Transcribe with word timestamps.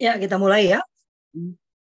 Ya, 0.00 0.16
kita 0.16 0.40
mulai 0.40 0.72
ya. 0.72 0.80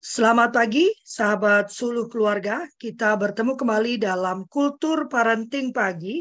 Selamat 0.04 0.52
pagi, 0.52 0.92
sahabat 1.00 1.72
suluh 1.72 2.12
keluarga. 2.12 2.68
Kita 2.76 3.16
bertemu 3.16 3.56
kembali 3.56 4.04
dalam 4.04 4.44
Kultur 4.52 5.08
Parenting 5.08 5.72
Pagi. 5.72 6.20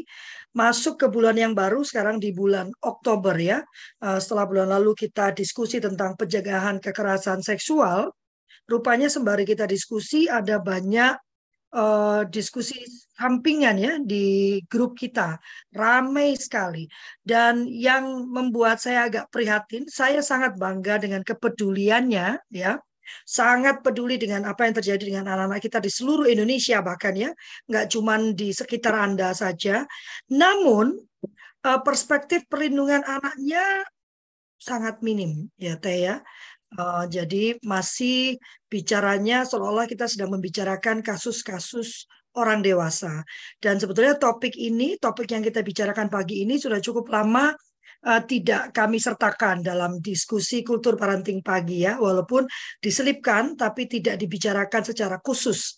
Masuk 0.56 0.96
ke 0.96 1.12
bulan 1.12 1.36
yang 1.36 1.52
baru, 1.52 1.84
sekarang 1.84 2.16
di 2.16 2.32
bulan 2.32 2.72
Oktober 2.80 3.36
ya. 3.36 3.60
Eh, 4.00 4.18
setelah 4.24 4.48
bulan 4.48 4.72
lalu 4.72 4.96
kita 4.96 5.36
diskusi 5.36 5.84
tentang 5.84 6.16
pencegahan 6.16 6.80
kekerasan 6.80 7.44
seksual. 7.44 8.08
Rupanya 8.64 9.12
sembari 9.12 9.44
kita 9.44 9.68
diskusi 9.68 10.32
ada 10.32 10.56
banyak 10.64 11.12
uh, 11.72 12.22
diskusi 12.28 12.84
sampingan 13.16 13.76
ya 13.80 13.92
di 14.00 14.58
grup 14.68 14.96
kita. 14.96 15.40
Ramai 15.72 16.36
sekali. 16.36 16.86
Dan 17.20 17.66
yang 17.68 18.28
membuat 18.28 18.80
saya 18.80 19.08
agak 19.08 19.28
prihatin 19.32 19.88
saya 19.88 20.20
sangat 20.20 20.56
bangga 20.56 21.00
dengan 21.02 21.24
kepeduliannya 21.24 22.40
ya. 22.52 22.78
Sangat 23.28 23.84
peduli 23.84 24.16
dengan 24.16 24.48
apa 24.48 24.64
yang 24.64 24.78
terjadi 24.78 25.04
dengan 25.04 25.26
anak-anak 25.28 25.60
kita 25.60 25.82
di 25.82 25.90
seluruh 25.92 26.24
Indonesia 26.30 26.80
bahkan 26.80 27.12
ya. 27.12 27.30
Nggak 27.68 27.86
cuma 27.92 28.14
di 28.32 28.48
sekitar 28.54 28.94
anda 28.96 29.34
saja. 29.36 29.84
Namun 30.32 30.96
uh, 31.66 31.80
perspektif 31.82 32.46
perlindungan 32.48 33.02
anaknya 33.04 33.84
sangat 34.62 35.02
minim 35.02 35.50
ya 35.58 35.74
teh 35.74 36.06
ya 36.06 36.22
Uh, 36.72 37.04
jadi 37.04 37.60
masih 37.60 38.40
bicaranya 38.72 39.44
seolah-olah 39.44 39.84
kita 39.84 40.08
sedang 40.08 40.32
membicarakan 40.32 41.04
kasus-kasus 41.04 42.08
orang 42.32 42.64
dewasa. 42.64 43.24
Dan 43.60 43.76
sebetulnya 43.76 44.16
topik 44.16 44.56
ini, 44.56 44.96
topik 44.96 45.28
yang 45.36 45.44
kita 45.44 45.60
bicarakan 45.60 46.08
pagi 46.08 46.40
ini 46.44 46.56
sudah 46.56 46.80
cukup 46.80 47.12
lama 47.12 47.52
uh, 48.08 48.22
tidak 48.24 48.72
kami 48.72 48.96
sertakan 48.96 49.60
dalam 49.60 50.00
diskusi 50.00 50.64
kultur 50.64 50.96
parenting 50.96 51.44
pagi 51.44 51.84
ya, 51.84 52.00
walaupun 52.00 52.48
diselipkan 52.80 53.54
tapi 53.54 53.86
tidak 53.86 54.16
dibicarakan 54.16 54.82
secara 54.82 55.20
khusus. 55.20 55.76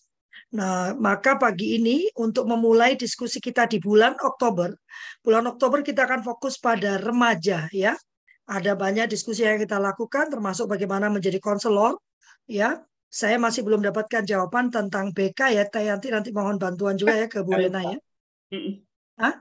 Nah, 0.55 0.95
maka 0.95 1.35
pagi 1.35 1.83
ini 1.83 2.07
untuk 2.15 2.47
memulai 2.47 2.95
diskusi 2.95 3.43
kita 3.43 3.67
di 3.67 3.83
bulan 3.83 4.15
Oktober, 4.23 4.71
bulan 5.19 5.51
Oktober 5.51 5.83
kita 5.83 6.07
akan 6.07 6.23
fokus 6.23 6.63
pada 6.63 7.03
remaja 7.03 7.67
ya, 7.75 7.99
ada 8.45 8.73
banyak 8.77 9.09
diskusi 9.09 9.45
yang 9.45 9.57
kita 9.57 9.81
lakukan, 9.81 10.29
termasuk 10.29 10.69
bagaimana 10.69 11.09
menjadi 11.09 11.41
konselor. 11.41 11.97
Ya, 12.45 12.85
saya 13.09 13.41
masih 13.41 13.65
belum 13.65 13.81
dapatkan 13.81 14.27
jawaban 14.29 14.69
tentang 14.69 15.15
BK 15.17 15.57
ya. 15.57 15.65
Tayanti 15.65 16.13
nanti 16.13 16.29
mohon 16.35 16.61
bantuan 16.61 16.99
juga 16.99 17.17
ya 17.17 17.27
ke 17.31 17.41
Bu 17.41 17.57
Rena 17.57 17.81
ya. 17.81 17.99
Hah? 19.17 19.35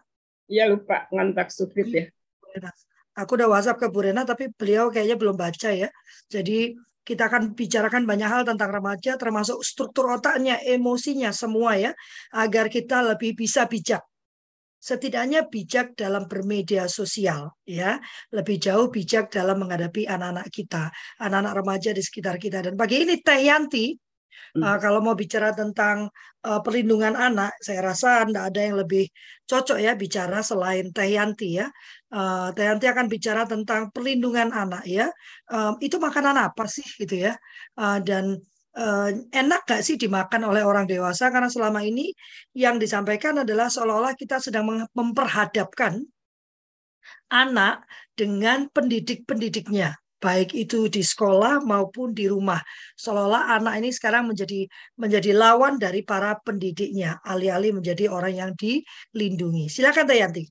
Iya 0.48 0.72
lupa 0.72 1.09
ngantak 1.12 1.52
sukrit 1.52 1.90
ya. 1.92 2.06
Aku 3.18 3.36
udah 3.36 3.50
WhatsApp 3.52 3.81
ke 3.81 3.88
Bu 3.92 4.06
Rena 4.08 4.24
tapi 4.24 4.54
beliau 4.54 4.88
kayaknya 4.88 5.18
belum 5.20 5.36
baca 5.36 5.70
ya. 5.74 5.90
Jadi 6.31 6.78
kita 7.04 7.28
akan 7.28 7.52
bicarakan 7.52 8.08
banyak 8.08 8.30
hal 8.31 8.48
tentang 8.48 8.72
remaja 8.72 9.20
termasuk 9.20 9.59
struktur 9.59 10.08
otaknya, 10.16 10.56
emosinya 10.64 11.36
semua 11.36 11.76
ya 11.76 11.92
agar 12.31 12.72
kita 12.72 13.04
lebih 13.04 13.36
bisa 13.36 13.68
bijak 13.68 14.00
setidaknya 14.84 15.48
bijak 15.48 15.95
dalam 15.95 16.28
bermedia 16.28 16.92
sosial 16.92 17.56
ya. 17.64 18.03
Lebih 18.36 18.59
jauh 18.59 18.92
bijak 18.92 19.31
dalam 19.31 19.64
menghadapi 19.64 20.03
anak-anak 20.12 20.52
kita 20.52 20.92
anak-anak 21.23 21.53
remaja 21.64 21.90
di 21.95 22.03
sekitar 22.03 22.36
kita. 22.36 22.59
Dan 22.59 22.75
pagi 22.75 23.08
ini 23.08 23.16
Teh 23.23 23.48
Yanti 23.48 23.95
hmm. 23.95 24.59
uh, 24.59 24.78
kalau 24.84 25.00
mau 25.00 25.16
bicara 25.16 25.56
tentang 25.56 26.12
uh, 26.44 26.59
perlindungan 26.59 27.16
anak 27.16 27.56
saya 27.64 27.80
rasa 27.80 28.28
tidak 28.28 28.52
ada 28.52 28.59
yang 28.59 28.75
lebih 28.84 29.08
cocok 29.48 29.80
ya 29.80 29.95
bicara 29.95 30.44
selain 30.44 30.92
Teh 30.92 31.16
Yanti 31.16 31.64
ya. 31.64 31.72
Uh, 32.12 32.52
Teh 32.52 32.68
Yanti 32.68 32.86
akan 32.92 33.08
bicara 33.08 33.47
tentang 33.47 33.88
perlindungan 33.95 34.52
anak 34.52 34.84
ya. 34.84 35.08
Uh, 35.47 35.80
itu 35.80 35.95
makanan 35.95 36.36
apa 36.36 36.68
sih 36.68 36.84
gitu 37.00 37.31
ya? 37.31 37.40
Uh, 37.80 38.03
dan 38.03 38.36
enak 39.29 39.61
gak 39.69 39.81
sih 39.85 39.95
dimakan 40.02 40.49
oleh 40.49 40.66
orang 40.66 40.89
dewasa? 40.89 41.29
Karena 41.29 41.50
selama 41.50 41.85
ini 41.85 42.09
yang 42.57 42.81
disampaikan 42.81 43.45
adalah 43.45 43.69
seolah-olah 43.69 44.17
kita 44.17 44.41
sedang 44.41 44.66
memperhadapkan 44.91 46.01
anak 47.29 47.85
dengan 48.17 48.69
pendidik-pendidiknya. 48.73 49.97
Baik 50.23 50.56
itu 50.56 50.88
di 50.88 51.03
sekolah 51.03 51.67
maupun 51.67 52.16
di 52.16 52.31
rumah. 52.31 52.63
Seolah-olah 52.95 53.59
anak 53.59 53.83
ini 53.83 53.91
sekarang 53.91 54.31
menjadi 54.31 54.63
menjadi 54.95 55.35
lawan 55.35 55.75
dari 55.75 56.00
para 56.00 56.39
pendidiknya 56.39 57.19
alih-alih 57.28 57.75
menjadi 57.75 58.07
orang 58.07 58.33
yang 58.39 58.51
dilindungi. 58.56 59.67
Silakan 59.67 60.07
Tayanti 60.07 60.47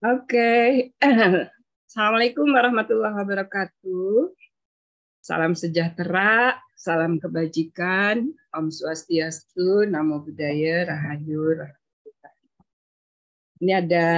Oke. 0.00 0.48
Assalamualaikum 1.90 2.46
warahmatullahi 2.48 3.20
wabarakatuh. 3.20 4.32
Salam 5.20 5.52
sejahtera, 5.52 6.56
salam 6.80 7.20
kebajikan, 7.20 8.32
Om 8.56 8.72
Swastiastu, 8.72 9.84
Namo 9.84 10.24
Buddhaya, 10.24 10.88
Rahayu, 10.88 11.60
Ini 13.60 13.84
ada 13.84 14.08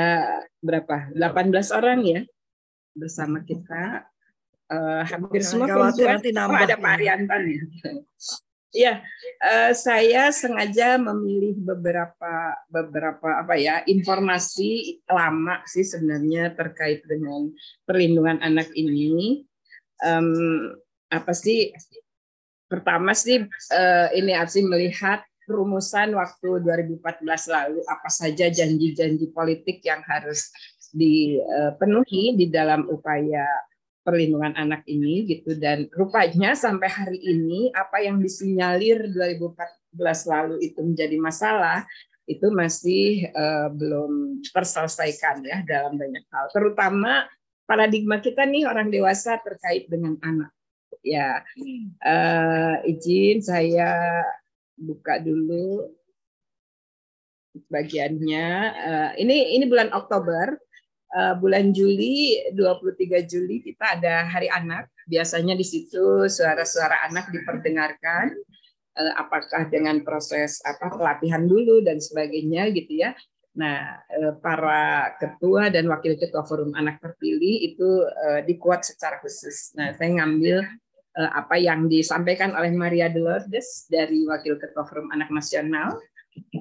berapa? 0.63 1.11
18 1.11 1.75
orang 1.75 2.01
ya 2.07 2.21
bersama 2.95 3.43
kita. 3.43 4.07
Uh, 4.71 5.03
hampir 5.03 5.43
semua 5.43 5.67
perempuan. 5.67 6.23
Oh, 6.23 6.55
ada 6.55 6.79
Pak 6.79 6.93
Ariantan 6.95 7.43
ya. 7.51 7.63
Ya, 8.73 8.95
uh, 9.45 9.77
saya 9.77 10.33
sengaja 10.33 10.97
memilih 10.97 11.61
beberapa 11.61 12.57
beberapa 12.73 13.45
apa 13.45 13.59
ya 13.61 13.85
informasi 13.85 15.03
lama 15.13 15.61
sih 15.69 15.85
sebenarnya 15.85 16.57
terkait 16.57 17.05
dengan 17.05 17.53
perlindungan 17.85 18.41
anak 18.41 18.73
ini. 18.73 19.45
Um, 20.01 20.73
apa 21.13 21.37
sih 21.37 21.69
pertama 22.73 23.13
sih 23.13 23.45
uh, 23.45 24.09
ini 24.17 24.33
sih 24.49 24.65
melihat 24.65 25.21
rumusan 25.45 26.17
waktu 26.17 26.65
2014 26.65 27.21
lalu 27.53 27.85
apa 27.85 28.09
saja 28.09 28.49
janji-janji 28.49 29.29
politik 29.37 29.85
yang 29.85 30.01
harus 30.09 30.49
dipenuhi 30.97 32.33
di 32.41 32.49
dalam 32.49 32.89
upaya 32.89 33.45
perlindungan 34.01 34.57
anak 34.57 34.83
ini 34.89 35.29
gitu. 35.29 35.59
Dan 35.61 35.93
rupanya 35.93 36.57
sampai 36.57 36.89
hari 36.89 37.21
ini 37.21 37.69
apa 37.77 38.01
yang 38.01 38.19
disinyalir 38.19 39.13
2014 39.13 40.33
lalu 40.33 40.57
itu 40.65 40.81
menjadi 40.81 41.17
masalah 41.21 41.85
itu 42.31 42.55
masih 42.55 43.29
uh, 43.35 43.69
belum 43.75 44.41
terselesaikan 44.47 45.43
ya 45.43 45.59
dalam 45.67 45.99
banyak 45.99 46.23
hal. 46.31 46.47
Terutama 46.55 47.27
paradigma 47.67 48.23
kita 48.23 48.47
nih 48.47 48.65
orang 48.65 48.95
dewasa 48.95 49.43
terkait 49.43 49.91
dengan 49.91 50.15
anak 50.23 50.55
ya 51.03 51.43
uh, 52.07 52.75
izin 52.87 53.43
saya 53.43 54.23
buka 54.79 55.23
dulu 55.23 55.91
bagiannya. 57.69 58.49
Uh, 58.73 59.11
ini 59.21 59.57
ini 59.57 59.65
bulan 59.69 59.93
Oktober. 59.93 60.57
Uh, 61.13 61.37
bulan 61.37 61.77
Juli 61.77 62.41
23 62.57 63.29
Juli 63.29 63.61
kita 63.61 64.01
ada 64.01 64.25
Hari 64.33 64.49
Anak. 64.49 64.89
Biasanya 65.05 65.53
di 65.53 65.67
situ 65.67 66.25
suara-suara 66.25 67.05
anak 67.13 67.29
diperdengarkan. 67.29 68.33
Uh, 68.97 69.13
apakah 69.21 69.69
dengan 69.69 70.01
proses 70.05 70.65
apa 70.65 70.89
pelatihan 70.89 71.45
dulu 71.45 71.85
dan 71.85 72.01
sebagainya 72.01 72.73
gitu 72.73 73.05
ya. 73.05 73.13
Nah, 73.53 74.01
para 74.41 75.13
ketua 75.21 75.69
dan 75.69 75.85
wakil 75.85 76.17
ketua 76.17 76.41
forum 76.41 76.73
anak 76.73 77.05
terpilih 77.05 77.69
itu 77.69 78.09
dikuat 78.49 78.81
secara 78.81 79.21
khusus. 79.21 79.77
Nah, 79.77 79.93
saya 79.93 80.09
ngambil 80.09 80.65
apa 81.13 81.61
yang 81.61 81.93
disampaikan 81.93 82.57
oleh 82.57 82.73
Maria 82.73 83.13
Dolores 83.13 83.85
dari 83.93 84.25
Wakil 84.25 84.57
Ketua 84.57 84.89
Forum 84.89 85.13
Anak 85.13 85.29
Nasional 85.29 86.01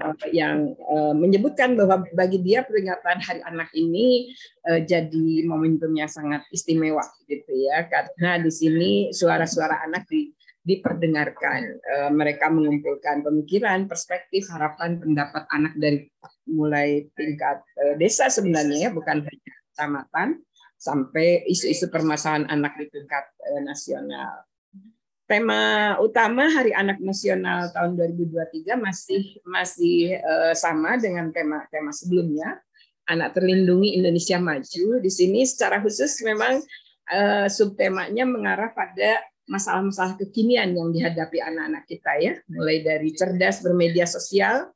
uh, 0.03 0.27
yang 0.35 0.75
uh, 0.91 1.15
menyebutkan 1.15 1.79
bahwa 1.79 2.03
bagi 2.11 2.43
dia 2.43 2.67
peringatan 2.67 3.23
Hari 3.23 3.41
Anak 3.47 3.71
ini 3.71 4.35
jadi 4.85 5.47
momentum 5.47 5.95
yang 5.95 6.11
sangat 6.11 6.43
istimewa 6.51 7.01
gitu 7.25 7.49
ya 7.55 7.87
karena 7.87 8.43
di 8.43 8.51
sini 8.51 8.91
suara-suara 9.09 9.87
anak 9.87 10.05
di 10.11 10.29
diperdengarkan. 10.61 11.81
mereka 12.13 12.45
mengumpulkan 12.53 13.25
pemikiran, 13.25 13.89
perspektif, 13.89 14.45
harapan, 14.53 15.01
pendapat 15.01 15.49
anak 15.49 15.73
dari 15.73 16.05
mulai 16.45 17.09
tingkat 17.17 17.65
desa 17.97 18.29
sebenarnya 18.29 18.85
ya, 18.85 18.89
bukan 18.93 19.25
hanya 19.25 19.53
kecamatan, 19.73 20.37
sampai 20.81 21.45
isu-isu 21.45 21.93
permasalahan 21.93 22.49
anak 22.49 22.73
di 22.81 22.89
tingkat 22.89 23.29
eh, 23.45 23.61
nasional. 23.61 24.49
Tema 25.29 25.95
utama 26.01 26.49
Hari 26.49 26.75
Anak 26.75 26.99
Nasional 26.99 27.71
tahun 27.71 27.95
2023 27.95 28.75
masih 28.81 29.39
masih 29.45 30.17
eh, 30.17 30.53
sama 30.57 30.97
dengan 30.97 31.29
tema-tema 31.29 31.93
sebelumnya. 31.93 32.57
Anak 33.05 33.37
terlindungi 33.37 33.93
Indonesia 33.93 34.41
maju. 34.41 34.85
Di 34.97 35.11
sini 35.13 35.45
secara 35.45 35.77
khusus 35.85 36.17
memang 36.25 36.65
eh, 37.13 37.45
subtemanya 37.45 38.25
mengarah 38.25 38.73
pada 38.73 39.21
masalah-masalah 39.45 40.17
kekinian 40.17 40.73
yang 40.73 40.89
dihadapi 40.89 41.37
anak-anak 41.45 41.83
kita 41.85 42.11
ya, 42.17 42.33
mulai 42.49 42.81
dari 42.81 43.11
cerdas 43.13 43.59
bermedia 43.59 44.07
sosial, 44.07 44.71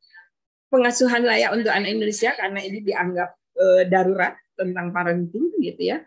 pengasuhan 0.69 1.23
layak 1.23 1.55
untuk 1.55 1.71
anak 1.71 1.89
Indonesia 1.95 2.35
karena 2.35 2.59
ini 2.59 2.83
dianggap 2.83 3.39
darurat 3.87 4.35
tentang 4.55 4.91
parenting 4.91 5.53
gitu 5.61 5.95
ya. 5.95 5.97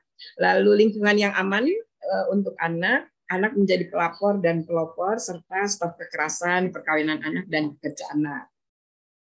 Lalu 0.41 0.87
lingkungan 0.87 1.17
yang 1.17 1.33
aman 1.39 1.69
uh, 2.03 2.27
untuk 2.35 2.59
anak, 2.59 3.09
anak 3.29 3.55
menjadi 3.55 3.87
pelapor 3.93 4.41
dan 4.41 4.65
pelopor 4.65 5.21
serta 5.21 5.69
stop 5.69 5.95
kekerasan, 6.01 6.73
perkawinan 6.73 7.21
anak 7.23 7.47
dan 7.47 7.77
pekerja 7.77 8.09
anak. 8.17 8.49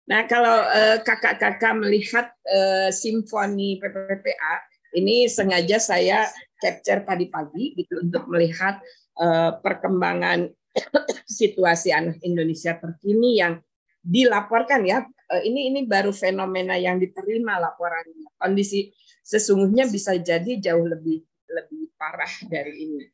Nah, 0.05 0.29
kalau 0.29 0.61
eh, 0.69 1.01
kakak-kakak 1.01 1.73
uh, 1.73 1.81
melihat 1.81 2.29
uh, 2.45 2.93
simfoni 2.93 3.81
PPPA, 3.81 4.55
ini 4.93 5.25
sengaja 5.25 5.81
saya 5.81 6.29
capture 6.61 7.01
tadi 7.01 7.25
pagi 7.25 7.73
gitu 7.73 8.05
untuk 8.05 8.29
melihat 8.29 8.77
uh, 9.17 9.57
perkembangan 9.65 10.45
situasi 11.41 11.89
anak 11.89 12.21
Indonesia 12.21 12.77
terkini 12.77 13.41
yang 13.41 13.57
dilaporkan 14.05 14.85
ya. 14.85 15.01
Ini 15.25 15.73
ini 15.73 15.89
baru 15.89 16.13
fenomena 16.13 16.77
yang 16.77 17.01
diterima 17.01 17.57
laporannya. 17.57 18.29
Kondisi 18.37 18.93
sesungguhnya 19.25 19.89
bisa 19.89 20.13
jadi 20.21 20.61
jauh 20.61 20.85
lebih 20.85 21.25
lebih 21.49 21.89
parah 21.97 22.29
dari 22.45 22.73
ini. 22.85 23.05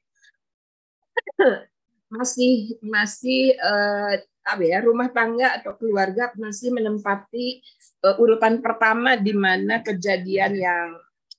masih 2.12 2.76
masih 2.84 3.56
uh, 3.56 4.20
apa 4.44 4.64
ya 4.68 4.84
rumah 4.84 5.08
tangga 5.16 5.56
atau 5.56 5.80
keluarga 5.80 6.28
masih 6.36 6.76
menempati 6.76 7.64
uh, 8.04 8.20
urutan 8.20 8.60
pertama 8.60 9.16
di 9.16 9.32
mana 9.32 9.80
kejadian 9.80 10.60
yang 10.60 10.88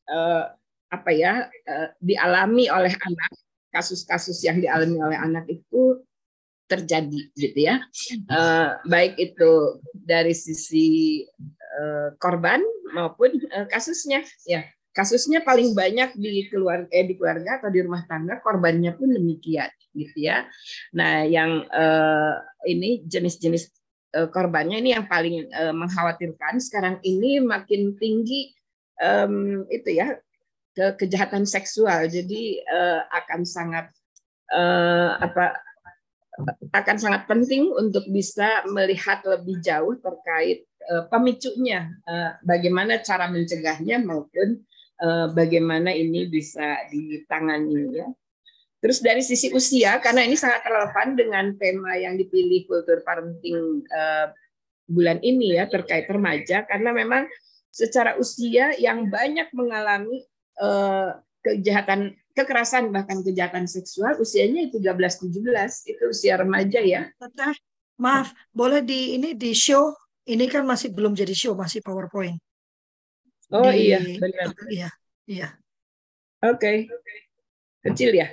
uh, 0.08 0.48
apa 0.88 1.10
ya 1.12 1.44
uh, 1.68 1.88
dialami 2.00 2.72
oleh 2.72 2.94
anak 2.94 3.32
kasus-kasus 3.68 4.40
yang 4.44 4.64
dialami 4.64 4.96
oleh 4.96 5.18
anak 5.20 5.44
itu 5.52 6.00
terjadi 6.72 7.20
gitu 7.36 7.58
ya. 7.60 7.84
Uh, 8.32 8.80
baik 8.88 9.20
itu 9.20 9.76
dari 9.92 10.32
sisi 10.32 11.20
uh, 11.76 12.16
korban 12.16 12.64
maupun 12.96 13.36
uh, 13.52 13.68
kasusnya 13.68 14.24
ya. 14.48 14.64
Kasusnya 14.92 15.40
paling 15.40 15.72
banyak 15.72 16.20
di 16.20 16.52
keluarga 16.52 16.84
eh, 16.92 17.08
di 17.08 17.16
keluarga 17.16 17.56
atau 17.56 17.72
di 17.72 17.80
rumah 17.80 18.04
tangga 18.04 18.44
korbannya 18.44 18.92
pun 18.92 19.08
demikian 19.08 19.72
gitu 19.96 20.28
ya. 20.28 20.44
Nah 20.92 21.24
yang 21.24 21.64
ini 22.68 23.00
jenis-jenis 23.00 23.72
korbannya 24.12 24.84
ini 24.84 24.92
yang 24.92 25.08
paling 25.08 25.48
mengkhawatirkan 25.48 26.60
sekarang 26.60 27.00
ini 27.08 27.40
makin 27.40 27.96
tinggi 27.96 28.52
um, 29.00 29.64
itu 29.72 29.96
ya 29.96 30.20
ke 30.76 31.00
kejahatan 31.00 31.48
seksual. 31.48 32.04
Jadi 32.12 32.60
akan 33.16 33.48
sangat 33.48 33.88
apa 35.24 35.56
akan 36.72 36.96
sangat 36.96 37.28
penting 37.28 37.68
untuk 37.68 38.08
bisa 38.08 38.64
melihat 38.72 39.20
lebih 39.28 39.60
jauh 39.60 39.92
terkait 40.00 40.64
uh, 40.88 41.04
pemicunya, 41.12 41.92
uh, 42.08 42.40
bagaimana 42.40 43.04
cara 43.04 43.28
mencegahnya 43.28 44.00
maupun 44.00 44.64
uh, 45.04 45.28
bagaimana 45.36 45.92
ini 45.92 46.32
bisa 46.32 46.88
ditangani 46.88 48.00
ya. 48.00 48.08
Terus 48.82 48.98
dari 48.98 49.22
sisi 49.22 49.52
usia, 49.54 50.00
karena 50.02 50.26
ini 50.26 50.34
sangat 50.34 50.66
relevan 50.66 51.14
dengan 51.14 51.54
tema 51.54 51.94
yang 51.94 52.18
dipilih 52.18 52.66
kultur 52.66 52.98
parenting 53.06 53.86
bulan 54.90 55.22
ini 55.22 55.54
ya 55.54 55.70
terkait 55.70 56.10
remaja, 56.10 56.66
karena 56.66 56.90
memang 56.90 57.30
secara 57.70 58.18
usia 58.18 58.74
yang 58.74 59.06
banyak 59.06 59.54
mengalami 59.54 60.26
kejahatan 61.46 62.18
kekerasan 62.32 62.92
bahkan 62.92 63.20
kejahatan 63.20 63.68
seksual 63.68 64.16
usianya 64.18 64.68
itu 64.68 64.80
13 64.80 65.30
17 65.32 65.92
itu 65.92 66.02
usia 66.08 66.40
remaja 66.40 66.80
ya. 66.80 67.08
Teteh, 67.16 67.56
maaf, 68.00 68.32
boleh 68.52 68.80
di 68.80 69.16
ini 69.16 69.36
di 69.36 69.52
show 69.52 69.92
ini 70.26 70.46
kan 70.46 70.62
masih 70.62 70.94
belum 70.94 71.18
jadi 71.18 71.34
show, 71.34 71.58
masih 71.58 71.82
PowerPoint. 71.82 72.38
Oh 73.52 73.68
di, 73.68 73.90
iya, 73.90 73.98
benar. 74.00 74.54
Iya, 74.70 74.88
iya. 75.26 75.48
Oke. 76.46 76.88
Okay. 76.88 77.12
Kecil 77.82 78.14
ya. 78.14 78.30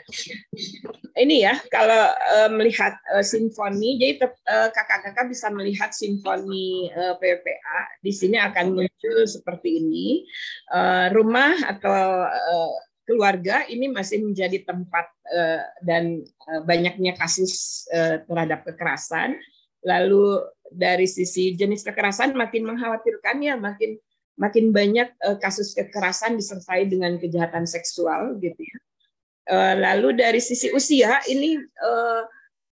Ini 1.17 1.35
ya, 1.41 1.57
kalau 1.73 2.13
uh, 2.13 2.49
melihat 2.53 2.93
uh, 3.09 3.25
simfoni, 3.25 3.97
jadi 3.97 4.21
uh, 4.21 4.69
kakak-kakak 4.69 5.25
bisa 5.25 5.49
melihat 5.49 5.89
simfoni 5.89 6.93
uh, 6.93 7.17
PPA. 7.17 7.97
Di 8.05 8.13
sini 8.13 8.37
akan 8.37 8.77
muncul 8.77 9.25
seperti 9.25 9.81
ini. 9.81 10.21
Uh, 10.69 11.09
rumah 11.17 11.57
atau 11.65 12.29
uh, 12.29 12.69
keluarga 13.09 13.65
ini 13.65 13.89
masih 13.89 14.21
menjadi 14.21 14.61
tempat 14.69 15.09
uh, 15.33 15.65
dan 15.81 16.21
uh, 16.45 16.61
banyaknya 16.61 17.17
kasus 17.17 17.83
uh, 17.89 18.21
terhadap 18.29 18.61
kekerasan. 18.69 19.33
Lalu 19.81 20.45
dari 20.69 21.09
sisi 21.09 21.57
jenis 21.57 21.81
kekerasan 21.81 22.37
makin 22.37 22.69
mengkhawatirkan 22.69 23.41
ya, 23.41 23.57
makin 23.57 23.97
makin 24.37 24.69
banyak 24.69 25.09
uh, 25.25 25.41
kasus 25.41 25.73
kekerasan 25.73 26.37
disertai 26.37 26.85
dengan 26.85 27.17
kejahatan 27.17 27.65
seksual 27.65 28.37
gitu 28.37 28.61
ya. 28.61 28.77
Uh, 29.49 29.73
lalu 29.81 30.13
dari 30.13 30.37
sisi 30.37 30.69
usia 30.69 31.17
ini 31.25 31.57
uh, 31.57 32.21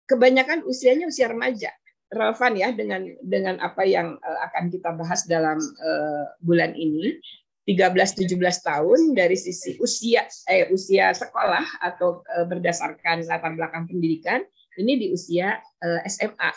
kebanyakan 0.08 0.64
usianya 0.64 1.12
usia 1.12 1.28
remaja 1.28 1.68
relevan 2.12 2.52
ya 2.56 2.68
dengan 2.72 3.02
dengan 3.24 3.56
apa 3.60 3.88
yang 3.88 4.20
akan 4.20 4.68
kita 4.68 4.92
bahas 4.92 5.24
dalam 5.24 5.56
uh, 5.56 6.24
bulan 6.44 6.76
ini 6.76 7.16
13 7.62 8.26
17 8.26 8.38
tahun 8.40 9.00
dari 9.14 9.38
sisi 9.38 9.78
usia 9.78 10.26
eh 10.50 10.66
usia 10.74 11.14
sekolah 11.14 11.78
atau 11.78 12.26
uh, 12.26 12.46
berdasarkan 12.46 13.22
latar 13.22 13.54
belakang 13.54 13.86
pendidikan 13.86 14.42
ini 14.78 14.98
di 14.98 15.06
usia 15.14 15.58
uh, 15.58 16.00
SMA 16.10 16.50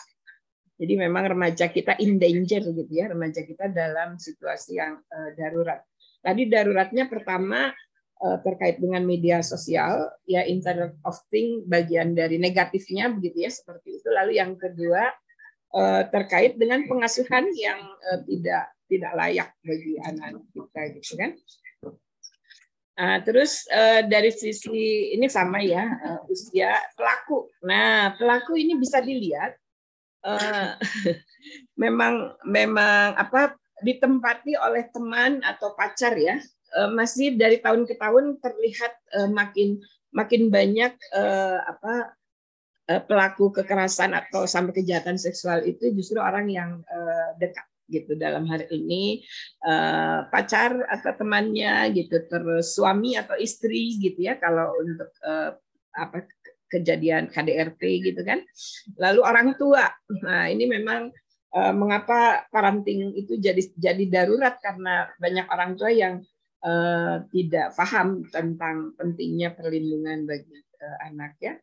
jadi 0.75 1.07
memang 1.07 1.23
remaja 1.31 1.71
kita 1.71 1.95
in 2.03 2.19
danger 2.19 2.59
gitu 2.67 2.91
ya, 2.91 3.07
remaja 3.07 3.47
kita 3.47 3.71
dalam 3.71 4.19
situasi 4.19 4.75
yang 4.75 4.99
uh, 4.99 5.29
darurat. 5.39 5.79
Tadi 6.19 6.51
daruratnya 6.51 7.07
pertama 7.07 7.71
uh, 8.19 8.37
terkait 8.43 8.83
dengan 8.83 9.07
media 9.07 9.39
sosial, 9.39 10.11
ya 10.27 10.43
Internet 10.43 10.99
of 11.07 11.15
Things 11.31 11.63
bagian 11.63 12.11
dari 12.11 12.35
negatifnya 12.35 13.07
begitu 13.07 13.47
ya 13.47 13.51
seperti 13.55 14.03
itu. 14.03 14.07
Lalu 14.11 14.35
yang 14.35 14.59
kedua 14.59 15.15
uh, 15.79 16.03
terkait 16.11 16.59
dengan 16.59 16.83
pengasuhan 16.91 17.47
yang 17.55 17.79
uh, 18.11 18.19
tidak 18.27 18.74
tidak 18.85 19.11
layak 19.17 19.49
bagi 19.65 19.93
anak 20.01 20.41
kita 20.53 20.81
gitu 20.97 21.13
kan. 21.17 21.31
Uh, 22.95 23.19
terus 23.27 23.67
uh, 23.75 24.07
dari 24.07 24.31
sisi 24.31 25.11
ini 25.11 25.27
sama 25.27 25.59
ya 25.59 25.83
uh, 25.83 26.31
usia 26.31 26.79
pelaku. 26.95 27.51
Nah 27.67 28.15
pelaku 28.15 28.55
ini 28.55 28.79
bisa 28.79 29.03
dilihat 29.03 29.51
uh, 30.23 30.79
memang 31.83 32.39
memang 32.47 33.19
apa 33.19 33.59
ditempati 33.83 34.55
oleh 34.55 34.87
teman 34.95 35.43
atau 35.43 35.75
pacar 35.75 36.15
ya 36.15 36.39
masih 36.95 37.35
dari 37.35 37.59
tahun 37.59 37.83
ke 37.83 37.99
tahun 37.99 38.39
terlihat 38.39 38.95
makin 39.31 39.79
makin 40.15 40.47
banyak 40.47 40.95
apa 41.67 42.15
pelaku 43.03 43.51
kekerasan 43.51 44.15
atau 44.15 44.47
sampai 44.47 44.79
kejahatan 44.79 45.19
seksual 45.19 45.63
itu 45.67 45.91
justru 45.91 46.19
orang 46.23 46.47
yang 46.47 46.83
dekat 47.35 47.67
gitu 47.85 48.17
dalam 48.17 48.49
hari 48.49 48.65
ini 48.73 49.21
uh, 49.61 50.25
pacar 50.33 50.73
atau 50.89 51.11
temannya 51.13 51.93
gitu 51.93 52.25
terus 52.25 52.73
suami 52.73 53.13
atau 53.13 53.37
istri 53.37 54.01
gitu 54.01 54.25
ya 54.25 54.41
kalau 54.41 54.73
untuk 54.81 55.09
uh, 55.21 55.53
apa 55.95 56.25
kejadian 56.65 57.29
KDRT 57.29 57.81
gitu 58.03 58.21
kan. 58.25 58.41
Lalu 58.97 59.21
orang 59.21 59.53
tua. 59.55 59.85
Nah, 60.25 60.49
ini 60.49 60.65
memang 60.65 61.13
uh, 61.55 61.73
mengapa 61.77 62.49
parenting 62.49 63.15
itu 63.15 63.37
jadi 63.37 63.61
jadi 63.77 64.03
darurat 64.09 64.57
karena 64.59 65.07
banyak 65.21 65.45
orang 65.47 65.77
tua 65.77 65.93
yang 65.93 66.25
tidak 67.29 67.77
paham 67.77 68.25
tentang 68.33 68.97
pentingnya 68.97 69.53
perlindungan 69.53 70.25
bagi 70.25 70.65
anak 71.05 71.37
ya. 71.37 71.53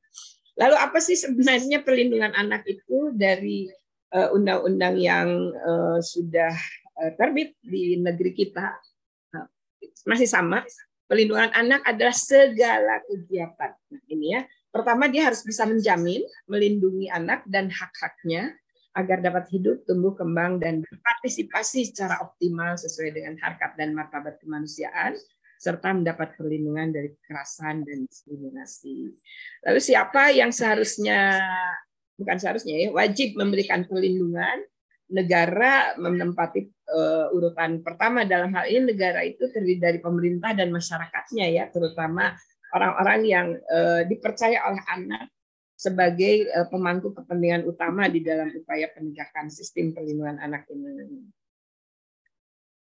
Lalu 0.62 0.78
apa 0.78 1.02
sih 1.02 1.18
sebenarnya 1.18 1.82
perlindungan 1.82 2.30
anak 2.38 2.62
itu 2.70 3.10
dari 3.10 3.66
undang-undang 4.32 4.96
uh, 4.98 5.02
yang 5.02 5.28
uh, 5.56 5.98
sudah 6.00 6.52
uh, 7.00 7.10
terbit 7.16 7.56
di 7.64 7.96
negeri 7.96 8.32
kita? 8.36 8.76
Masih 10.04 10.28
sama. 10.28 10.62
Perlindungan 11.08 11.52
anak 11.52 11.84
adalah 11.84 12.16
segala 12.16 13.04
kegiatan. 13.04 13.72
Nah, 13.92 14.02
ini 14.08 14.36
ya 14.36 14.42
Pertama, 14.72 15.04
dia 15.04 15.28
harus 15.28 15.44
bisa 15.44 15.68
menjamin, 15.68 16.24
melindungi 16.48 17.12
anak 17.12 17.44
dan 17.44 17.68
hak-haknya 17.68 18.56
agar 18.96 19.20
dapat 19.20 19.44
hidup, 19.52 19.84
tumbuh, 19.84 20.16
kembang, 20.16 20.56
dan 20.56 20.80
berpartisipasi 20.80 21.92
secara 21.92 22.24
optimal 22.24 22.80
sesuai 22.80 23.12
dengan 23.12 23.36
harkat 23.44 23.76
dan 23.76 23.92
martabat 23.92 24.40
kemanusiaan, 24.40 25.12
serta 25.60 25.92
mendapat 25.92 26.40
perlindungan 26.40 26.88
dari 26.88 27.12
kekerasan 27.12 27.84
dan 27.84 28.08
diskriminasi. 28.08 29.12
Lalu 29.68 29.80
siapa 29.80 30.32
yang 30.32 30.48
seharusnya, 30.48 31.36
bukan 32.22 32.38
seharusnya 32.38 32.74
ya, 32.78 32.88
wajib 32.94 33.34
memberikan 33.34 33.82
perlindungan, 33.84 34.62
negara 35.12 35.92
menempati 36.00 36.70
uh, 36.88 37.34
urutan 37.36 37.84
pertama 37.84 38.24
dalam 38.24 38.54
hal 38.56 38.64
ini 38.70 38.96
negara 38.96 39.20
itu 39.26 39.44
terdiri 39.52 39.82
dari 39.82 39.98
pemerintah 40.00 40.56
dan 40.56 40.72
masyarakatnya 40.72 41.46
ya, 41.52 41.64
terutama 41.68 42.32
orang-orang 42.72 43.20
yang 43.26 43.46
uh, 43.68 44.06
dipercaya 44.08 44.64
oleh 44.70 44.82
anak 44.88 45.28
sebagai 45.76 46.48
uh, 46.54 46.66
pemangku 46.70 47.12
kepentingan 47.12 47.66
utama 47.66 48.06
di 48.06 48.22
dalam 48.22 48.48
upaya 48.54 48.88
penegakan 48.94 49.50
sistem 49.50 49.92
perlindungan 49.92 50.38
anak 50.38 50.64
ini. 50.70 51.26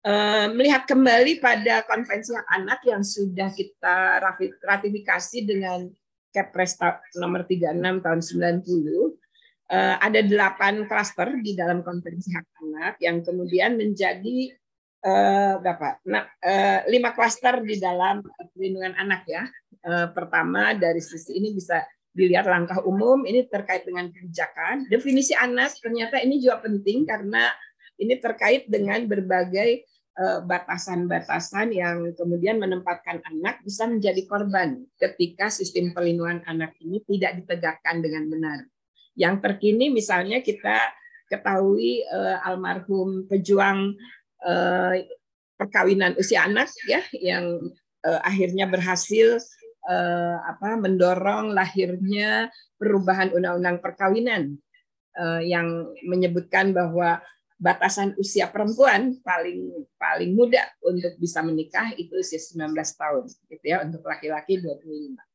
Uh, 0.01 0.50
melihat 0.57 0.89
kembali 0.89 1.38
pada 1.38 1.86
konvensi 1.86 2.33
hak 2.33 2.48
anak 2.57 2.81
yang 2.89 3.05
sudah 3.05 3.53
kita 3.53 4.17
ratifikasi 4.65 5.45
dengan 5.45 5.86
Kepres 6.31 6.79
nomor 7.19 7.43
36 7.43 8.01
tahun 8.01 8.19
90 8.24 8.63
uh, 8.63 9.12
ada 9.72 10.20
delapan 10.20 10.84
klaster 10.84 11.32
di 11.40 11.56
dalam 11.56 11.80
konferensi 11.80 12.36
hak 12.36 12.60
anak 12.60 12.94
yang 13.00 13.24
kemudian 13.24 13.80
menjadi 13.80 14.51
uh, 15.08 15.63
berapa? 15.63 15.96
Nah, 16.12 16.28
lima 16.92 17.16
klaster 17.16 17.63
di 17.63 17.80
dalam 17.80 18.20
perlindungan 18.20 19.00
anak 19.00 19.24
ya. 19.32 19.48
Pertama 20.12 20.75
dari 20.75 21.00
sisi 21.00 21.40
ini 21.40 21.56
bisa 21.56 21.80
dilihat 22.12 22.51
langkah 22.51 22.84
umum 22.84 23.24
ini 23.24 23.48
terkait 23.48 23.88
dengan 23.88 24.12
kebijakan. 24.12 24.92
Definisi 24.92 25.32
anak 25.32 25.72
ternyata 25.80 26.20
ini 26.20 26.44
juga 26.44 26.68
penting 26.68 27.08
karena 27.08 27.48
ini 27.96 28.20
terkait 28.20 28.68
dengan 28.68 29.08
berbagai 29.08 29.88
batasan-batasan 30.22 31.72
yang 31.72 32.12
kemudian 32.20 32.60
menempatkan 32.60 33.24
anak 33.24 33.63
bisa 33.63 33.88
menjadi 33.88 34.28
korban 34.28 34.84
ketika 35.00 35.48
sistem 35.48 35.96
perlindungan 35.96 36.44
anak 36.46 36.75
ini 36.84 37.00
tidak 37.08 37.40
ditegakkan 37.40 38.04
dengan 38.04 38.28
benar. 38.28 38.60
Yang 39.15 39.36
terkini 39.44 39.91
misalnya 39.91 40.39
kita 40.39 40.80
ketahui 41.32 42.03
uh, 42.12 42.44
almarhum 42.44 43.27
pejuang 43.32 43.96
uh, 44.44 44.94
perkawinan 45.56 46.18
usia 46.20 46.44
anak 46.44 46.68
ya 46.89 47.00
yang 47.15 47.72
uh, 48.03 48.20
akhirnya 48.25 48.68
berhasil 48.68 49.39
uh, 49.88 50.38
apa 50.44 50.75
mendorong 50.75 51.56
lahirnya 51.56 52.51
perubahan 52.75 53.32
undang-undang 53.32 53.80
perkawinan 53.80 54.58
uh, 55.15 55.39
yang 55.39 55.88
menyebutkan 56.03 56.75
bahwa 56.75 57.24
batasan 57.62 58.18
usia 58.18 58.50
perempuan 58.50 59.22
paling 59.22 59.70
paling 60.01 60.34
muda 60.34 60.65
untuk 60.82 61.13
bisa 61.22 61.46
menikah 61.46 61.94
itu 61.94 62.18
usia 62.18 62.41
19 62.41 62.74
tahun 62.74 63.24
gitu 63.53 63.65
ya 63.70 63.86
untuk 63.86 64.01
laki-laki 64.01 64.58
25. 64.58 65.31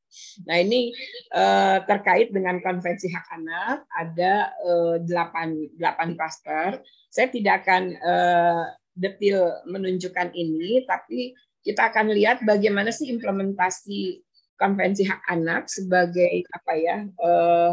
Nah 0.49 0.57
ini 0.61 0.93
eh, 1.35 1.79
terkait 1.85 2.33
dengan 2.33 2.61
konvensi 2.63 3.11
hak 3.13 3.27
anak 3.37 3.85
ada 3.93 4.33
eh, 4.65 4.97
delapan 5.05 5.57
delapan 5.77 6.09
klaster. 6.17 6.81
Saya 7.11 7.29
tidak 7.29 7.67
akan 7.67 7.83
eh, 7.97 8.65
detil 8.97 9.39
menunjukkan 9.69 10.33
ini, 10.33 10.85
tapi 10.89 11.37
kita 11.61 11.91
akan 11.91 12.15
lihat 12.15 12.47
bagaimana 12.47 12.95
sih 12.95 13.11
implementasi 13.11 14.25
konvensi 14.57 15.05
hak 15.05 15.23
anak 15.29 15.69
sebagai 15.69 16.47
apa 16.49 16.73
ya 16.79 16.97
eh, 17.05 17.73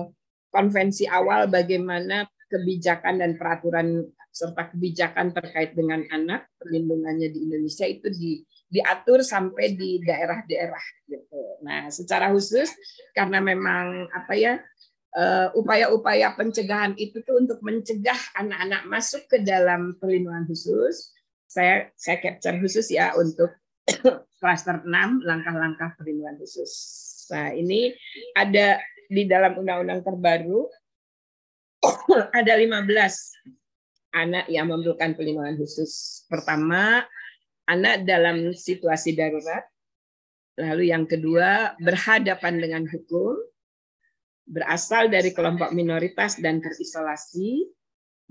konvensi 0.52 1.08
awal 1.08 1.48
bagaimana 1.48 2.28
kebijakan 2.52 3.24
dan 3.24 3.32
peraturan 3.40 4.06
serta 4.34 4.74
kebijakan 4.74 5.30
terkait 5.34 5.78
dengan 5.78 6.06
anak 6.10 6.50
perlindungannya 6.58 7.30
di 7.30 7.40
Indonesia 7.50 7.86
itu 7.86 8.10
di 8.10 8.42
diatur 8.74 9.22
sampai 9.22 9.78
di 9.78 10.02
daerah-daerah 10.02 10.86
gitu. 11.06 11.62
Nah, 11.62 11.94
secara 11.94 12.34
khusus 12.34 12.74
karena 13.14 13.38
memang 13.38 14.10
apa 14.10 14.34
ya 14.34 14.54
eh, 15.14 15.48
upaya-upaya 15.54 16.34
pencegahan 16.34 16.98
itu 16.98 17.22
tuh 17.22 17.38
untuk 17.38 17.62
mencegah 17.62 18.18
anak-anak 18.34 18.90
masuk 18.90 19.30
ke 19.30 19.46
dalam 19.46 19.94
perlindungan 20.02 20.50
khusus. 20.50 21.14
Saya 21.46 21.94
saya 21.94 22.18
capture 22.18 22.58
khusus 22.58 22.90
ya 22.90 23.14
untuk 23.14 23.54
klaster 24.42 24.82
6 24.82 24.90
langkah-langkah 25.22 25.94
perlindungan 26.02 26.42
khusus. 26.42 26.74
Nah, 27.30 27.54
ini 27.54 27.94
ada 28.34 28.82
di 29.06 29.30
dalam 29.30 29.62
undang-undang 29.62 30.02
terbaru 30.02 30.66
ada 32.42 32.54
15 32.58 32.90
anak 34.14 34.46
yang 34.50 34.70
memerlukan 34.70 35.14
perlindungan 35.14 35.58
khusus. 35.62 36.24
Pertama, 36.30 37.06
anak 37.68 38.04
dalam 38.04 38.52
situasi 38.52 39.16
darurat. 39.16 39.64
Lalu 40.60 40.94
yang 40.94 41.10
kedua, 41.10 41.74
berhadapan 41.82 42.62
dengan 42.62 42.84
hukum, 42.86 43.34
berasal 44.46 45.10
dari 45.10 45.34
kelompok 45.34 45.74
minoritas 45.74 46.38
dan 46.38 46.62
terisolasi, 46.62 47.66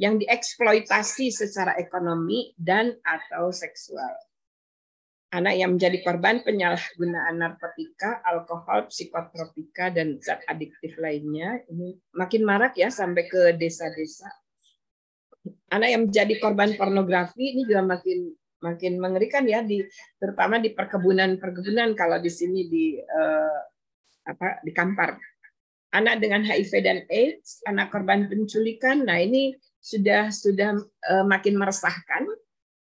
yang 0.01 0.17
dieksploitasi 0.17 1.35
secara 1.35 1.77
ekonomi 1.77 2.55
dan 2.57 2.97
atau 3.03 3.51
seksual. 3.51 4.12
Anak 5.33 5.57
yang 5.57 5.81
menjadi 5.81 6.05
korban 6.05 6.45
penyalahgunaan 6.45 7.41
narkotika, 7.41 8.21
alkohol, 8.21 8.93
psikotropika, 8.93 9.89
dan 9.89 10.21
zat 10.21 10.45
adiktif 10.45 10.93
lainnya, 11.01 11.65
ini 11.73 11.97
makin 12.12 12.45
marak 12.45 12.77
ya 12.77 12.93
sampai 12.93 13.25
ke 13.33 13.57
desa-desa. 13.57 14.29
Anak 15.73 15.89
yang 15.89 16.03
menjadi 16.07 16.37
korban 16.37 16.77
pornografi 16.77 17.57
ini 17.57 17.65
juga 17.65 17.81
makin 17.81 18.37
makin 18.62 19.02
mengerikan 19.02 19.42
ya 19.45 19.61
di 19.61 19.83
terutama 20.16 20.62
di 20.62 20.71
perkebunan-perkebunan 20.71 21.99
kalau 21.99 22.23
di 22.23 22.31
sini 22.31 22.71
di 22.71 22.97
uh, 22.97 23.59
apa 24.31 24.62
di 24.62 24.71
Kampar. 24.71 25.19
Anak 25.92 26.25
dengan 26.25 26.40
HIV 26.40 26.73
dan 26.81 27.04
AIDS, 27.12 27.61
anak 27.69 27.92
korban 27.92 28.25
penculikan. 28.25 29.04
Nah, 29.04 29.21
ini 29.21 29.52
sudah 29.76 30.33
sudah 30.33 30.81
uh, 30.81 31.25
makin 31.28 31.61
meresahkan 31.61 32.25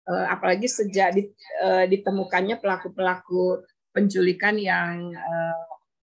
uh, 0.08 0.26
apalagi 0.32 0.72
sejak 0.72 1.12
ditemukannya 1.92 2.64
pelaku-pelaku 2.64 3.60
penculikan 3.92 4.56
yang 4.56 5.12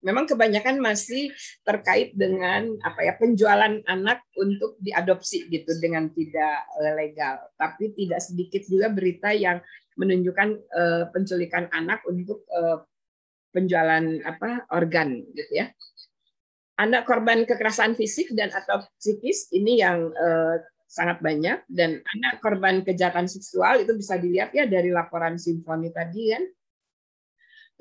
memang 0.01 0.25
kebanyakan 0.25 0.81
masih 0.81 1.33
terkait 1.61 2.17
dengan 2.17 2.73
apa 2.81 3.05
ya 3.05 3.15
penjualan 3.21 3.81
anak 3.85 4.25
untuk 4.37 4.81
diadopsi 4.81 5.49
gitu 5.53 5.77
dengan 5.81 6.09
tidak 6.13 6.57
eh, 6.81 6.95
legal. 6.97 7.37
Tapi 7.57 7.93
tidak 7.93 8.21
sedikit 8.25 8.63
juga 8.65 8.89
berita 8.89 9.31
yang 9.33 9.61
menunjukkan 10.01 10.49
uh, 10.73 11.05
penculikan 11.13 11.69
anak 11.77 12.01
untuk 12.09 12.49
uh, 12.49 12.81
penjualan 13.53 14.01
apa 14.25 14.65
organ 14.73 15.21
gitu 15.37 15.53
ya. 15.53 15.69
Anak 16.81 17.05
korban 17.05 17.45
kekerasan 17.45 17.93
fisik 17.93 18.33
dan 18.33 18.49
atau 18.49 18.81
psikis 18.97 19.53
ini 19.53 19.85
yang 19.85 20.09
uh, 20.09 20.57
sangat 20.89 21.21
banyak 21.21 21.63
dan 21.69 22.01
anak 22.03 22.41
korban 22.41 22.81
kejahatan 22.81 23.29
seksual 23.29 23.85
itu 23.85 23.93
bisa 23.93 24.17
dilihat 24.17 24.51
ya 24.57 24.65
dari 24.65 24.89
laporan 24.89 25.37
simfoni 25.37 25.93
tadi 25.93 26.35
kan 26.35 26.43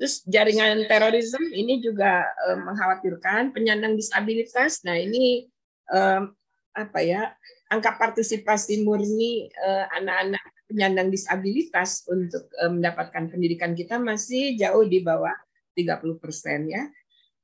Terus 0.00 0.24
jaringan 0.24 0.88
terorisme 0.88 1.44
ini 1.52 1.84
juga 1.84 2.24
uh, 2.48 2.56
mengkhawatirkan 2.56 3.52
penyandang 3.52 4.00
disabilitas. 4.00 4.80
Nah 4.88 4.96
ini 4.96 5.44
um, 5.92 6.32
apa 6.72 7.04
ya 7.04 7.36
angka 7.68 8.00
partisipasi 8.00 8.80
murni 8.80 9.52
anak-anak 10.00 10.40
uh, 10.40 10.64
penyandang 10.72 11.12
disabilitas 11.12 12.08
untuk 12.08 12.48
uh, 12.64 12.72
mendapatkan 12.72 13.28
pendidikan 13.28 13.76
kita 13.76 14.00
masih 14.00 14.56
jauh 14.56 14.88
di 14.88 15.04
bawah 15.04 15.36
30 15.76 16.16
persen 16.16 16.72
ya. 16.72 16.88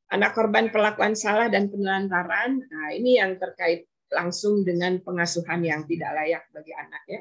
Anak 0.09 0.33
korban 0.33 0.73
perlakuan 0.73 1.13
salah 1.13 1.53
dan 1.53 1.69
penelantaran, 1.69 2.63
nah 2.63 2.89
ini 2.95 3.19
yang 3.19 3.37
terkait 3.37 3.91
langsung 4.09 4.63
dengan 4.63 5.03
pengasuhan 5.03 5.61
yang 5.61 5.83
tidak 5.85 6.15
layak 6.15 6.47
bagi 6.55 6.73
anak 6.73 7.03
ya 7.11 7.21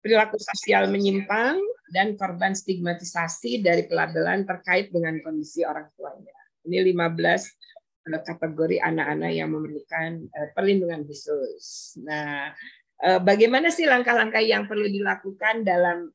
perilaku 0.00 0.38
sosial 0.38 0.86
menyimpang, 0.88 1.58
dan 1.88 2.14
korban 2.20 2.52
stigmatisasi 2.52 3.64
dari 3.64 3.88
pelabelan 3.88 4.44
terkait 4.44 4.92
dengan 4.92 5.16
kondisi 5.24 5.64
orang 5.64 5.88
tuanya. 5.96 6.36
Ini 6.68 6.84
15 6.92 8.12
eh, 8.12 8.22
kategori 8.24 8.76
anak-anak 8.84 9.32
yang 9.32 9.48
memerlukan 9.52 10.10
eh, 10.28 10.48
perlindungan 10.52 11.08
khusus. 11.08 11.96
Nah, 12.04 12.52
eh, 13.00 13.20
bagaimana 13.24 13.72
sih 13.72 13.88
langkah-langkah 13.88 14.44
yang 14.44 14.68
perlu 14.68 14.86
dilakukan 14.86 15.64
dalam 15.64 16.12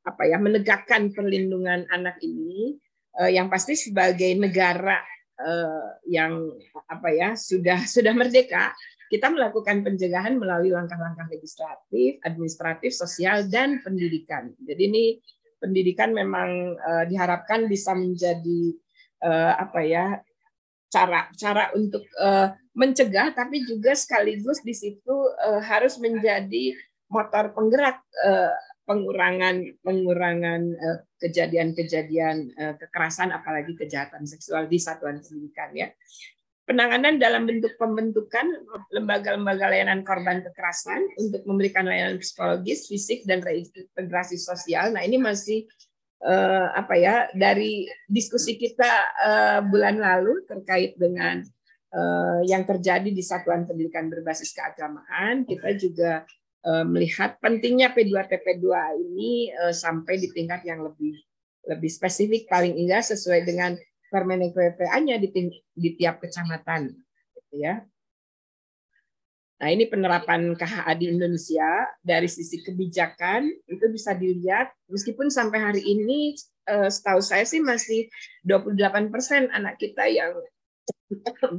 apa 0.00 0.22
ya 0.24 0.40
menegakkan 0.40 1.12
perlindungan 1.12 1.84
anak 1.92 2.16
ini? 2.24 2.80
Yang 3.20 3.46
pasti 3.52 3.74
sebagai 3.76 4.32
negara 4.38 5.02
yang 6.08 6.46
apa 6.88 7.08
ya 7.10 7.34
sudah 7.36 7.84
sudah 7.84 8.14
merdeka 8.16 8.72
kita 9.10 9.26
melakukan 9.26 9.82
pencegahan 9.82 10.38
melalui 10.38 10.70
langkah-langkah 10.70 11.26
legislatif, 11.34 12.22
administratif, 12.22 12.94
sosial, 12.94 13.42
dan 13.50 13.82
pendidikan. 13.82 14.54
Jadi 14.62 14.82
ini 14.86 15.04
pendidikan 15.58 16.14
memang 16.14 16.78
uh, 16.78 17.04
diharapkan 17.10 17.66
bisa 17.66 17.90
menjadi 17.92 18.70
uh, 19.26 19.58
apa 19.58 19.82
ya 19.82 20.06
cara 20.86 21.26
cara 21.34 21.74
untuk 21.74 22.06
uh, 22.22 22.54
mencegah, 22.78 23.34
tapi 23.34 23.66
juga 23.66 23.98
sekaligus 23.98 24.62
di 24.62 24.78
situ 24.78 25.16
uh, 25.42 25.58
harus 25.58 25.98
menjadi 25.98 26.78
motor 27.10 27.50
penggerak 27.50 27.98
uh, 28.22 28.54
pengurangan 28.86 29.70
pengurangan 29.86 30.74
kejadian-kejadian 31.22 32.50
kekerasan 32.74 33.30
apalagi 33.30 33.78
kejahatan 33.78 34.26
seksual 34.26 34.66
di 34.66 34.82
satuan 34.82 35.22
pendidikan 35.22 35.70
ya 35.78 35.94
penanganan 36.70 37.18
dalam 37.18 37.50
bentuk 37.50 37.74
pembentukan 37.82 38.46
lembaga-lembaga 38.94 39.74
layanan 39.74 40.06
korban 40.06 40.38
kekerasan 40.38 41.02
untuk 41.18 41.42
memberikan 41.42 41.82
layanan 41.82 42.22
psikologis, 42.22 42.86
fisik, 42.86 43.26
dan 43.26 43.42
reintegrasi 43.42 44.38
sosial. 44.38 44.94
Nah 44.94 45.02
ini 45.02 45.18
masih 45.18 45.66
uh, 46.22 46.70
apa 46.78 46.94
ya 46.94 47.26
dari 47.34 47.90
diskusi 48.06 48.54
kita 48.54 48.86
uh, 49.18 49.58
bulan 49.66 49.98
lalu 49.98 50.46
terkait 50.46 50.94
dengan 50.94 51.42
uh, 51.90 52.38
yang 52.46 52.62
terjadi 52.62 53.10
di 53.10 53.22
satuan 53.26 53.66
pendidikan 53.66 54.06
berbasis 54.06 54.54
keagamaan, 54.54 55.42
kita 55.42 55.74
juga 55.74 56.22
uh, 56.70 56.86
melihat 56.86 57.34
pentingnya 57.42 57.90
P2TP2 57.90 58.66
ini 58.94 59.50
uh, 59.58 59.74
sampai 59.74 60.22
di 60.22 60.30
tingkat 60.30 60.62
yang 60.62 60.86
lebih 60.86 61.18
lebih 61.66 61.90
spesifik 61.92 62.46
paling 62.46 62.78
enggak 62.78 63.04
sesuai 63.04 63.42
dengan 63.42 63.74
Permenek 64.10 64.52
PPA-nya 64.52 65.22
di, 65.22 65.30
di 65.70 65.90
tiap 65.94 66.18
kecamatan 66.18 66.90
gitu 67.38 67.54
ya. 67.62 67.86
Nah, 69.60 69.68
ini 69.68 69.84
penerapan 69.84 70.56
KHA 70.56 70.92
di 70.96 71.12
Indonesia 71.12 71.84
dari 72.00 72.24
sisi 72.32 72.64
kebijakan 72.64 73.44
itu 73.68 73.84
bisa 73.92 74.16
dilihat 74.16 74.72
meskipun 74.88 75.28
sampai 75.28 75.60
hari 75.60 75.82
ini 75.84 76.32
eh, 76.64 76.88
setahu 76.88 77.20
saya 77.20 77.44
sih 77.44 77.60
masih 77.60 78.08
28% 78.48 79.52
anak 79.52 79.76
kita 79.76 80.08
yang 80.08 80.32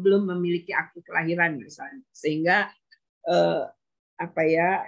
belum 0.01 0.33
memiliki 0.33 0.73
akte 0.73 1.05
kelahiran 1.05 1.61
misalnya. 1.61 2.01
Sehingga 2.09 2.73
eh, 3.29 3.63
apa 4.17 4.41
ya? 4.49 4.81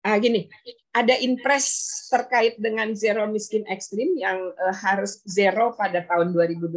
Ah 0.00 0.16
gini, 0.16 0.48
ada 0.96 1.12
impres 1.20 1.66
terkait 2.08 2.56
dengan 2.56 2.88
zero 2.96 3.28
miskin 3.28 3.68
ekstrim 3.68 4.16
yang 4.16 4.48
uh, 4.56 4.74
harus 4.80 5.20
zero 5.28 5.76
pada 5.76 6.00
tahun 6.08 6.32
2024. 6.32 6.72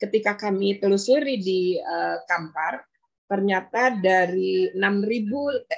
Ketika 0.00 0.32
kami 0.36 0.80
telusuri 0.80 1.36
di 1.36 1.76
uh, 1.76 2.16
Kampar, 2.24 2.80
ternyata 3.26 3.90
dari 3.90 4.70
6.000 4.70 4.78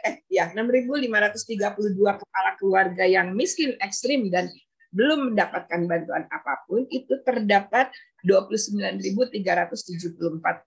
eh 0.04 0.16
ya 0.28 0.52
6.532 0.52 1.96
kepala 1.96 2.50
keluarga 2.60 3.04
yang 3.08 3.32
miskin 3.32 3.72
ekstrim 3.80 4.28
dan 4.28 4.52
belum 4.92 5.32
mendapatkan 5.32 5.88
bantuan 5.88 6.28
apa 6.28 6.64
pun 6.68 6.84
itu 6.92 7.16
terdapat 7.24 7.88
29.374 8.24 9.40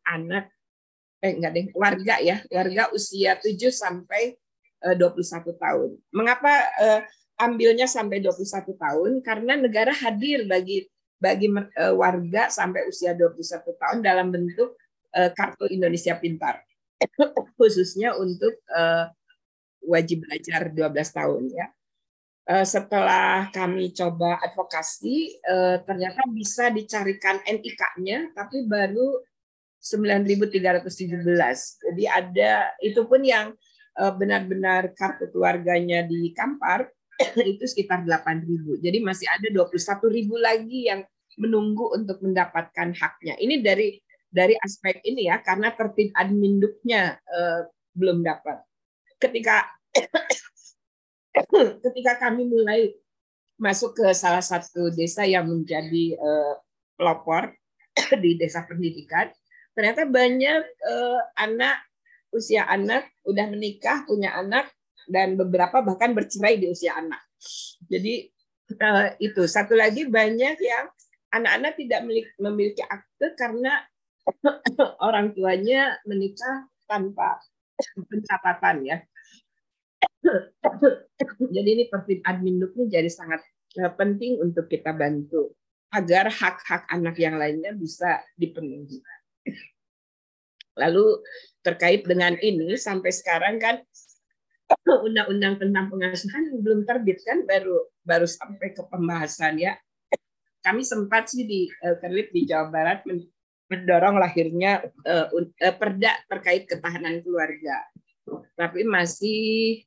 anak 0.09 0.49
eh 1.21 1.31
enggak 1.37 1.51
deh 1.53 1.65
warga 1.77 2.17
ya 2.17 2.41
warga 2.49 2.89
usia 2.97 3.37
7 3.37 3.61
sampai 3.69 4.33
21 4.81 5.21
eh, 5.21 5.57
tahun. 5.61 5.89
Mengapa 6.09 6.53
uh, 6.81 7.01
ambilnya 7.37 7.85
sampai 7.85 8.21
21 8.21 8.73
tahun? 8.73 9.11
Karena 9.21 9.53
negara 9.57 9.93
hadir 9.93 10.49
bagi 10.49 10.89
bagi 11.21 11.53
uh, 11.53 11.93
warga 11.93 12.49
sampai 12.49 12.89
usia 12.89 13.13
21 13.13 13.37
tahun 13.77 13.97
dalam 14.01 14.33
bentuk 14.33 14.77
kartu 15.11 15.67
Indonesia 15.67 16.15
Pintar. 16.15 16.63
Khususnya 17.59 18.15
untuk 18.15 18.55
wajib 19.83 20.23
belajar 20.23 20.71
12 20.71 20.87
tahun 20.87 21.43
ya. 21.51 21.67
Setelah 22.63 23.51
kami 23.51 23.91
coba 23.91 24.39
advokasi, 24.39 25.35
ternyata 25.83 26.23
bisa 26.31 26.71
dicarikan 26.71 27.43
NIK-nya, 27.43 28.31
tapi 28.31 28.63
baru 28.63 29.19
9.317. 29.83 30.87
Jadi 31.91 32.03
ada 32.07 32.71
itu 32.79 33.03
pun 33.03 33.19
yang 33.19 33.51
Eh, 33.51 33.70
benar-benar 33.91 34.95
kartu 34.95 35.27
keluarganya 35.29 36.07
di 36.07 36.31
Kampar 36.31 36.87
itu 37.51 37.63
sekitar 37.67 38.01
8.000. 38.07 38.81
Jadi 38.81 38.97
masih 39.03 39.27
ada 39.29 39.47
21.000 39.51 40.07
lagi 40.39 40.79
yang 40.89 41.01
menunggu 41.39 41.95
untuk 41.95 42.19
mendapatkan 42.19 42.91
haknya. 42.91 43.37
Ini 43.39 43.63
dari 43.63 43.95
dari 44.31 44.55
aspek 44.63 45.03
ini 45.03 45.27
ya 45.27 45.43
karena 45.43 45.75
tertib 45.75 46.15
adminduknya 46.15 47.19
eh, 47.19 47.61
belum 47.95 48.23
dapat. 48.23 48.63
Ketika 49.19 49.67
ketika 51.85 52.13
kami 52.19 52.47
mulai 52.47 52.95
masuk 53.61 53.93
ke 53.93 54.07
salah 54.17 54.41
satu 54.41 54.89
desa 54.95 55.27
yang 55.27 55.47
menjadi 55.47 56.15
eh, 56.15 56.53
pelopor 56.95 57.51
di 58.23 58.39
desa 58.39 58.63
pendidikan, 58.63 59.29
ternyata 59.75 60.07
banyak 60.07 60.63
eh, 60.63 61.21
anak 61.35 61.90
usia 62.31 62.67
anak, 62.67 63.11
udah 63.27 63.45
menikah, 63.51 64.07
punya 64.07 64.35
anak, 64.35 64.71
dan 65.07 65.35
beberapa 65.35 65.83
bahkan 65.83 66.15
bercerai 66.15 66.59
di 66.59 66.71
usia 66.71 66.95
anak. 66.95 67.19
Jadi 67.87 68.31
eh, 68.79 69.07
itu 69.19 69.43
satu 69.45 69.75
lagi 69.75 70.07
banyak 70.07 70.55
yang 70.59 70.85
anak-anak 71.31 71.73
tidak 71.79 71.99
memiliki 72.39 72.83
akte 72.83 73.35
karena 73.39 73.83
orang 75.07 75.33
tuanya 75.35 75.99
menikah 76.07 76.67
tanpa 76.85 77.39
pencatatan 78.07 78.77
ya. 78.85 78.97
Jadi 81.55 81.69
ini 81.73 81.83
tertib 81.89 82.21
adminduk 82.23 82.77
ini 82.77 82.85
jadi 82.87 83.09
sangat 83.09 83.41
eh, 83.79 83.91
penting 83.95 84.37
untuk 84.39 84.69
kita 84.69 84.93
bantu 84.93 85.51
agar 85.91 86.31
hak-hak 86.31 86.87
anak 86.87 87.19
yang 87.19 87.35
lainnya 87.35 87.75
bisa 87.75 88.23
dipenuhi. 88.39 89.03
Lalu 90.79 91.19
terkait 91.61 92.01
dengan 92.05 92.33
ini 92.41 92.73
sampai 92.77 93.13
sekarang 93.13 93.61
kan 93.61 93.75
undang-undang 95.05 95.61
tentang 95.61 95.91
pengasuhan 95.91 96.61
belum 96.61 96.83
terbit 96.87 97.21
kan 97.23 97.43
baru 97.45 97.85
baru 98.05 98.27
sampai 98.27 98.73
ke 98.73 98.83
pembahasan 98.87 99.61
ya. 99.61 99.77
Kami 100.61 100.85
sempat 100.85 101.29
sih 101.33 101.45
di 101.45 101.65
uh, 101.81 101.97
di 102.05 102.41
Jawa 102.45 102.69
Barat 102.69 103.01
mendorong 103.65 104.21
lahirnya 104.21 104.85
uh, 105.09 105.27
uh, 105.33 105.75
perda 105.75 106.21
terkait 106.29 106.69
ketahanan 106.69 107.25
keluarga. 107.25 107.81
Tapi 108.53 108.85
masih 108.85 109.81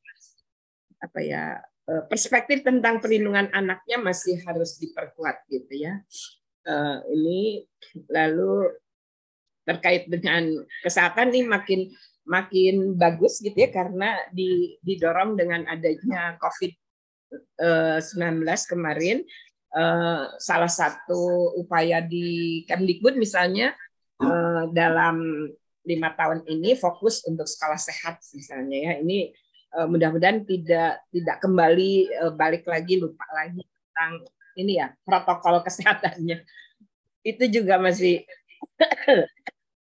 apa 0.98 1.20
ya 1.20 1.60
perspektif 2.08 2.64
tentang 2.64 2.96
perlindungan 2.96 3.52
anaknya 3.52 4.00
masih 4.00 4.40
harus 4.48 4.80
diperkuat 4.80 5.46
gitu 5.52 5.84
ya. 5.84 6.00
Uh, 6.64 7.04
ini 7.12 7.68
lalu 8.08 8.72
terkait 9.64 10.04
dengan 10.08 10.44
kesehatan 10.84 11.32
nih 11.32 11.48
makin 11.48 11.88
makin 12.24 12.96
bagus 12.96 13.40
gitu 13.44 13.56
ya 13.56 13.68
karena 13.68 14.16
didorong 14.80 15.36
dengan 15.36 15.68
adanya 15.68 16.40
COVID-19 16.40 18.48
kemarin. 18.68 19.24
Eh, 19.74 20.24
salah 20.38 20.70
satu 20.70 21.50
upaya 21.58 21.98
di 21.98 22.62
Kemdikbud 22.70 23.18
misalnya 23.18 23.74
eh, 24.22 24.64
dalam 24.70 25.50
lima 25.84 26.16
tahun 26.16 26.46
ini 26.46 26.78
fokus 26.78 27.26
untuk 27.28 27.44
sekolah 27.44 27.76
sehat 27.76 28.22
misalnya 28.32 28.78
ya. 28.78 28.92
Ini 29.04 29.18
eh, 29.76 29.86
mudah-mudahan 29.90 30.48
tidak 30.48 31.04
tidak 31.12 31.36
kembali 31.44 32.08
balik 32.38 32.64
lagi 32.64 33.02
lupa 33.02 33.26
lagi 33.34 33.60
tentang 33.60 34.24
ini 34.56 34.80
ya 34.80 34.94
protokol 35.04 35.60
kesehatannya. 35.66 36.40
Itu 37.26 37.44
juga 37.50 37.76
masih 37.76 38.24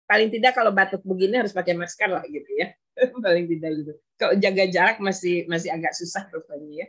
paling 0.05 0.29
tidak 0.33 0.53
kalau 0.57 0.71
batuk 0.71 1.01
begini 1.05 1.41
harus 1.41 1.53
pakai 1.53 1.75
masker 1.77 2.11
lah 2.13 2.25
gitu 2.29 2.51
ya. 2.57 2.73
Paling 3.25 3.51
tidak 3.51 3.71
gitu. 3.83 3.93
Kalau 4.15 4.35
jaga 4.39 4.65
jarak 4.71 4.97
masih 5.03 5.49
masih 5.51 5.75
agak 5.75 5.93
susah 5.99 6.23
rupanya 6.31 6.87
ya. 6.87 6.89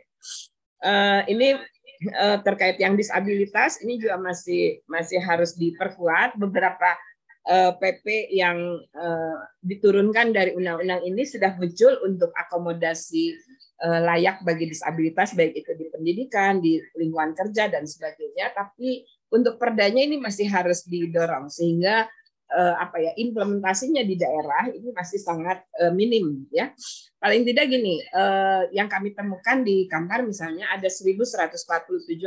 Uh, 0.76 1.20
ini 1.26 1.56
uh, 2.14 2.38
terkait 2.44 2.76
yang 2.78 2.94
disabilitas 2.94 3.80
ini 3.82 3.98
juga 3.98 4.20
masih 4.20 4.84
masih 4.86 5.18
harus 5.18 5.56
diperkuat. 5.58 6.38
Beberapa 6.38 6.94
uh, 7.46 7.72
eh, 7.72 7.72
PP 7.78 8.06
yang 8.34 8.58
uh, 8.94 9.38
diturunkan 9.62 10.34
dari 10.34 10.52
undang-undang 10.54 11.02
ini 11.06 11.22
sudah 11.22 11.54
muncul 11.56 11.94
untuk 12.04 12.30
akomodasi 12.34 13.34
uh, 13.86 14.00
layak 14.02 14.42
bagi 14.42 14.70
disabilitas 14.70 15.32
baik 15.34 15.54
itu 15.54 15.72
di 15.78 15.86
pendidikan 15.90 16.58
di 16.58 16.78
lingkungan 16.98 17.32
kerja 17.34 17.70
dan 17.70 17.86
sebagainya. 17.86 18.52
Tapi 18.54 19.06
untuk 19.32 19.58
perdanya 19.58 20.02
ini 20.06 20.18
masih 20.20 20.50
harus 20.50 20.84
didorong. 20.86 21.50
Sehingga 21.50 22.06
uh, 22.52 22.74
apa 22.78 23.02
ya 23.02 23.12
implementasinya 23.18 24.02
di 24.06 24.14
daerah 24.14 24.70
ini 24.70 24.94
masih 24.94 25.18
sangat 25.18 25.66
uh, 25.82 25.90
minim 25.90 26.46
ya. 26.54 26.70
Paling 27.18 27.42
tidak 27.42 27.72
gini, 27.72 27.98
uh, 28.14 28.68
yang 28.70 28.86
kami 28.86 29.16
temukan 29.16 29.64
di 29.66 29.90
Kampar 29.90 30.22
misalnya 30.22 30.70
ada 30.70 30.86
1147 30.86 31.56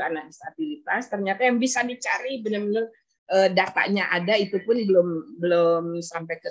anak 0.02 0.28
disabilitas, 0.28 1.08
ternyata 1.08 1.42
yang 1.48 1.62
bisa 1.62 1.86
dicari 1.86 2.44
benar-benar 2.44 2.90
uh, 3.32 3.50
datanya 3.54 4.10
ada 4.12 4.36
itu 4.36 4.60
pun 4.66 4.76
belum 4.76 5.40
belum 5.40 5.84
sampai 6.02 6.36
ke 6.42 6.50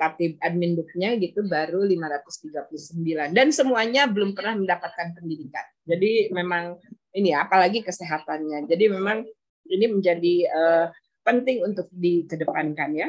tatib 0.00 0.40
adminduknya 0.40 1.14
gitu 1.20 1.44
baru 1.46 1.84
539 1.86 3.36
dan 3.36 3.46
semuanya 3.52 4.08
belum 4.08 4.32
pernah 4.32 4.58
mendapatkan 4.58 5.14
pendidikan. 5.14 5.64
Jadi 5.84 6.32
memang 6.32 6.80
ini 7.14 7.30
ya, 7.30 7.46
apalagi 7.46 7.84
kesehatannya. 7.86 8.66
Jadi 8.66 8.84
memang 8.90 9.22
ini 9.70 9.86
menjadi 9.88 10.34
uh, 10.50 10.86
penting 11.24 11.64
untuk 11.64 11.88
dikedepankan 11.90 12.92
ya. 12.94 13.08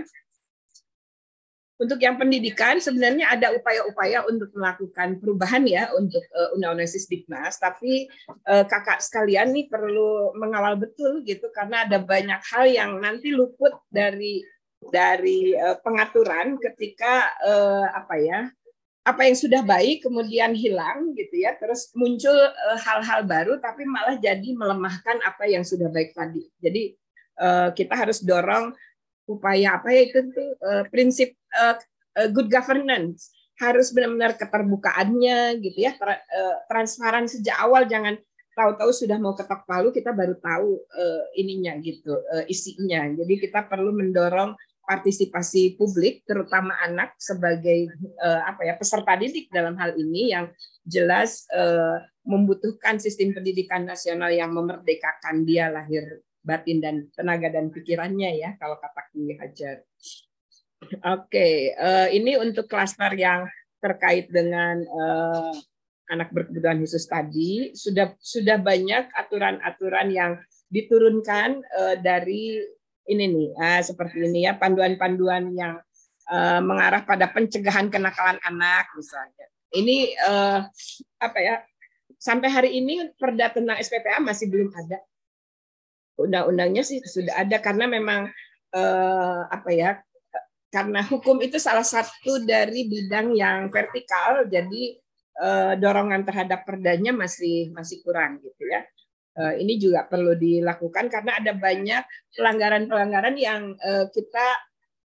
Untuk 1.75 1.99
yang 1.99 2.15
pendidikan 2.15 2.79
sebenarnya 2.79 3.35
ada 3.35 3.51
upaya-upaya 3.51 4.23
untuk 4.31 4.47
melakukan 4.55 5.19
perubahan 5.19 5.67
ya 5.67 5.91
untuk 5.91 6.23
uh, 6.31 6.55
undang-undang 6.55 6.87
Sisdiknas, 6.87 7.59
tapi 7.59 8.07
uh, 8.47 8.63
kakak 8.63 9.03
sekalian 9.03 9.51
nih 9.51 9.67
perlu 9.67 10.31
mengawal 10.39 10.79
betul 10.79 11.19
gitu 11.27 11.51
karena 11.51 11.83
ada 11.83 11.99
banyak 11.99 12.39
hal 12.47 12.63
yang 12.71 12.95
nanti 13.03 13.35
luput 13.35 13.75
dari 13.91 14.39
dari 14.87 15.51
uh, 15.51 15.75
pengaturan 15.83 16.55
ketika 16.63 17.35
apa 17.91 18.15
ya 18.23 18.47
apa 19.03 19.21
yang 19.27 19.35
sudah 19.35 19.59
baik 19.59 20.07
kemudian 20.07 20.55
hilang 20.55 21.11
gitu 21.11 21.43
ya. 21.43 21.59
Terus 21.59 21.91
muncul 21.91 22.39
hal-hal 22.87 23.27
baru 23.27 23.59
tapi 23.59 23.83
malah 23.83 24.15
jadi 24.15 24.47
melemahkan 24.55 25.19
apa 25.27 25.43
yang 25.43 25.67
sudah 25.67 25.91
baik 25.91 26.15
tadi. 26.15 26.47
Jadi 26.63 26.95
Eh, 27.35 27.69
kita 27.75 27.99
harus 27.99 28.23
dorong 28.23 28.71
upaya 29.27 29.81
apa 29.81 29.89
ya 29.89 30.05
itu 30.05 30.21
tuh 30.31 30.49
uh, 30.61 30.83
prinsip 30.87 31.35
uh, 31.57 31.75
good 32.31 32.47
governance. 32.47 33.33
Harus 33.59 33.91
benar-benar 33.91 34.35
keterbukaannya 34.39 35.59
gitu 35.63 35.79
ya. 35.83 35.95
Tra, 35.95 36.19
transparan 36.71 37.27
sejak 37.27 37.55
awal. 37.59 37.87
Jangan 37.87 38.19
tahu-tahu 38.55 38.91
sudah 38.91 39.19
mau 39.19 39.35
ketok 39.35 39.67
palu 39.67 39.91
kita 39.95 40.11
baru 40.11 40.35
tahu 40.39 40.75
ininya 41.39 41.75
gitu 41.79 42.19
isinya. 42.51 43.07
Jadi 43.15 43.47
kita 43.47 43.63
perlu 43.63 43.95
mendorong 43.95 44.59
partisipasi 44.83 45.79
publik 45.79 46.27
terutama 46.27 46.75
anak 46.83 47.15
sebagai 47.15 47.95
apa 48.19 48.67
ya 48.67 48.75
peserta 48.75 49.15
didik 49.15 49.47
dalam 49.51 49.79
hal 49.79 49.95
ini 49.95 50.35
yang 50.35 50.51
jelas 50.83 51.47
uh, 51.55 52.03
membutuhkan 52.27 52.99
sistem 52.99 53.31
pendidikan 53.31 53.87
nasional 53.87 54.35
yang 54.35 54.51
memerdekakan 54.51 55.47
dia 55.47 55.71
lahir 55.71 56.19
batin 56.45 56.77
dan 56.77 57.09
tenaga 57.17 57.49
dan 57.49 57.73
pikirannya 57.73 58.37
ya 58.37 58.53
kalau 58.61 58.77
kata 58.77 59.01
King 59.09 59.33
Hajar. 59.41 59.81
Oke, 60.85 61.01
okay, 61.01 61.53
uh, 61.81 62.07
ini 62.13 62.37
untuk 62.37 62.69
klaster 62.69 63.09
yang 63.17 63.49
terkait 63.81 64.29
dengan 64.29 64.85
uh, 64.85 65.53
anak 66.13 66.29
berkebutuhan 66.29 66.77
khusus 66.85 67.09
tadi 67.09 67.73
sudah 67.73 68.13
sudah 68.21 68.61
banyak 68.61 69.09
aturan-aturan 69.17 70.13
yang 70.13 70.31
diturunkan 70.69 71.65
uh, 71.73 71.97
dari 71.97 72.61
ini 73.09 73.25
nih 73.29 73.49
seperti 73.85 74.25
ini 74.25 74.49
ya 74.49 74.57
panduan-panduan 74.57 75.53
yang 75.53 75.77
mengarah 76.65 77.05
pada 77.05 77.29
pencegahan 77.29 77.85
kenakalan 77.93 78.41
anak 78.41 78.89
misalnya. 78.97 79.45
Ini 79.69 80.17
apa 81.21 81.37
ya? 81.37 81.61
Sampai 82.17 82.49
hari 82.49 82.81
ini 82.81 83.13
perda 83.13 83.53
tentang 83.53 83.77
SPPA 83.77 84.17
masih 84.25 84.49
belum 84.49 84.73
ada. 84.73 85.05
Undang-undangnya 86.15 86.83
sih 86.83 87.03
sudah 87.03 87.35
ada 87.43 87.59
karena 87.59 87.85
memang 87.91 88.31
uh, 88.75 89.41
apa 89.51 89.69
ya? 89.71 89.91
Karena 90.71 90.99
hukum 91.03 91.39
itu 91.39 91.55
salah 91.55 91.87
satu 91.87 92.43
dari 92.43 92.87
bidang 92.91 93.31
yang 93.31 93.71
vertikal, 93.71 94.43
jadi 94.47 94.99
uh, 95.39 95.73
dorongan 95.79 96.27
terhadap 96.27 96.67
perdanya 96.67 97.15
masih 97.15 97.71
masih 97.71 98.03
kurang 98.03 98.43
gitu 98.43 98.63
ya. 98.67 98.83
Uh, 99.35 99.55
ini 99.59 99.75
juga 99.75 100.07
perlu 100.07 100.31
dilakukan 100.35 101.11
karena 101.11 101.35
ada 101.39 101.51
banyak 101.51 102.03
pelanggaran-pelanggaran 102.39 103.35
yang 103.35 103.75
uh, 103.75 104.07
kita 104.11 104.47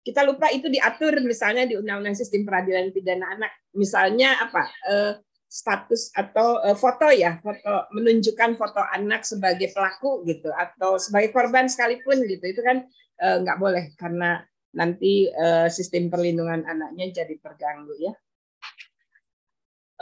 kita 0.02 0.22
lupa 0.26 0.50
itu 0.50 0.66
diatur 0.70 1.22
misalnya 1.22 1.66
di 1.70 1.78
Undang-Undang 1.78 2.18
Sistem 2.18 2.46
Peradilan 2.46 2.90
Pidana 2.90 3.38
Anak. 3.38 3.54
Misalnya 3.78 4.38
apa? 4.42 4.64
Uh, 4.86 5.14
status 5.52 6.16
atau 6.16 6.64
uh, 6.64 6.78
foto 6.80 7.12
ya, 7.12 7.36
foto 7.44 7.92
menunjukkan 7.92 8.56
foto 8.56 8.80
anak 8.96 9.28
sebagai 9.28 9.76
pelaku 9.76 10.24
gitu 10.24 10.48
atau 10.48 10.96
sebagai 10.96 11.36
korban 11.36 11.68
sekalipun 11.68 12.24
gitu. 12.24 12.56
Itu 12.56 12.64
kan 12.64 12.88
uh, 13.20 13.38
nggak 13.44 13.60
boleh 13.60 13.92
karena 14.00 14.40
nanti 14.72 15.28
uh, 15.28 15.68
sistem 15.68 16.08
perlindungan 16.08 16.64
anaknya 16.64 17.12
jadi 17.12 17.36
terganggu 17.44 17.92
ya. 18.00 18.16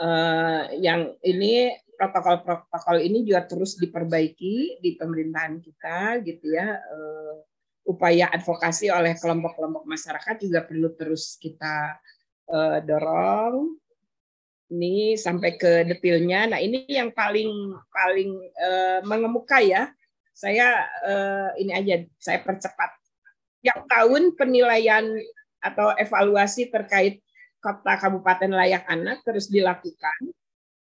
Uh, 0.00 0.70
yang 0.78 1.18
ini 1.26 1.74
protokol-protokol 1.98 3.02
ini 3.02 3.26
juga 3.26 3.44
terus 3.44 3.76
diperbaiki 3.76 4.78
di 4.78 4.94
pemerintahan 4.94 5.58
kita 5.58 6.22
gitu 6.22 6.46
ya. 6.54 6.78
Uh, 6.78 7.42
upaya 7.90 8.30
advokasi 8.30 8.86
oleh 8.86 9.18
kelompok-kelompok 9.18 9.82
masyarakat 9.82 10.46
juga 10.46 10.62
perlu 10.62 10.94
terus 10.94 11.34
kita 11.42 11.98
uh, 12.54 12.78
dorong 12.86 13.80
ini 14.70 15.18
sampai 15.18 15.58
ke 15.58 15.84
detailnya. 15.84 16.54
Nah 16.54 16.58
ini 16.62 16.86
yang 16.86 17.10
paling 17.10 17.74
paling 17.90 18.30
uh, 18.56 18.98
mengemuka 19.04 19.58
ya. 19.60 19.90
Saya 20.30 20.86
uh, 21.04 21.50
ini 21.58 21.74
aja 21.74 22.06
saya 22.16 22.40
percepat. 22.40 22.96
Tiap 23.60 23.84
tahun 23.90 24.38
penilaian 24.38 25.04
atau 25.60 25.92
evaluasi 25.98 26.72
terkait 26.72 27.20
kota 27.60 28.00
kabupaten 28.00 28.48
layak 28.48 28.88
anak 28.88 29.20
terus 29.26 29.52
dilakukan. 29.52 30.32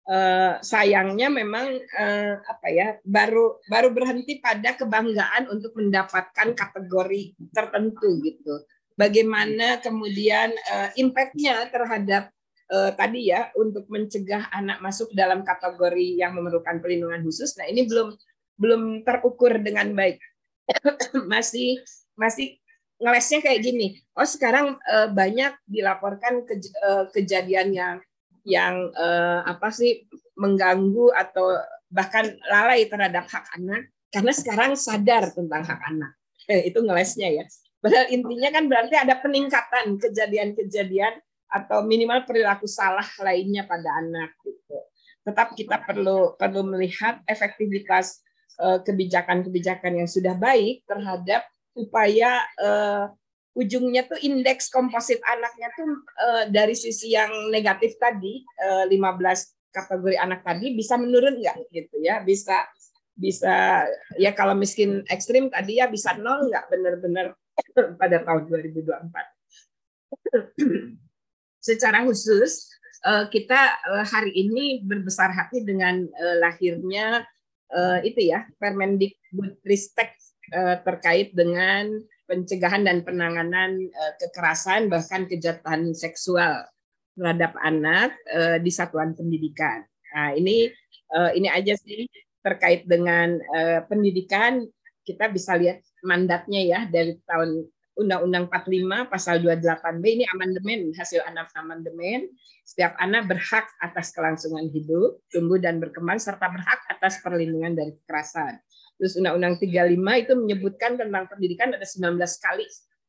Uh, 0.06 0.62
sayangnya 0.62 1.26
memang 1.26 1.82
uh, 1.98 2.34
apa 2.38 2.66
ya 2.70 2.94
baru 3.02 3.58
baru 3.66 3.90
berhenti 3.90 4.38
pada 4.38 4.78
kebanggaan 4.78 5.50
untuk 5.50 5.74
mendapatkan 5.78 6.54
kategori 6.54 7.34
tertentu 7.50 8.18
gitu. 8.22 8.54
Bagaimana 8.96 9.82
kemudian 9.82 10.54
uh, 10.72 10.90
impactnya 10.94 11.68
terhadap 11.74 12.30
uh, 12.72 12.90
tadi 12.94 13.30
ya 13.30 13.50
untuk 13.54 13.86
mencegah 13.86 14.50
anak 14.50 14.82
masuk 14.82 15.10
dalam 15.14 15.42
kategori 15.46 16.18
yang 16.18 16.34
memerlukan 16.34 16.82
perlindungan 16.82 17.22
khusus. 17.22 17.54
Nah 17.58 17.66
ini 17.66 17.86
belum 17.86 18.14
belum 18.56 18.82
terukur 19.04 19.56
dengan 19.60 19.92
baik. 19.92 20.18
masih 21.32 21.82
masih 22.18 22.58
ngelesnya 22.98 23.44
kayak 23.44 23.60
gini. 23.62 24.00
Oh 24.16 24.26
sekarang 24.26 24.80
uh, 24.88 25.08
banyak 25.12 25.52
dilaporkan 25.68 26.48
ke, 26.48 26.58
uh, 26.82 27.06
kejadian 27.12 27.72
yang 27.76 27.96
yang 28.46 28.94
uh, 28.94 29.42
apa 29.44 29.68
sih 29.74 30.06
mengganggu 30.38 31.10
atau 31.12 31.58
bahkan 31.90 32.34
lalai 32.50 32.86
terhadap 32.86 33.26
hak 33.26 33.46
anak 33.58 33.90
karena 34.14 34.32
sekarang 34.32 34.72
sadar 34.78 35.34
tentang 35.34 35.66
hak 35.66 35.80
anak. 35.92 36.14
Eh, 36.46 36.70
itu 36.70 36.78
ngelesnya 36.78 37.42
ya. 37.42 37.44
Padahal 37.82 38.06
intinya 38.10 38.48
kan 38.54 38.64
berarti 38.70 38.94
ada 38.96 39.14
peningkatan 39.18 39.98
kejadian-kejadian 39.98 41.20
atau 41.48 41.86
minimal 41.86 42.26
perilaku 42.26 42.66
salah 42.66 43.06
lainnya 43.22 43.64
pada 43.64 43.88
anak 44.02 44.34
gitu. 44.42 44.78
Tetap 45.26 45.54
kita 45.58 45.82
perlu 45.82 46.38
perlu 46.38 46.62
melihat 46.66 47.22
efektivitas 47.26 48.22
kebijakan-kebijakan 48.56 50.00
yang 50.00 50.08
sudah 50.08 50.32
baik 50.32 50.80
terhadap 50.88 51.44
supaya 51.76 52.40
uh, 52.56 53.12
ujungnya 53.52 54.08
tuh 54.08 54.16
indeks 54.20 54.72
komposit 54.72 55.20
anaknya 55.28 55.68
tuh 55.76 55.88
uh, 56.24 56.44
dari 56.48 56.72
sisi 56.72 57.12
yang 57.12 57.52
negatif 57.52 58.00
tadi 58.00 58.40
uh, 58.64 58.88
eh, 58.88 58.96
15 58.96 59.72
kategori 59.72 60.16
anak 60.16 60.40
tadi 60.40 60.72
bisa 60.72 60.96
menurun 60.96 61.36
nggak 61.36 61.68
gitu 61.72 62.00
ya 62.00 62.24
bisa 62.24 62.64
bisa 63.16 63.84
ya 64.16 64.32
kalau 64.32 64.56
miskin 64.56 65.04
ekstrim 65.08 65.48
tadi 65.52 65.80
ya 65.80 65.88
bisa 65.88 66.16
nol 66.16 66.48
nggak 66.48 66.68
benar-benar 66.68 67.36
pada 68.00 68.24
tahun 68.24 68.48
2024 68.48 69.12
secara 71.66 72.06
khusus 72.06 72.70
kita 73.34 73.58
hari 74.06 74.30
ini 74.34 74.86
berbesar 74.86 75.34
hati 75.34 75.66
dengan 75.66 76.06
lahirnya 76.38 77.26
itu 78.06 78.30
ya 78.30 78.46
Permendikbudristek 78.62 80.14
terkait 80.86 81.34
dengan 81.34 81.90
pencegahan 82.30 82.86
dan 82.86 83.02
penanganan 83.02 83.90
kekerasan 84.22 84.86
bahkan 84.90 85.26
kejahatan 85.26 85.90
seksual 85.94 86.66
terhadap 87.18 87.54
anak 87.62 88.14
di 88.62 88.70
satuan 88.70 89.14
pendidikan. 89.18 89.82
Nah, 90.14 90.34
ini 90.34 90.70
ini 91.34 91.48
aja 91.50 91.74
sih 91.78 92.06
terkait 92.42 92.86
dengan 92.86 93.38
pendidikan 93.86 94.66
kita 95.06 95.30
bisa 95.30 95.54
lihat 95.54 95.82
mandatnya 96.02 96.62
ya 96.62 96.80
dari 96.90 97.14
tahun 97.26 97.70
Undang-Undang 97.96 98.52
45 98.52 99.08
pasal 99.08 99.40
28B 99.40 100.04
ini 100.04 100.24
amandemen 100.28 100.92
hasil 100.92 101.24
anak 101.24 101.48
amandemen 101.56 102.28
setiap 102.60 102.92
anak 103.00 103.30
berhak 103.30 103.64
atas 103.80 104.12
kelangsungan 104.12 104.68
hidup, 104.68 105.22
tumbuh 105.32 105.56
dan 105.56 105.80
berkembang 105.80 106.20
serta 106.20 106.50
berhak 106.52 106.82
atas 106.92 107.22
perlindungan 107.24 107.72
dari 107.72 107.96
kekerasan. 108.02 108.60
Terus 109.00 109.16
Undang-Undang 109.16 109.56
35 109.62 110.22
itu 110.22 110.32
menyebutkan 110.36 110.92
tentang 111.00 111.24
pendidikan 111.30 111.72
ada 111.72 111.86
19 111.86 112.20
kali 112.20 112.66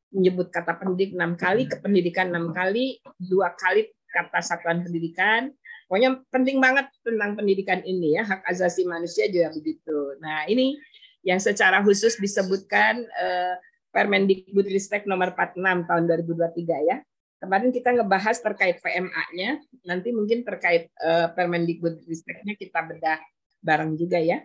menyebut 0.08 0.48
kata 0.48 0.72
pendidik 0.80 1.12
enam 1.12 1.36
kali, 1.36 1.68
kependidikan 1.68 2.32
enam 2.32 2.52
kali, 2.56 2.96
dua 3.20 3.52
kali 3.56 3.92
kata 4.08 4.40
satuan 4.40 4.80
pendidikan. 4.80 5.52
Pokoknya 5.88 6.20
penting 6.32 6.60
banget 6.60 6.88
tentang 7.00 7.36
pendidikan 7.36 7.80
ini 7.84 8.16
ya, 8.16 8.24
hak 8.24 8.44
asasi 8.44 8.84
manusia 8.84 9.28
juga 9.28 9.52
begitu. 9.52 10.16
Nah 10.20 10.44
ini 10.48 10.76
yang 11.24 11.40
secara 11.40 11.80
khusus 11.84 12.16
disebutkan 12.16 13.04
eh, 13.04 13.54
Permendikbudristek 13.88 15.08
nomor 15.08 15.32
46 15.32 15.88
tahun 15.88 16.02
2023 16.06 16.88
ya. 16.88 16.96
Kemarin 17.38 17.70
kita 17.70 17.94
ngebahas 17.94 18.36
terkait 18.42 18.82
PMA-nya, 18.82 19.62
nanti 19.86 20.10
mungkin 20.10 20.42
terkait 20.42 20.90
eh, 20.90 21.26
Permendikbudristeknya 21.32 22.58
kita 22.58 22.82
bedah 22.82 23.22
bareng 23.62 23.94
juga 23.94 24.18
ya. 24.18 24.42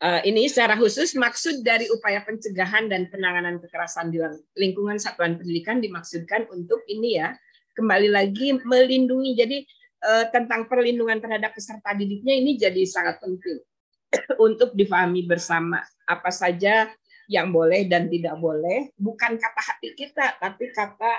Uh, 0.00 0.16
ini 0.24 0.48
secara 0.48 0.80
khusus 0.80 1.12
maksud 1.12 1.60
dari 1.60 1.84
upaya 1.92 2.24
pencegahan 2.24 2.88
dan 2.88 3.12
penanganan 3.12 3.60
kekerasan 3.60 4.08
di 4.08 4.16
lingkungan 4.56 4.96
satuan 4.96 5.36
pendidikan 5.36 5.76
dimaksudkan 5.76 6.48
untuk 6.48 6.80
ini 6.88 7.20
ya 7.20 7.36
kembali 7.76 8.08
lagi 8.08 8.56
melindungi 8.64 9.36
jadi 9.36 9.58
uh, 10.00 10.24
tentang 10.32 10.72
perlindungan 10.72 11.20
terhadap 11.20 11.52
peserta 11.52 11.92
didiknya 11.92 12.32
ini 12.32 12.56
jadi 12.56 12.80
sangat 12.88 13.20
penting 13.20 13.60
untuk 14.48 14.72
difahami 14.72 15.28
bersama 15.28 15.84
apa 16.08 16.32
saja 16.32 16.88
yang 17.30 17.54
boleh 17.54 17.86
dan 17.86 18.10
tidak 18.10 18.34
boleh 18.42 18.90
bukan 18.98 19.38
kata 19.38 19.62
hati 19.62 19.94
kita 19.94 20.34
tapi 20.42 20.74
kata 20.74 21.12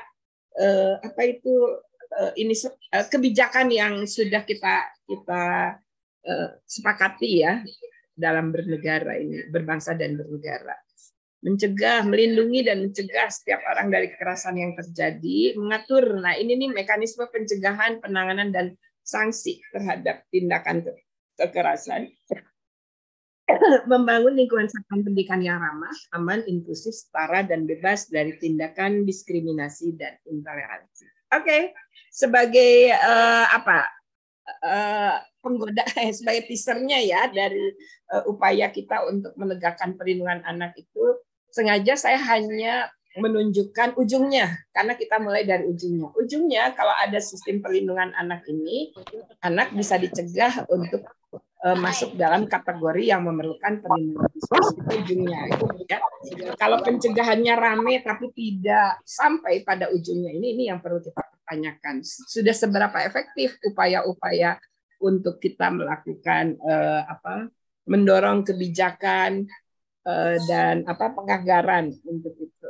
uh, 0.60 1.00
apa 1.00 1.22
itu 1.24 1.80
uh, 2.20 2.36
ini 2.36 2.52
uh, 2.92 3.08
kebijakan 3.08 3.72
yang 3.72 4.04
sudah 4.04 4.44
kita 4.44 4.92
kita 5.08 5.44
uh, 6.28 6.50
sepakati 6.68 7.32
ya 7.48 7.64
dalam 8.22 8.54
bernegara 8.54 9.18
ini, 9.18 9.50
berbangsa 9.50 9.98
dan 9.98 10.20
bernegara. 10.20 10.78
Mencegah, 11.42 12.06
melindungi 12.06 12.62
dan 12.62 12.86
mencegah 12.86 13.34
setiap 13.34 13.66
orang 13.66 13.90
dari 13.90 14.14
kekerasan 14.14 14.62
yang 14.62 14.78
terjadi, 14.78 15.58
mengatur. 15.58 16.22
Nah, 16.22 16.38
ini 16.38 16.54
nih 16.54 16.70
mekanisme 16.70 17.26
pencegahan, 17.34 17.98
penanganan 17.98 18.54
dan 18.54 18.78
sanksi 19.02 19.58
terhadap 19.74 20.22
tindakan 20.30 20.86
kekerasan, 21.34 22.14
membangun 23.92 24.34
lingkungan 24.38 24.68
satuan 24.70 25.06
pendidikan 25.06 25.42
yang 25.42 25.60
ramah, 25.60 25.94
aman, 26.16 26.44
inklusif, 26.48 26.94
setara, 26.94 27.46
dan 27.46 27.66
bebas 27.66 28.08
dari 28.08 28.36
tindakan 28.38 29.04
diskriminasi 29.04 29.96
dan 29.98 30.16
intoleransi. 30.28 31.06
Oke, 31.32 31.46
okay. 31.48 31.62
sebagai 32.12 32.92
uh, 32.92 33.46
apa 33.56 33.88
uh, 34.64 35.16
penggoda 35.40 35.84
eh, 36.02 36.12
sebagai 36.12 36.48
teasernya 36.52 37.00
ya 37.02 37.22
dari 37.32 37.72
uh, 38.12 38.28
upaya 38.28 38.68
kita 38.70 39.08
untuk 39.08 39.34
menegakkan 39.40 39.96
perlindungan 39.96 40.44
anak 40.44 40.76
itu, 40.76 41.06
sengaja 41.52 41.96
saya 41.96 42.20
hanya 42.20 42.92
menunjukkan 43.12 44.00
ujungnya 44.00 44.56
karena 44.72 44.96
kita 44.96 45.20
mulai 45.20 45.44
dari 45.44 45.68
ujungnya. 45.68 46.16
Ujungnya 46.16 46.72
kalau 46.72 46.96
ada 46.96 47.20
sistem 47.20 47.60
perlindungan 47.60 48.16
anak 48.16 48.48
ini, 48.48 48.96
anak 49.44 49.76
bisa 49.76 50.00
dicegah 50.00 50.64
untuk 50.72 51.04
uh, 51.66 51.78
masuk 51.78 52.18
dalam 52.18 52.50
kategori 52.50 53.04
yang 53.14 53.26
memerlukan 53.26 53.82
perlindungan 53.82 54.30
khusus 54.34 54.66
ujungnya 54.90 55.50
itu 55.50 55.66
ya. 55.86 56.00
Kalau 56.58 56.82
pencegahannya 56.82 57.54
rame 57.58 58.02
tapi 58.02 58.34
tidak 58.34 59.02
sampai 59.06 59.62
pada 59.66 59.90
ujungnya 59.94 60.34
ini 60.34 60.58
ini 60.58 60.64
yang 60.70 60.82
perlu 60.82 61.02
kita 61.02 61.22
pertanyakan. 61.22 62.02
Sudah 62.06 62.54
seberapa 62.54 62.98
efektif 63.06 63.58
upaya-upaya 63.66 64.58
untuk 65.02 65.42
kita 65.42 65.74
melakukan 65.74 66.58
uh, 66.62 67.02
apa 67.10 67.50
mendorong 67.90 68.46
kebijakan 68.46 69.50
uh, 70.06 70.38
dan 70.46 70.86
apa 70.86 71.14
penganggaran 71.14 71.90
untuk 72.06 72.38
itu. 72.38 72.70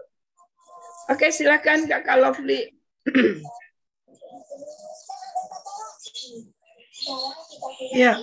Oke, 1.11 1.27
silakan 1.33 1.87
Kakak 1.87 2.17
Lovely. 2.19 2.61
Ya. 7.97 8.13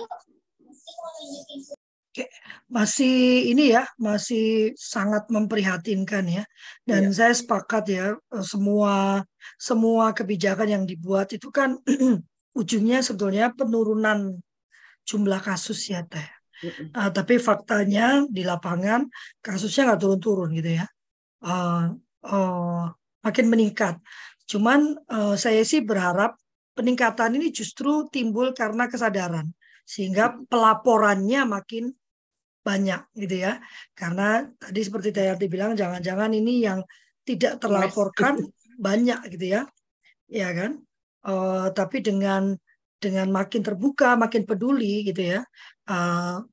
Masih 2.69 3.49
ini 3.49 3.73
ya, 3.73 3.87
masih 3.97 4.73
sangat 4.77 5.29
memprihatinkan 5.29 6.25
ya. 6.27 6.43
Dan 6.85 7.09
ya. 7.09 7.15
saya 7.15 7.33
sepakat 7.33 7.83
ya, 7.89 8.05
eh, 8.13 8.45
semua 8.45 9.23
semua 9.57 10.11
kebijakan 10.13 10.67
yang 10.69 10.83
dibuat 10.85 11.33
itu 11.33 11.49
kan 11.49 11.79
ujungnya 12.59 12.99
sebetulnya 13.01 13.53
penurunan 13.55 14.37
jumlah 15.07 15.41
kasus 15.41 15.89
ya 15.89 16.05
teh. 16.05 16.27
Uh, 16.91 17.07
tapi 17.07 17.39
faktanya 17.39 18.27
di 18.27 18.43
lapangan 18.43 19.07
kasusnya 19.39 19.87
nggak 19.87 20.01
turun-turun 20.03 20.51
gitu 20.59 20.83
ya. 20.83 20.85
Uh, 21.39 21.95
uh, 22.27 22.91
makin 23.23 23.47
meningkat. 23.47 23.95
Cuman 24.43 24.99
uh, 25.07 25.39
saya 25.39 25.63
sih 25.63 25.79
berharap 25.79 26.35
peningkatan 26.75 27.39
ini 27.39 27.47
justru 27.55 28.11
timbul 28.11 28.51
karena 28.51 28.91
kesadaran 28.91 29.47
sehingga 29.89 30.37
pelaporannya 30.45 31.49
makin 31.49 31.89
banyak 32.61 33.01
gitu 33.17 33.49
ya. 33.49 33.57
Karena 33.97 34.45
tadi 34.61 34.79
seperti 34.85 35.09
Dayati 35.09 35.49
bilang 35.49 35.73
jangan-jangan 35.73 36.29
ini 36.37 36.61
yang 36.61 36.85
tidak 37.25 37.57
terlaporkan 37.57 38.37
banyak 38.77 39.17
gitu 39.33 39.57
ya. 39.57 39.61
Ya 40.29 40.53
kan? 40.53 40.77
Uh, 41.25 41.73
tapi 41.73 42.05
dengan 42.05 42.53
dengan 43.01 43.33
makin 43.33 43.65
terbuka, 43.65 44.13
makin 44.13 44.45
peduli 44.45 45.09
gitu 45.09 45.33
ya. 45.33 45.41
Uh, 45.89 46.45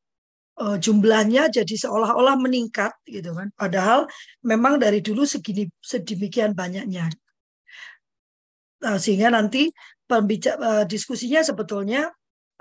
uh, 0.57 0.77
jumlahnya 0.81 1.53
jadi 1.53 1.75
seolah-olah 1.77 2.41
meningkat 2.41 2.97
gitu 3.05 3.37
kan. 3.37 3.53
Padahal 3.53 4.09
memang 4.41 4.81
dari 4.81 5.05
dulu 5.05 5.29
segini 5.29 5.69
sedemikian 5.85 6.57
banyaknya. 6.57 7.13
Uh, 8.81 8.97
sehingga 8.97 9.29
nanti 9.29 9.69
pembicara 10.09 10.57
uh, 10.57 10.85
diskusinya 10.89 11.45
sebetulnya 11.45 12.09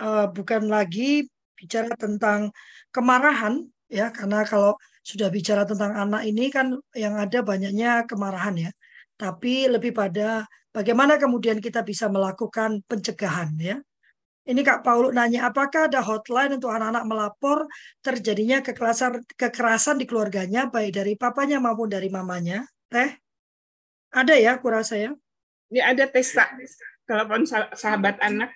uh, 0.02 0.28
bukan 0.32 0.68
lagi 0.68 1.28
bicara 1.56 1.92
tentang 1.96 2.52
kemarahan 2.92 3.64
ya 3.88 4.12
karena 4.12 4.44
kalau 4.44 4.76
sudah 5.06 5.30
bicara 5.30 5.64
tentang 5.64 5.94
anak 5.94 6.26
ini 6.26 6.50
kan 6.50 6.76
yang 6.98 7.16
ada 7.16 7.46
banyaknya 7.46 8.04
kemarahan 8.10 8.70
ya. 8.70 8.72
Tapi 9.16 9.72
lebih 9.72 9.96
pada 9.96 10.44
bagaimana 10.76 11.16
kemudian 11.16 11.64
kita 11.64 11.86
bisa 11.86 12.12
melakukan 12.12 12.84
pencegahan 12.90 13.56
ya 13.56 13.78
ini 14.46 14.62
Kak 14.62 14.86
Paulu 14.86 15.10
nanya, 15.10 15.50
apakah 15.50 15.90
ada 15.90 16.06
hotline 16.06 16.62
untuk 16.62 16.70
anak-anak 16.70 17.06
melapor 17.10 17.66
terjadinya 18.06 18.62
kekerasan, 18.62 19.26
kekerasan 19.34 19.98
di 19.98 20.06
keluarganya, 20.06 20.70
baik 20.70 20.94
dari 21.02 21.18
papanya 21.18 21.58
maupun 21.58 21.90
dari 21.90 22.14
mamanya? 22.14 22.62
Teh? 22.86 23.10
Ada 24.14 24.38
ya, 24.38 24.62
kurasa 24.62 25.02
ya? 25.02 25.18
Ini 25.74 25.82
ada 25.82 26.06
Tesa, 26.06 26.46
telepon 27.10 27.42
sahabat 27.74 28.22
anak. 28.22 28.54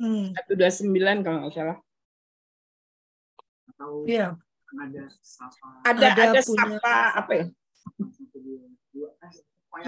Hmm. 0.00 0.32
129 0.48 1.20
kalau 1.20 1.38
nggak 1.44 1.52
salah. 1.52 1.78
Iya. 4.08 4.36
Ada 4.70 5.02
Ada, 5.84 6.06
ada, 6.14 6.22
ada 6.32 6.40
punya... 6.40 6.80
sapa, 6.80 6.96
apa 7.20 7.32
ya? 7.36 7.44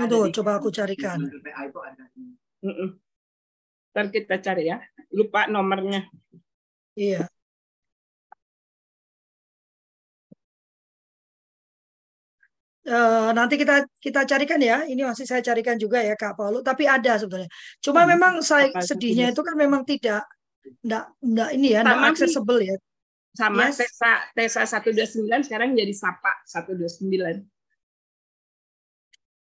Itu, 0.04 0.18
coba 0.36 0.50
aku 0.60 0.68
carikan. 0.68 1.18
Mm 2.62 2.74
-mm. 2.76 2.88
Ntar 3.92 4.06
kita 4.12 4.36
cari 4.40 4.68
ya. 4.68 4.78
Lupa 5.12 5.48
nomornya. 5.48 6.08
Iya. 6.92 7.28
Uh, 12.82 13.30
nanti 13.30 13.54
kita 13.54 13.86
kita 14.02 14.26
carikan 14.26 14.58
ya. 14.58 14.82
Ini 14.82 15.06
masih 15.06 15.22
saya 15.22 15.38
carikan 15.38 15.78
juga 15.78 16.02
ya 16.02 16.18
Kak 16.18 16.34
Paulu. 16.34 16.66
Tapi 16.66 16.86
ada 16.90 17.14
sebetulnya. 17.14 17.50
Cuma 17.78 18.02
hmm, 18.02 18.10
memang 18.18 18.34
saya 18.42 18.74
sedihnya 18.82 19.30
itu 19.30 19.42
kan 19.46 19.54
memang 19.54 19.86
tidak 19.86 20.26
enggak, 20.82 21.04
enggak 21.22 21.50
ini 21.54 21.68
ya, 21.74 21.80
enggak 21.86 22.10
accessible 22.10 22.60
ya. 22.62 22.76
Sama 23.32 23.70
yes. 23.70 23.80
Tesa 23.80 24.12
Tesa 24.34 24.62
129 24.66 25.46
sekarang 25.46 25.72
jadi 25.78 25.94
Sapa 25.94 26.42
129. 26.44 27.46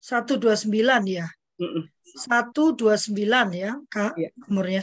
129 0.05 0.69
ya. 1.09 1.27
Satu 2.05 2.77
dua 2.77 2.95
sembilan 3.01 3.47
ya 3.57 3.73
kak 3.89 4.15
ya. 4.21 4.31
umurnya. 4.53 4.83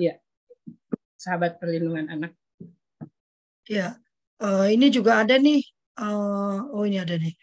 Iya. 0.00 0.16
Sahabat 1.20 1.60
perlindungan 1.60 2.08
anak. 2.08 2.32
Ya. 3.68 4.00
Uh, 4.40 4.72
ini 4.72 4.88
juga 4.88 5.20
ada 5.20 5.36
nih. 5.36 5.60
Uh, 6.00 6.72
oh 6.72 6.82
ini 6.88 6.96
ada 6.96 7.20
nih. 7.20 7.36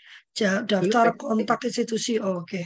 Daftar 0.66 1.14
kontak 1.14 1.70
institusi. 1.70 2.18
Oh, 2.18 2.42
Oke. 2.42 2.66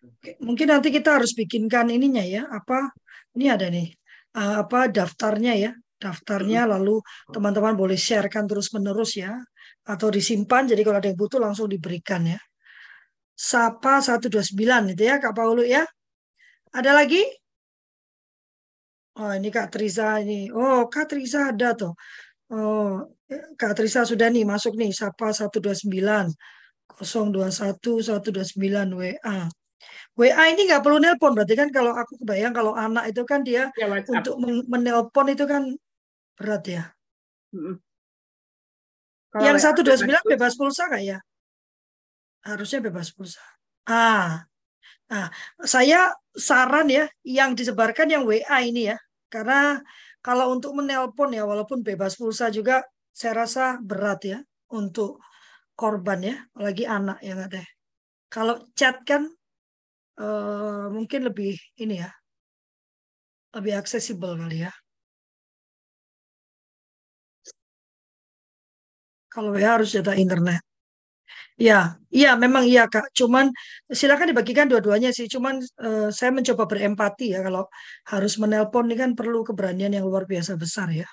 Okay. 0.00 0.34
Mungkin 0.40 0.72
nanti 0.72 0.88
kita 0.88 1.20
harus 1.20 1.36
bikinkan 1.36 1.92
ininya 1.92 2.24
ya. 2.24 2.48
Apa? 2.48 2.88
Ini 3.36 3.46
ada 3.52 3.68
nih. 3.68 3.92
Uh, 4.32 4.64
apa 4.64 4.88
daftarnya 4.88 5.52
ya? 5.56 5.72
Daftarnya 6.00 6.64
lalu 6.64 7.04
teman-teman 7.28 7.76
boleh 7.76 7.98
sharekan 8.00 8.48
terus 8.48 8.72
menerus 8.72 9.20
ya 9.20 9.36
atau 9.84 10.08
disimpan 10.08 10.64
jadi 10.64 10.80
kalau 10.80 10.96
ada 10.96 11.08
yang 11.12 11.20
butuh 11.20 11.36
langsung 11.36 11.68
diberikan 11.68 12.24
ya. 12.24 12.40
Sapa 13.36 14.00
129 14.00 14.52
itu 14.96 15.02
ya 15.04 15.16
Kak 15.20 15.32
Paulu 15.32 15.64
ya. 15.64 15.84
Ada 16.72 16.92
lagi? 16.92 17.20
Oh 19.20 19.32
ini 19.32 19.48
Kak 19.52 19.72
Trisa 19.72 20.20
ini. 20.24 20.48
Oh 20.52 20.88
Kak 20.88 21.12
Trisa 21.12 21.52
ada 21.52 21.76
tuh. 21.76 21.92
Oh 22.50 23.06
Kak 23.54 23.78
Trisa 23.78 24.02
sudah 24.02 24.26
nih 24.26 24.42
masuk 24.42 24.74
nih 24.74 24.90
Sapa 24.90 25.30
129 25.30 25.86
021 25.86 26.34
129 26.98 28.98
WA. 28.98 29.38
WA 30.18 30.44
ini 30.50 30.66
nggak 30.66 30.82
perlu 30.82 30.98
nelpon 30.98 31.30
berarti 31.32 31.54
kan 31.54 31.70
kalau 31.70 31.94
aku 31.94 32.18
kebayang 32.20 32.52
kalau 32.52 32.74
anak 32.74 33.08
itu 33.08 33.22
kan 33.24 33.40
dia 33.46 33.70
ya, 33.78 33.86
untuk 33.86 34.34
menelpon 34.66 35.30
itu 35.30 35.46
kan 35.46 35.62
berat 36.34 36.66
ya. 36.66 36.90
Mm 37.54 37.62
-hmm. 37.62 37.74
Yang 39.40 39.56
129 39.70 40.10
bebas 40.26 40.58
pulsa 40.58 40.90
nggak 40.90 41.04
ya? 41.06 41.22
harusnya 42.44 42.80
bebas 42.80 43.12
pulsa. 43.12 43.42
Ah, 43.88 44.44
nah, 45.10 45.28
saya 45.64 46.14
saran 46.32 46.88
ya 46.88 47.04
yang 47.26 47.52
disebarkan 47.52 48.08
yang 48.08 48.22
WA 48.24 48.58
ini 48.64 48.92
ya, 48.92 48.96
karena 49.28 49.80
kalau 50.20 50.52
untuk 50.54 50.72
menelpon 50.78 51.32
ya 51.32 51.44
walaupun 51.48 51.80
bebas 51.80 52.16
pulsa 52.20 52.52
juga 52.52 52.84
saya 53.10 53.44
rasa 53.44 53.64
berat 53.80 54.20
ya 54.24 54.38
untuk 54.72 55.20
korban 55.80 56.20
ya, 56.20 56.36
apalagi 56.52 56.84
anak 56.84 57.18
ya 57.24 57.34
deh. 57.48 57.66
Kalau 58.28 58.54
chat 58.78 59.00
kan 59.08 59.22
uh, 60.20 60.86
mungkin 60.92 61.20
lebih 61.28 61.56
ini 61.80 62.04
ya, 62.04 62.10
lebih 63.56 63.74
aksesibel 63.80 64.36
kali 64.40 64.68
ya. 64.68 64.72
Kalau 69.30 69.54
WA 69.54 69.78
harus 69.78 69.94
data 69.94 70.12
internet. 70.18 70.69
Ya, 71.60 72.00
iya 72.08 72.30
memang 72.40 72.64
iya 72.64 72.88
Kak. 72.88 73.12
Cuman 73.18 73.52
silakan 73.92 74.32
dibagikan 74.32 74.66
dua-duanya 74.70 75.10
sih. 75.12 75.26
Cuman 75.28 75.60
uh, 75.84 76.08
saya 76.08 76.30
mencoba 76.32 76.64
berempati 76.64 77.36
ya 77.36 77.44
kalau 77.46 77.68
harus 78.12 78.32
menelpon 78.40 78.88
ini 78.88 78.96
kan 79.02 79.10
perlu 79.18 79.44
keberanian 79.48 79.92
yang 79.96 80.04
luar 80.08 80.24
biasa 80.24 80.56
besar 80.56 80.88
ya. 80.88 81.08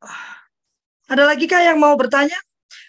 Ah. 0.00 0.40
Ada 1.12 1.24
lagi 1.30 1.44
Kak 1.46 1.62
yang 1.68 1.78
mau 1.84 1.94
bertanya? 2.00 2.38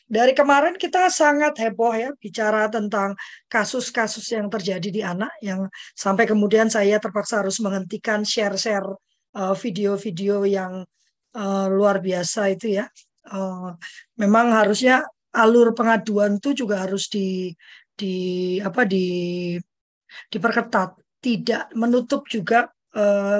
dari 0.07 0.31
kemarin 0.31 0.79
kita 0.79 1.11
sangat 1.11 1.59
heboh 1.59 1.91
ya 1.91 2.09
bicara 2.15 2.71
tentang 2.71 3.11
kasus-kasus 3.51 4.23
yang 4.31 4.47
terjadi 4.47 4.87
di 4.87 5.01
anak 5.03 5.35
yang 5.43 5.67
sampai 5.91 6.23
kemudian 6.23 6.71
saya 6.71 6.95
terpaksa 6.95 7.43
harus 7.43 7.59
menghentikan 7.59 8.23
share-share 8.23 8.87
uh, 9.35 9.51
video-video 9.51 10.47
yang 10.47 10.87
uh, 11.35 11.67
luar 11.67 11.99
biasa 11.99 12.55
itu 12.55 12.79
ya. 12.79 12.87
Uh, 13.27 13.75
memang 14.15 14.55
harusnya 14.55 15.03
alur 15.35 15.75
pengaduan 15.75 16.39
itu 16.39 16.55
juga 16.55 16.87
harus 16.87 17.11
di 17.11 17.51
di 17.97 18.15
apa 18.63 18.87
di 18.87 19.05
diperketat, 20.31 20.95
tidak 21.19 21.67
menutup 21.75 22.23
juga 22.31 22.71
uh, 22.95 23.39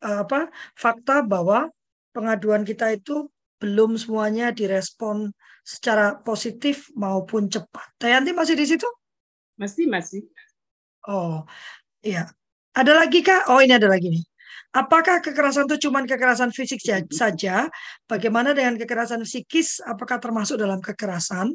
apa 0.00 0.48
fakta 0.78 1.26
bahwa 1.26 1.68
pengaduan 2.14 2.62
kita 2.62 2.94
itu 2.94 3.28
belum 3.58 3.98
semuanya 3.98 4.54
direspon 4.54 5.34
secara 5.66 6.16
positif 6.22 6.88
maupun 6.94 7.50
cepat. 7.50 7.92
Tayanti 7.98 8.32
masih 8.32 8.54
di 8.54 8.64
situ? 8.64 8.88
Masih, 9.58 9.90
masih. 9.90 10.22
Oh, 11.04 11.42
iya. 12.00 12.30
Ada 12.72 12.94
lagi 12.94 13.26
kak? 13.26 13.50
Oh, 13.50 13.58
ini 13.58 13.74
ada 13.74 13.90
lagi 13.90 14.08
nih. 14.08 14.24
Apakah 14.78 15.18
kekerasan 15.18 15.66
itu 15.66 15.90
cuma 15.90 16.06
kekerasan 16.06 16.54
fisik 16.54 16.78
saja? 17.10 17.66
Bagaimana 18.06 18.54
dengan 18.54 18.78
kekerasan 18.78 19.26
psikis? 19.26 19.82
Apakah 19.82 20.22
termasuk 20.22 20.54
dalam 20.54 20.78
kekerasan? 20.78 21.50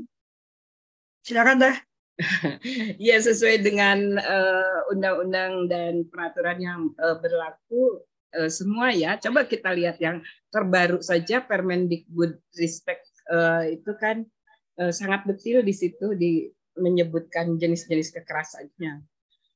Silakan 1.23 1.63
teh. 1.63 1.75
ya 3.07 3.15
sesuai 3.23 3.63
dengan 3.63 4.19
eh, 4.19 4.79
undang-undang 4.91 5.65
uh, 5.65 5.67
dan 5.71 5.93
peraturan 6.11 6.59
yang 6.59 6.81
uh, 6.99 7.15
berlaku 7.23 8.03
uh, 8.35 8.51
semua 8.51 8.91
ya. 8.91 9.15
Coba 9.15 9.47
kita 9.47 9.71
lihat 9.71 10.03
yang 10.03 10.19
terbaru 10.51 10.99
saja 10.99 11.39
Permendikbud 11.39 12.43
Ristek 12.59 12.99
uh, 13.31 13.63
itu 13.71 13.95
kan 14.03 14.27
uh, 14.83 14.91
sangat 14.91 15.23
detail 15.31 15.63
di 15.63 15.71
situ 15.71 16.11
di 16.19 16.51
menyebutkan 16.75 17.55
jenis-jenis 17.55 18.11
kekerasannya. 18.19 18.99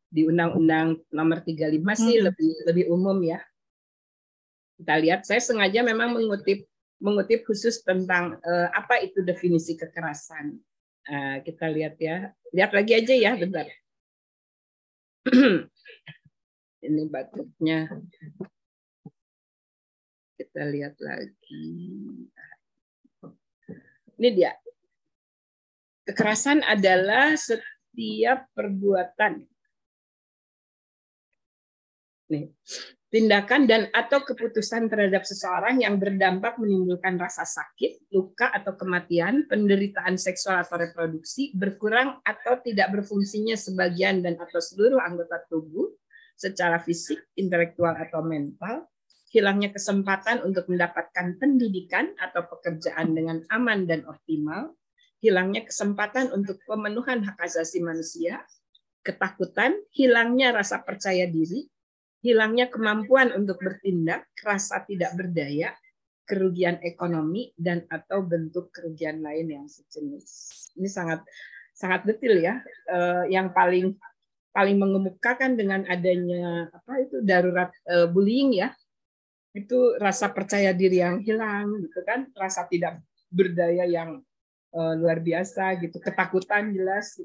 Di 0.07 0.23
Undang-Undang 0.23 1.11
Nomor 1.11 1.43
35 1.43 1.67
sih 1.99 2.15
hmm. 2.15 2.25
lebih 2.31 2.51
lebih 2.63 2.85
umum 2.95 3.19
ya. 3.27 3.43
Kita 4.77 4.93
lihat 5.01 5.25
saya 5.25 5.41
sengaja 5.41 5.81
memang 5.81 6.13
mengutip 6.13 6.69
mengutip 6.97 7.45
khusus 7.45 7.81
tentang 7.85 8.37
uh, 8.41 8.69
apa 8.73 9.01
itu 9.01 9.21
definisi 9.25 9.77
kekerasan. 9.77 10.57
Uh, 11.07 11.37
kita 11.41 11.69
lihat 11.69 11.97
ya. 11.97 12.29
Lihat 12.53 12.71
lagi 12.73 12.93
aja 12.93 13.13
ya 13.13 13.31
bentar. 13.37 13.65
Ini 16.87 17.03
batuknya 17.09 17.89
kita 20.37 20.61
lihat 20.69 20.95
lagi. 21.01 21.65
Ini 24.17 24.29
dia. 24.33 24.53
Kekerasan 26.05 26.63
adalah 26.63 27.33
setiap 27.35 28.47
perbuatan. 28.53 29.43
Nih, 32.31 32.53
tindakan 33.07 33.71
dan 33.71 33.87
atau 33.95 34.19
keputusan 34.19 34.91
terhadap 34.91 35.23
seseorang 35.23 35.79
yang 35.79 35.95
berdampak 35.95 36.59
menimbulkan 36.59 37.15
rasa 37.15 37.47
sakit, 37.47 38.11
luka 38.11 38.51
atau 38.51 38.75
kematian, 38.75 39.47
penderitaan 39.47 40.19
seksual 40.19 40.67
atau 40.67 40.75
reproduksi, 40.75 41.55
berkurang 41.55 42.19
atau 42.27 42.59
tidak 42.59 42.91
berfungsinya 42.91 43.55
sebagian 43.55 44.19
dan 44.19 44.35
atau 44.35 44.59
seluruh 44.59 44.99
anggota 44.99 45.39
tubuh 45.47 45.87
secara 46.35 46.83
fisik, 46.83 47.31
intelektual 47.39 47.95
atau 47.95 48.21
mental, 48.21 48.85
hilangnya 49.31 49.71
kesempatan 49.71 50.43
untuk 50.43 50.67
mendapatkan 50.67 51.39
pendidikan 51.39 52.11
atau 52.19 52.43
pekerjaan 52.45 53.15
dengan 53.15 53.39
aman 53.49 53.87
dan 53.87 54.03
optimal, 54.03 54.75
hilangnya 55.23 55.63
kesempatan 55.63 56.29
untuk 56.35 56.59
pemenuhan 56.67 57.23
hak 57.23 57.39
asasi 57.39 57.79
manusia, 57.79 58.43
ketakutan, 59.01 59.79
hilangnya 59.95 60.51
rasa 60.51 60.83
percaya 60.83 61.25
diri, 61.25 61.71
hilangnya 62.21 62.67
kemampuan 62.67 63.33
untuk 63.33 63.61
bertindak, 63.61 64.27
rasa 64.41 64.83
tidak 64.85 65.13
berdaya, 65.13 65.73
kerugian 66.27 66.81
ekonomi 66.83 67.55
dan 67.55 67.87
atau 67.87 68.19
bentuk 68.25 68.73
kerugian 68.73 69.23
lain 69.23 69.47
yang 69.47 69.67
sejenis. 69.69 70.25
Ini 70.75 70.89
sangat 70.91 71.23
sangat 71.71 72.03
detail 72.03 72.35
ya. 72.41 72.55
Eh, 72.91 73.31
yang 73.31 73.53
paling 73.55 73.95
paling 74.51 74.77
mengemukakan 74.81 75.53
dengan 75.53 75.85
adanya 75.85 76.67
apa 76.73 76.93
itu 77.05 77.21
darurat 77.21 77.69
eh, 77.85 78.09
bullying 78.09 78.57
ya 78.57 78.73
itu 79.57 79.97
rasa 79.97 80.29
percaya 80.29 80.69
diri 80.69 81.01
yang 81.01 81.17
hilang 81.25 81.81
gitu 81.81 82.05
kan 82.05 82.29
rasa 82.37 82.69
tidak 82.69 83.01
berdaya 83.33 83.89
yang 83.89 84.21
uh, 84.77 84.93
luar 84.93 85.17
biasa 85.17 85.81
gitu 85.81 85.97
ketakutan 85.97 86.69
jelas 86.77 87.17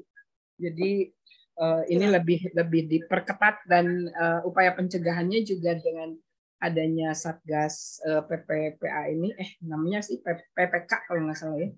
jadi 0.57 1.13
uh, 1.59 1.83
ini 1.89 2.09
lebih 2.09 2.53
lebih 2.53 2.87
diperketat 2.89 3.65
dan 3.69 4.09
uh, 4.13 4.41
upaya 4.47 4.73
pencegahannya 4.73 5.43
juga 5.45 5.77
dengan 5.77 6.15
adanya 6.63 7.11
satgas 7.11 7.99
uh, 8.07 8.23
PPPA 8.23 9.11
ini 9.11 9.35
eh 9.35 9.59
namanya 9.67 9.99
sih 9.99 10.23
PPK 10.23 11.11
kalau 11.11 11.27
nggak 11.27 11.35
salah 11.35 11.59
ya 11.59 11.69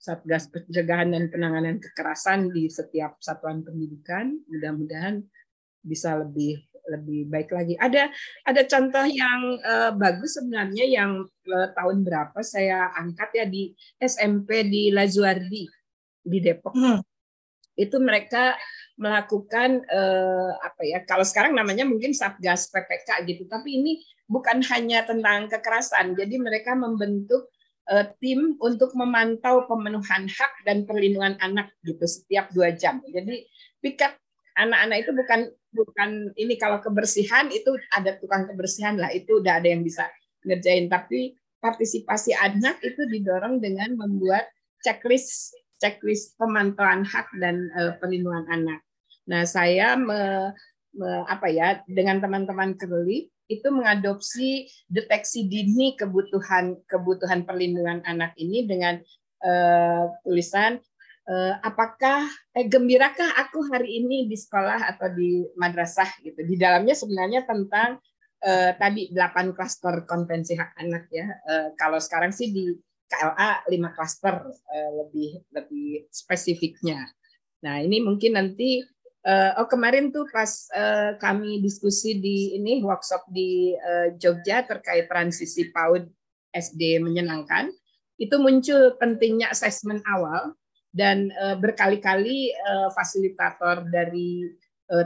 satgas 0.00 0.48
pencegahan 0.48 1.12
dan 1.12 1.28
penanganan 1.28 1.76
kekerasan 1.76 2.48
di 2.48 2.72
setiap 2.72 3.20
satuan 3.20 3.60
pendidikan 3.60 4.32
mudah-mudahan 4.48 5.20
bisa 5.84 6.16
lebih 6.16 6.60
lebih 6.90 7.30
baik 7.30 7.52
lagi. 7.54 7.74
Ada 7.78 8.10
ada 8.48 8.62
contoh 8.66 9.06
yang 9.06 9.40
uh, 9.62 9.92
bagus 9.94 10.40
sebenarnya 10.40 10.84
yang 10.88 11.22
uh, 11.46 11.68
tahun 11.76 12.02
berapa 12.02 12.40
saya 12.42 12.90
angkat 12.98 13.30
ya 13.36 13.46
di 13.46 13.70
SMP 14.00 14.66
di 14.66 14.90
Lazuardi 14.90 15.64
di 16.24 16.38
Depok. 16.42 16.74
Hmm. 16.74 17.00
Itu 17.78 18.02
mereka 18.02 18.58
melakukan 19.00 19.80
uh, 19.88 20.52
apa 20.60 20.82
ya? 20.84 21.00
Kalau 21.08 21.24
sekarang 21.24 21.56
namanya 21.56 21.88
mungkin 21.88 22.12
Satgas 22.12 22.68
PPK 22.68 23.24
gitu, 23.24 23.48
tapi 23.48 23.80
ini 23.80 24.04
bukan 24.28 24.60
hanya 24.68 25.08
tentang 25.08 25.48
kekerasan. 25.48 26.12
Jadi 26.14 26.36
mereka 26.36 26.76
membentuk 26.76 27.48
uh, 27.88 28.06
tim 28.20 28.60
untuk 28.60 28.92
memantau 28.92 29.64
pemenuhan 29.64 30.28
hak 30.28 30.52
dan 30.68 30.84
perlindungan 30.84 31.40
anak 31.40 31.72
gitu 31.82 32.04
setiap 32.04 32.52
dua 32.52 32.76
jam. 32.76 33.00
Jadi 33.08 33.48
piket 33.80 34.20
anak-anak 34.60 35.08
itu 35.08 35.12
bukan 35.16 35.40
bukan 35.72 36.10
ini 36.36 36.54
kalau 36.60 36.82
kebersihan 36.84 37.48
itu 37.48 37.72
ada 37.94 38.18
tukang 38.20 38.44
kebersihan 38.44 39.00
lah 39.00 39.08
itu 39.14 39.40
udah 39.40 39.62
ada 39.62 39.70
yang 39.70 39.80
bisa 39.80 40.04
ngerjain 40.44 40.90
tapi 40.90 41.38
partisipasi 41.62 42.34
anak 42.34 42.76
itu 42.82 43.06
didorong 43.06 43.62
dengan 43.62 43.94
membuat 43.94 44.50
checklist 44.82 45.54
checklist 45.80 46.36
pemantauan 46.36 47.08
hak 47.08 47.32
dan 47.40 47.72
uh, 47.72 47.96
perlindungan 47.96 48.44
anak. 48.52 48.80
Nah, 49.30 49.46
saya 49.46 49.94
me, 49.94 50.50
me, 50.98 51.10
apa 51.30 51.46
ya 51.46 51.80
dengan 51.86 52.18
teman-teman 52.18 52.74
kerli 52.74 53.30
itu 53.46 53.66
mengadopsi 53.70 54.66
deteksi 54.90 55.46
dini 55.46 55.94
kebutuhan 55.94 56.78
kebutuhan 56.86 57.46
perlindungan 57.46 58.02
anak 58.06 58.34
ini 58.38 58.66
dengan 58.66 59.02
uh, 59.42 60.06
tulisan 60.22 60.78
eh, 61.30 61.54
apakah 61.62 62.26
eh, 62.58 62.66
gembirakah 62.66 63.38
aku 63.46 63.70
hari 63.70 64.02
ini 64.02 64.26
di 64.26 64.34
sekolah 64.34 64.90
atau 64.96 65.08
di 65.14 65.46
madrasah 65.54 66.10
gitu. 66.26 66.42
Di 66.42 66.56
dalamnya 66.58 66.98
sebenarnya 66.98 67.46
tentang 67.46 68.02
eh, 68.42 68.72
tadi 68.74 69.14
8 69.14 69.54
klaster 69.54 70.04
konvensi 70.04 70.58
hak 70.58 70.70
anak 70.82 71.04
ya. 71.14 71.26
Eh, 71.46 71.68
kalau 71.78 72.02
sekarang 72.02 72.34
sih 72.34 72.50
di 72.50 72.74
KLA 73.10 73.66
5 73.66 73.96
klaster 73.96 74.34
eh, 74.50 74.90
lebih 75.04 75.30
lebih 75.54 75.88
spesifiknya. 76.10 77.06
Nah, 77.60 77.78
ini 77.78 78.00
mungkin 78.00 78.40
nanti 78.40 78.80
uh, 79.26 79.60
oh 79.60 79.68
kemarin 79.68 80.12
tuh 80.14 80.28
pas 80.30 80.48
uh, 80.72 81.16
kami 81.20 81.60
diskusi 81.60 82.18
di 82.18 82.56
ini 82.56 82.80
workshop 82.80 83.28
di 83.32 83.74
uh, 83.76 84.14
Jogja 84.16 84.64
terkait 84.64 85.08
transisi 85.08 85.68
PAUD 85.72 86.08
SD 86.50 86.98
menyenangkan, 87.02 87.70
itu 88.18 88.36
muncul 88.36 88.98
pentingnya 88.98 89.54
asesmen 89.54 90.02
awal 90.02 90.52
dan 90.90 91.30
berkali-kali 91.62 92.50
fasilitator 92.90 93.86
dari 93.86 94.42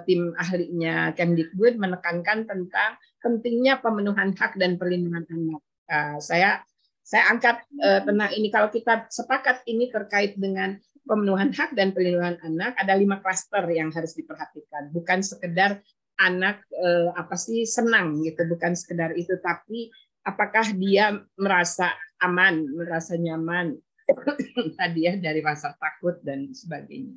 tim 0.09 0.33
ahlinya 0.41 1.13
Kemdikbud 1.13 1.77
menekankan 1.77 2.49
tentang 2.49 2.97
pentingnya 3.25 3.81
pemenuhan 3.81 4.37
hak 4.37 4.61
dan 4.61 4.77
perlindungan 4.77 5.25
anak. 5.33 5.63
Uh, 5.85 6.17
saya 6.21 6.61
saya 7.05 7.29
angkat 7.33 7.65
uh, 7.81 8.01
tentang 8.05 8.33
ini 8.33 8.49
kalau 8.53 8.69
kita 8.69 9.09
sepakat 9.09 9.65
ini 9.65 9.89
terkait 9.89 10.37
dengan 10.37 10.77
pemenuhan 11.05 11.53
hak 11.53 11.77
dan 11.77 11.93
perlindungan 11.93 12.41
anak 12.41 12.73
ada 12.81 12.97
lima 12.97 13.21
klaster 13.21 13.65
yang 13.71 13.93
harus 13.93 14.17
diperhatikan 14.17 14.89
bukan 14.91 15.21
sekedar 15.21 15.81
anak 16.21 16.65
uh, 16.75 17.13
apa 17.15 17.37
sih 17.37 17.69
senang 17.69 18.23
gitu 18.25 18.47
bukan 18.49 18.73
sekedar 18.73 19.13
itu 19.15 19.37
tapi 19.43 19.93
apakah 20.25 20.73
dia 20.73 21.13
merasa 21.37 21.93
aman 22.23 22.65
merasa 22.73 23.19
nyaman 23.21 23.77
tadi 24.79 25.09
ya 25.09 25.17
dari 25.17 25.41
rasa 25.41 25.73
takut 25.77 26.21
dan 26.21 26.53
sebagainya. 26.53 27.17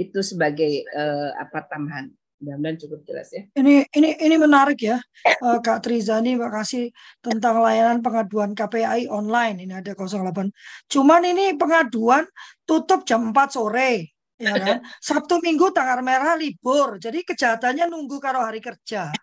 Itu 0.00 0.24
sebagai 0.24 0.88
uh, 0.96 1.36
apa 1.36 1.68
tambahan. 1.68 2.08
Mudah-mudahan 2.42 2.74
cukup 2.74 3.00
jelas 3.06 3.30
ya. 3.30 3.46
Ini 3.54 3.86
ini 3.94 4.18
ini 4.18 4.34
menarik 4.34 4.82
ya, 4.82 4.98
uh, 5.46 5.62
Kak 5.62 5.86
Trizani, 5.86 6.34
Mbak 6.34 6.50
kasih 6.50 6.90
tentang 7.22 7.62
layanan 7.62 8.02
pengaduan 8.02 8.50
KPAI 8.58 9.06
online. 9.06 9.62
Ini 9.62 9.78
ada 9.78 9.94
08. 9.94 10.50
Cuman 10.90 11.22
ini 11.22 11.54
pengaduan 11.54 12.26
tutup 12.66 13.06
jam 13.06 13.30
4 13.30 13.46
sore, 13.46 14.10
ya 14.42 14.58
kan? 14.58 14.82
Sabtu 15.06 15.38
Minggu 15.38 15.70
tanggal 15.70 16.02
merah 16.02 16.34
libur. 16.34 16.98
Jadi 16.98 17.22
kejahatannya 17.22 17.86
nunggu 17.86 18.18
karo 18.18 18.42
hari 18.42 18.58
kerja. 18.58 19.14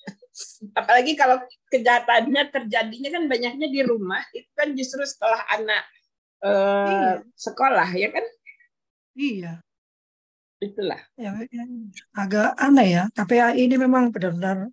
Apalagi 0.78 1.16
kalau 1.16 1.40
kejahatannya 1.72 2.52
terjadinya 2.52 3.10
kan 3.16 3.24
banyaknya 3.32 3.66
di 3.72 3.80
rumah, 3.80 4.20
itu 4.36 4.52
kan 4.52 4.76
justru 4.76 5.08
setelah 5.08 5.40
anak 5.56 5.82
uh, 6.44 6.84
iya. 6.84 7.12
sekolah, 7.32 7.88
ya 7.96 8.12
kan? 8.12 8.24
Iya 9.16 9.64
itulah. 10.58 11.00
Ya, 11.14 11.34
ya, 11.48 11.64
agak 12.14 12.54
aneh 12.58 12.88
ya. 12.98 13.02
KPAI 13.14 13.58
ini 13.66 13.76
memang 13.78 14.10
benar-benar 14.10 14.70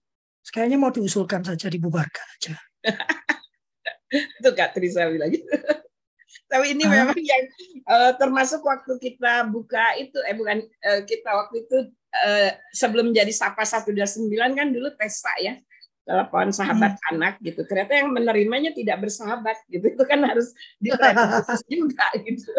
kayaknya 0.50 0.78
mau 0.78 0.94
diusulkan 0.94 1.42
saja 1.42 1.70
dibubarkan 1.70 2.26
aja. 2.38 2.56
Itu 4.40 4.50
Kak 4.54 4.78
Trisa 4.78 5.10
bilang 5.10 5.34
gitu. 5.34 5.46
Tapi 6.52 6.78
ini 6.78 6.86
Hah? 6.86 7.10
memang 7.10 7.18
yang 7.18 7.44
uh, 7.90 8.12
termasuk 8.22 8.62
waktu 8.62 9.02
kita 9.02 9.50
buka 9.50 9.98
itu 9.98 10.14
eh 10.30 10.38
bukan 10.38 10.62
uh, 10.62 11.02
kita 11.02 11.26
waktu 11.26 11.66
itu 11.66 11.78
uh, 12.14 12.50
sebelum 12.70 13.10
jadi 13.18 13.34
Sapa 13.34 13.66
129 13.66 14.30
kan 14.54 14.68
dulu 14.70 14.94
Tesa 14.94 15.34
ya 15.42 15.58
telepon 16.06 16.54
sahabat 16.54 17.02
hmm. 17.02 17.10
anak 17.18 17.34
gitu. 17.42 17.66
Ternyata 17.66 17.98
yang 17.98 18.14
menerimanya 18.14 18.72
tidak 18.78 19.10
bersahabat 19.10 19.58
gitu. 19.68 19.90
Itu 19.90 20.06
kan 20.06 20.22
harus 20.22 20.54
dilatih 20.84 21.66
juga 21.66 22.08
gitu. 22.22 22.54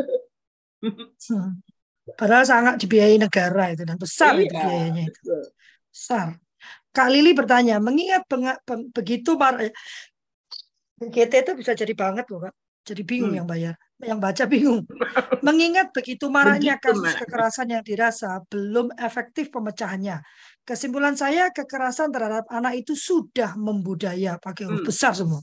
Hmm. 0.82 1.62
Padahal 2.14 2.46
sangat 2.46 2.78
dibiayai 2.78 3.18
negara 3.18 3.74
itu 3.74 3.82
dan 3.82 3.98
besar 3.98 4.38
iya, 4.38 4.46
itu 4.46 4.54
biayanya 4.54 5.02
itu. 5.10 5.20
Besar. 5.90 6.38
Kak 6.94 7.08
Lili 7.10 7.34
bertanya, 7.34 7.82
mengingat 7.82 8.22
begitu 8.94 9.34
para 9.34 9.66
GT 11.02 11.32
itu 11.42 11.52
bisa 11.58 11.74
jadi 11.74 11.92
banget 11.98 12.30
loh 12.30 12.46
Kak. 12.46 12.54
Jadi 12.86 13.02
bingung 13.02 13.34
hmm. 13.34 13.40
yang 13.42 13.48
bayar, 13.50 13.74
yang 13.98 14.18
baca 14.22 14.46
bingung. 14.46 14.86
Mengingat 15.46 15.90
begitu 15.90 16.30
marahnya 16.30 16.78
begitu, 16.78 17.02
kasus 17.02 17.12
kekerasan 17.18 17.74
yang 17.74 17.82
dirasa 17.82 18.38
belum 18.46 18.94
efektif 18.94 19.50
pemecahannya. 19.50 20.22
Kesimpulan 20.62 21.18
saya 21.18 21.50
kekerasan 21.50 22.14
terhadap 22.14 22.46
anak 22.46 22.78
itu 22.78 22.94
sudah 22.94 23.58
membudaya 23.58 24.38
pakai 24.38 24.70
huruf 24.70 24.86
hmm. 24.86 24.90
besar 24.94 25.12
semua. 25.18 25.42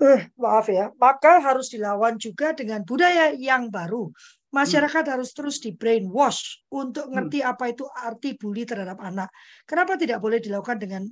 Eh, 0.00 0.28
maaf 0.36 0.68
ya. 0.68 0.92
Maka 1.00 1.40
harus 1.40 1.72
dilawan 1.72 2.20
juga 2.20 2.52
dengan 2.52 2.84
budaya 2.84 3.32
yang 3.32 3.72
baru 3.72 4.12
Masyarakat 4.50 5.04
hmm. 5.06 5.12
harus 5.14 5.30
terus 5.30 5.62
di 5.62 5.70
brainwash 5.70 6.66
untuk 6.74 7.06
hmm. 7.06 7.14
ngerti 7.14 7.38
hmm. 7.42 7.50
apa 7.54 7.64
itu 7.70 7.84
arti 7.86 8.34
bully 8.34 8.66
terhadap 8.66 8.98
anak. 8.98 9.30
Kenapa 9.62 9.94
tidak 9.94 10.18
boleh 10.18 10.42
dilakukan 10.42 10.78
dengan 10.82 11.02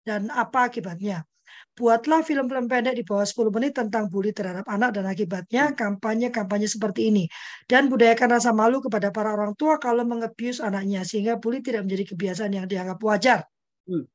dan 0.00 0.32
apa 0.32 0.72
akibatnya? 0.72 1.20
Buatlah 1.76 2.24
film-film 2.24 2.66
pendek 2.66 2.96
di 2.96 3.04
bawah 3.04 3.22
10 3.22 3.52
menit 3.52 3.76
tentang 3.76 4.08
bully 4.08 4.32
terhadap 4.32 4.64
anak 4.66 4.96
dan 4.96 5.04
akibatnya 5.04 5.70
hmm. 5.70 5.76
kampanye-kampanye 5.76 6.68
seperti 6.72 7.12
ini. 7.12 7.28
Dan 7.68 7.92
budayakan 7.92 8.40
rasa 8.40 8.56
malu 8.56 8.80
kepada 8.80 9.12
para 9.12 9.36
orang 9.36 9.52
tua 9.54 9.76
kalau 9.76 10.02
mengebius 10.08 10.64
anaknya 10.64 11.04
sehingga 11.04 11.36
bully 11.36 11.60
tidak 11.60 11.84
menjadi 11.84 12.16
kebiasaan 12.16 12.52
yang 12.56 12.64
dianggap 12.64 12.96
wajar. 13.04 13.44
Hmm. 13.84 14.08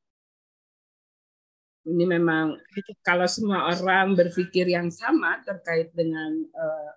Ini 1.82 2.04
memang 2.06 2.58
kalau 3.02 3.26
semua 3.26 3.70
orang 3.70 4.14
berpikir 4.14 4.70
yang 4.70 4.90
sama 4.90 5.42
terkait 5.42 5.90
dengan 5.94 6.30
uh, 6.54 6.90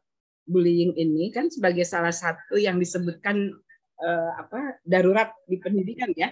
bullying 0.45 0.93
ini 0.93 1.33
kan 1.33 1.49
sebagai 1.49 1.83
salah 1.83 2.13
satu 2.13 2.55
yang 2.55 2.77
disebutkan 2.77 3.51
uh, 3.99 4.31
apa 4.37 4.79
darurat 4.85 5.33
di 5.49 5.57
pendidikan 5.57 6.13
ya 6.13 6.31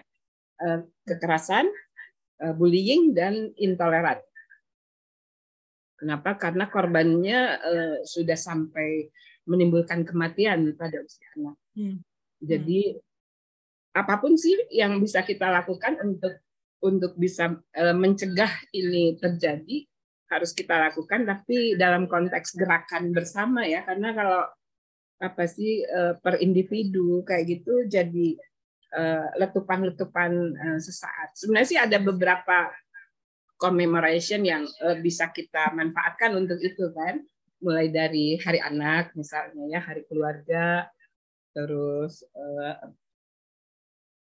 uh, 0.62 0.86
kekerasan, 1.06 1.68
uh, 2.46 2.54
bullying 2.54 3.12
dan 3.18 3.52
intoleran. 3.58 4.22
Kenapa? 5.98 6.36
Karena 6.38 6.70
korbannya 6.70 7.40
uh, 7.58 7.98
sudah 8.06 8.38
sampai 8.38 9.08
menimbulkan 9.50 10.08
kematian 10.08 10.76
pada 10.76 11.04
usia 11.04 11.28
anak. 11.40 11.58
Hmm. 11.76 12.00
Jadi 12.44 12.96
apa 13.94 14.20
pun 14.20 14.36
sih 14.36 14.58
yang 14.74 14.98
bisa 15.00 15.22
kita 15.22 15.48
lakukan 15.48 16.00
untuk 16.02 16.34
untuk 16.84 17.16
bisa 17.16 17.56
uh, 17.56 17.96
mencegah 17.96 18.52
ini 18.76 19.16
terjadi 19.16 19.88
harus 20.40 20.52
kita 20.52 20.90
lakukan 20.90 21.24
tapi 21.24 21.78
dalam 21.78 22.10
konteks 22.10 22.58
gerakan 22.58 23.14
bersama 23.14 23.64
ya 23.64 23.86
karena 23.86 24.12
kalau 24.14 24.44
apa 25.24 25.48
sih 25.48 25.88
eh, 25.88 26.14
per 26.20 26.44
individu 26.44 27.24
kayak 27.24 27.48
gitu 27.48 27.88
jadi 27.88 28.36
eh, 28.94 29.28
letupan-letupan 29.40 30.32
eh, 30.52 30.80
sesaat. 30.84 31.40
Sebenarnya 31.40 31.70
sih 31.70 31.80
ada 31.80 31.98
beberapa 32.04 32.70
commemoration 33.56 34.44
yang 34.44 34.68
bisa 35.00 35.32
kita 35.32 35.72
manfaatkan 35.72 36.36
untuk 36.36 36.60
itu 36.60 36.92
kan. 36.92 37.24
Mulai 37.64 37.88
dari 37.96 38.36
Hari 38.36 38.60
Anak 38.60 39.16
misalnya 39.16 39.64
ya, 39.72 39.80
Hari 39.80 40.04
Keluarga, 40.04 40.84
terus 41.56 42.28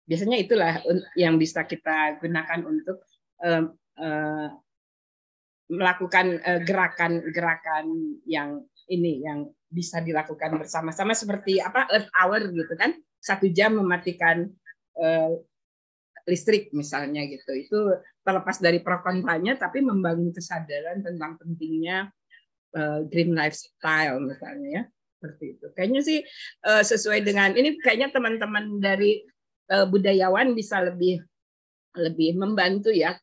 biasanya 0.05 0.37
itulah 0.37 0.85
yang 1.17 1.41
bisa 1.41 1.65
kita 1.65 2.21
gunakan 2.21 2.69
untuk 2.69 3.01
melakukan 5.71 6.43
eh, 6.43 6.61
gerakan-gerakan 6.67 7.87
yang 8.27 8.67
ini 8.91 9.23
yang 9.23 9.47
bisa 9.71 10.03
dilakukan 10.03 10.59
bersama-sama 10.59 11.15
seperti 11.15 11.63
apa 11.63 11.87
Earth 11.95 12.11
Hour 12.11 12.51
gitu 12.51 12.75
kan. 12.75 12.91
Satu 13.23 13.47
jam 13.53 13.79
mematikan 13.79 14.51
uh, 14.99 15.31
listrik 16.27 16.75
misalnya 16.75 17.23
gitu. 17.31 17.55
Itu 17.55 17.79
terlepas 18.27 18.59
dari 18.59 18.83
pro 18.83 18.99
kontranya 18.99 19.55
tapi 19.55 19.79
membangun 19.79 20.35
kesadaran 20.35 21.07
tentang 21.07 21.39
pentingnya 21.39 22.11
uh, 22.75 23.07
green 23.07 23.31
lifestyle 23.39 24.19
misalnya 24.19 24.69
ya 24.69 24.83
seperti 25.21 25.45
itu. 25.55 25.67
Kayaknya 25.77 26.01
sih 26.03 26.19
uh, 26.67 26.83
sesuai 26.83 27.23
dengan 27.23 27.55
ini 27.55 27.79
kayaknya 27.79 28.11
teman-teman 28.11 28.83
dari 28.83 29.23
uh, 29.71 29.87
budayawan 29.87 30.57
bisa 30.57 30.83
lebih 30.83 31.23
lebih 31.97 32.39
membantu 32.39 32.95
ya 32.95 33.19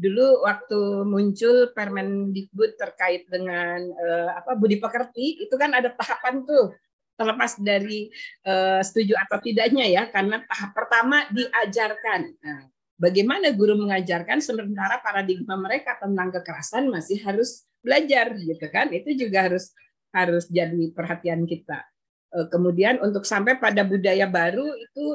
dulu 0.00 0.48
waktu 0.48 1.04
muncul 1.04 1.70
Permendikbud 1.76 2.80
terkait 2.80 3.28
dengan 3.28 3.84
uh, 3.84 4.40
apa 4.40 4.56
budi 4.56 4.80
pekerti 4.80 5.44
itu 5.44 5.54
kan 5.60 5.76
ada 5.76 5.92
tahapan 5.92 6.42
tuh 6.48 6.72
terlepas 7.20 7.60
dari 7.60 8.08
uh, 8.48 8.80
setuju 8.80 9.12
atau 9.28 9.36
tidaknya 9.44 9.84
ya 9.84 10.02
karena 10.08 10.40
tahap 10.48 10.72
pertama 10.72 11.28
diajarkan. 11.28 12.32
Nah, 12.40 12.60
bagaimana 12.96 13.52
guru 13.52 13.76
mengajarkan 13.76 14.40
sementara 14.40 15.04
paradigma 15.04 15.60
mereka 15.60 16.00
tentang 16.00 16.32
kekerasan 16.32 16.88
masih 16.88 17.20
harus 17.20 17.68
belajar 17.84 18.32
gitu 18.40 18.66
kan 18.72 18.88
itu 18.92 19.16
juga 19.16 19.52
harus 19.52 19.76
harus 20.16 20.48
jadi 20.48 20.96
perhatian 20.96 21.44
kita. 21.44 21.84
Uh, 22.32 22.48
kemudian 22.48 23.04
untuk 23.04 23.28
sampai 23.28 23.60
pada 23.60 23.84
budaya 23.84 24.24
baru 24.24 24.64
itu 24.64 25.06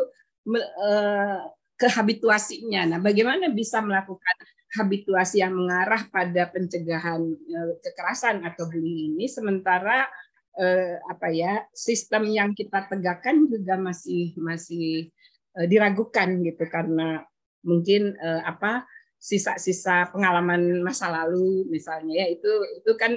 kehabituasinya. 1.75 2.95
Nah, 2.95 2.99
bagaimana 3.03 3.51
bisa 3.51 3.83
melakukan 3.83 4.35
habituasi 4.75 5.39
yang 5.39 5.55
mengarah 5.55 6.03
pada 6.11 6.51
pencegahan 6.51 7.21
eh, 7.31 7.73
kekerasan 7.79 8.43
atau 8.43 8.67
bullying 8.67 9.15
ini 9.15 9.25
sementara 9.31 10.03
eh, 10.59 10.99
apa 11.07 11.31
ya 11.31 11.63
sistem 11.71 12.27
yang 12.27 12.51
kita 12.51 12.83
tegakkan 12.91 13.47
juga 13.47 13.79
masih 13.79 14.35
masih 14.35 15.09
eh, 15.55 15.67
diragukan 15.67 16.43
gitu 16.43 16.63
karena 16.67 17.23
mungkin 17.65 18.13
apa 18.45 18.85
sisa-sisa 19.17 20.13
pengalaman 20.13 20.85
masa 20.85 21.09
lalu 21.09 21.65
misalnya 21.65 22.13
ya 22.13 22.27
itu 22.29 22.51
itu 22.77 22.93
kan 22.93 23.09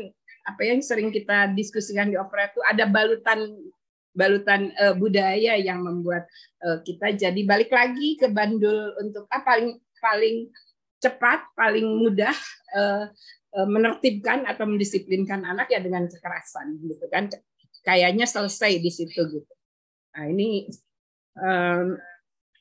apa 0.48 0.62
yang 0.64 0.80
sering 0.80 1.12
kita 1.12 1.52
diskusikan 1.52 2.08
di 2.08 2.16
opera 2.16 2.48
itu 2.48 2.64
ada 2.64 2.88
balutan 2.88 3.44
balutan 4.18 4.74
uh, 4.82 4.98
budaya 4.98 5.54
yang 5.54 5.86
membuat 5.86 6.26
uh, 6.66 6.82
kita 6.82 7.14
jadi 7.14 7.40
balik 7.46 7.70
lagi 7.70 8.18
ke 8.18 8.26
bandul 8.26 8.98
untuk 8.98 9.30
apa 9.30 9.46
paling 9.46 9.78
paling 10.02 10.36
cepat, 10.98 11.46
paling 11.54 11.86
mudah 11.86 12.34
uh, 12.74 13.06
uh, 13.54 13.68
menertibkan 13.70 14.42
atau 14.50 14.66
mendisiplinkan 14.66 15.46
anak 15.46 15.70
ya 15.70 15.78
dengan 15.78 16.10
kekerasan 16.10 16.82
gitu 16.82 17.06
kan. 17.06 17.30
Kayaknya 17.86 18.26
selesai 18.26 18.82
di 18.82 18.90
situ 18.90 19.22
gitu. 19.30 19.54
Nah, 20.18 20.26
ini 20.26 20.66
um, 21.38 21.94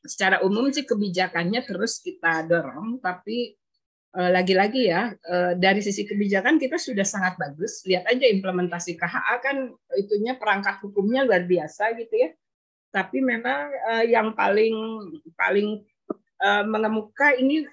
secara 0.06 0.46
umum 0.46 0.70
sih 0.70 0.86
kebijakannya 0.86 1.66
terus 1.66 2.00
kita 2.00 2.46
dorong 2.46 3.02
tapi 3.02 3.58
lagi-lagi 4.18 4.90
ya 4.90 5.14
dari 5.62 5.78
sisi 5.78 6.02
kebijakan 6.02 6.58
kita 6.58 6.82
sudah 6.82 7.06
sangat 7.06 7.38
bagus. 7.38 7.86
Lihat 7.86 8.10
aja 8.10 8.26
implementasi 8.26 8.98
KHA 8.98 9.36
kan 9.46 9.70
itunya 9.94 10.34
perangkat 10.34 10.82
hukumnya 10.82 11.22
luar 11.22 11.46
biasa 11.46 11.94
gitu 11.94 12.26
ya. 12.26 12.34
Tapi 12.90 13.22
memang 13.22 13.70
yang 14.10 14.34
paling 14.34 14.74
paling 15.38 15.86
mengemuka 16.66 17.38
ini 17.38 17.70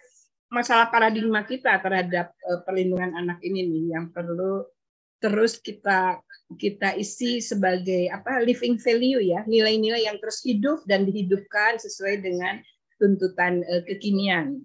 masalah 0.52 0.92
paradigma 0.92 1.48
kita 1.48 1.80
terhadap 1.80 2.36
perlindungan 2.68 3.16
anak 3.16 3.40
ini 3.40 3.64
nih 3.64 3.84
yang 3.96 4.12
perlu 4.12 4.68
terus 5.24 5.56
kita 5.56 6.20
kita 6.60 6.92
isi 7.00 7.40
sebagai 7.40 8.12
apa 8.12 8.44
living 8.44 8.76
value 8.76 9.24
ya. 9.24 9.48
Nilai-nilai 9.48 10.04
yang 10.04 10.20
terus 10.20 10.44
hidup 10.44 10.84
dan 10.84 11.08
dihidupkan 11.08 11.80
sesuai 11.80 12.20
dengan 12.20 12.60
tuntutan 13.00 13.64
kekinian. 13.88 14.60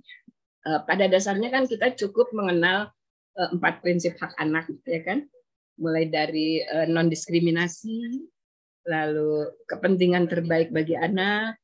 Pada 0.86 1.06
dasarnya 1.10 1.50
kan 1.50 1.66
kita 1.66 1.96
cukup 1.96 2.30
mengenal 2.36 2.92
empat 3.40 3.80
prinsip 3.80 4.20
hak 4.20 4.36
anak, 4.38 4.68
ya 4.84 5.02
kan? 5.06 5.24
Mulai 5.80 6.12
dari 6.12 6.60
non 6.92 7.08
diskriminasi, 7.08 8.28
lalu 8.90 9.48
kepentingan 9.70 10.28
terbaik 10.28 10.74
bagi 10.74 10.98
anak, 10.98 11.56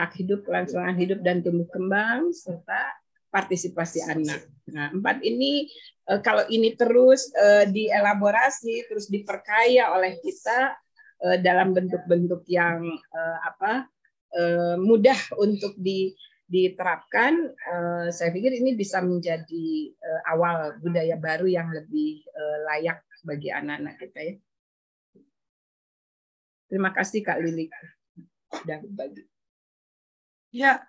hak 0.00 0.12
hidup, 0.18 0.42
kelangsungan 0.42 0.96
hidup 0.98 1.20
dan 1.22 1.44
tumbuh 1.44 1.68
kembang, 1.70 2.34
serta 2.34 2.96
partisipasi 3.32 4.04
anak. 4.04 4.44
Nah, 4.68 4.92
empat 4.92 5.24
ini 5.24 5.66
eh, 6.10 6.20
kalau 6.20 6.44
ini 6.52 6.76
terus 6.76 7.32
eh, 7.32 7.64
dielaborasi, 7.68 8.92
terus 8.92 9.08
diperkaya 9.08 9.92
oleh 9.96 10.20
kita 10.20 10.76
eh, 11.24 11.38
dalam 11.40 11.72
bentuk-bentuk 11.72 12.44
yang 12.48 12.88
apa 13.44 13.88
mudah 14.80 15.36
untuk 15.36 15.76
di 15.76 16.16
diterapkan, 16.52 17.48
saya 18.12 18.28
pikir 18.28 18.52
ini 18.60 18.76
bisa 18.76 19.00
menjadi 19.00 19.88
awal 20.28 20.76
budaya 20.84 21.16
baru 21.16 21.48
yang 21.48 21.72
lebih 21.72 22.20
layak 22.68 23.00
bagi 23.24 23.48
anak-anak 23.48 23.96
kita 23.96 24.20
ya. 24.20 24.34
Terima 26.68 26.92
kasih 26.92 27.24
Kak 27.24 27.40
Lili 27.40 27.72
sudah 28.52 28.80
berbagi. 28.84 29.24
Ya, 30.52 30.84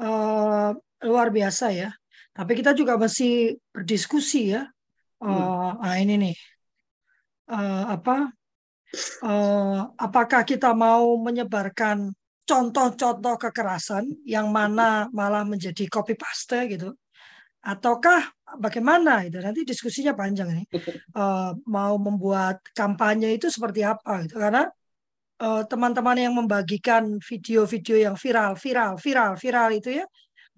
uh, 0.00 0.72
luar 1.04 1.28
biasa 1.28 1.76
ya. 1.76 1.92
Tapi 2.32 2.52
kita 2.56 2.72
juga 2.72 2.96
masih 2.96 3.60
berdiskusi 3.72 4.56
ya. 4.56 4.68
Uh, 5.20 5.32
hmm. 5.32 5.72
Nah 5.80 5.96
ini 6.00 6.14
nih, 6.20 6.36
uh, 7.52 7.96
apa? 7.96 8.32
Uh, 9.20 9.92
apakah 10.00 10.44
kita 10.44 10.72
mau 10.72 11.16
menyebarkan 11.20 12.12
contoh-contoh 12.46 13.34
kekerasan 13.36 14.22
yang 14.22 14.48
mana 14.54 15.10
malah 15.10 15.42
menjadi 15.42 15.84
copy 15.90 16.14
paste 16.14 16.70
gitu? 16.70 16.94
Ataukah 17.66 18.22
bagaimana 18.62 19.26
itu 19.26 19.42
nanti 19.42 19.66
diskusinya 19.66 20.14
panjang 20.14 20.62
nih. 20.62 20.66
Uh, 21.16 21.56
mau 21.64 21.96
membuat 21.96 22.60
kampanye 22.76 23.40
itu 23.40 23.48
seperti 23.48 23.80
apa 23.80 24.28
gitu? 24.28 24.36
Karena 24.36 24.68
Eh, 25.36 25.62
teman-teman 25.68 26.16
uh, 26.16 26.22
yang 26.24 26.32
membagikan 26.32 27.20
video-video 27.20 28.08
yang 28.08 28.16
viral, 28.16 28.56
viral, 28.56 28.96
viral, 28.96 29.36
viral 29.36 29.68
itu 29.76 30.00
ya, 30.00 30.08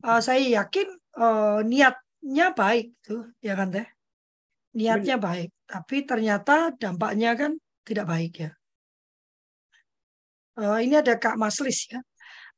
uh, 0.06 0.22
saya 0.22 0.38
yakin 0.38 0.86
uh, 1.18 1.66
niatnya 1.66 2.54
baik 2.54 2.94
tuh, 3.02 3.26
ya 3.42 3.58
kan 3.58 3.74
teh? 3.74 3.82
Niatnya 4.78 5.18
baik, 5.18 5.50
tapi 5.66 6.06
ternyata 6.06 6.70
dampaknya 6.78 7.34
kan 7.34 7.58
tidak 7.82 8.06
baik 8.06 8.32
ya. 8.38 8.50
Uh, 10.58 10.82
ini 10.82 10.98
ada 10.98 11.14
Kak 11.14 11.38
Maslis 11.38 11.86
ya. 11.86 12.02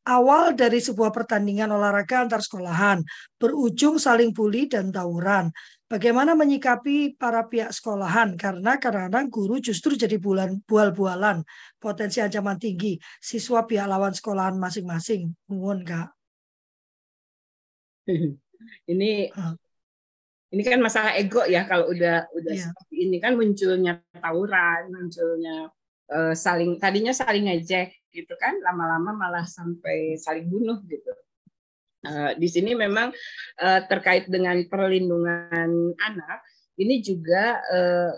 Awal 0.09 0.57
dari 0.57 0.81
sebuah 0.81 1.13
pertandingan 1.13 1.69
olahraga 1.77 2.25
antar 2.25 2.41
sekolahan 2.41 3.05
berujung 3.37 4.01
saling 4.01 4.33
bully 4.33 4.65
dan 4.65 4.89
tawuran. 4.89 5.53
Bagaimana 5.85 6.33
menyikapi 6.33 7.21
para 7.21 7.45
pihak 7.45 7.69
sekolahan? 7.69 8.33
Karena 8.41 8.81
kadang-kadang 8.81 9.29
guru 9.29 9.61
justru 9.61 10.01
jadi 10.01 10.17
bulan 10.17 10.65
bual-bualan, 10.65 11.45
potensi 11.77 12.25
ancaman 12.25 12.57
tinggi. 12.57 12.97
Siswa 13.21 13.69
pihak 13.69 13.85
lawan 13.85 14.17
sekolahan 14.17 14.57
masing-masing. 14.57 15.37
Mohon 15.53 15.85
Kak. 15.85 16.09
Ini 18.93 19.33
ini 20.51 20.63
kan 20.67 20.83
masalah 20.83 21.15
ego 21.15 21.47
ya 21.47 21.63
kalau 21.65 21.95
udah 21.95 22.27
udah 22.35 22.53
yeah. 22.53 22.67
seperti 22.69 23.07
ini 23.07 23.17
kan 23.23 23.39
munculnya 23.39 24.03
tawuran, 24.19 24.91
munculnya 24.91 25.71
uh, 26.11 26.35
saling 26.35 26.77
tadinya 26.77 27.15
saling 27.15 27.47
ngejek 27.47 27.95
gitu 28.11 28.35
kan, 28.37 28.59
lama-lama 28.67 29.15
malah 29.15 29.47
sampai 29.47 30.19
saling 30.19 30.51
bunuh 30.51 30.83
gitu. 30.87 31.13
Uh, 32.01 32.33
di 32.41 32.49
sini 32.49 32.73
memang 32.73 33.13
uh, 33.61 33.81
terkait 33.85 34.25
dengan 34.33 34.57
perlindungan 34.73 35.93
anak 36.01 36.41
ini 36.81 37.05
juga 37.05 37.61
uh, 37.61 38.13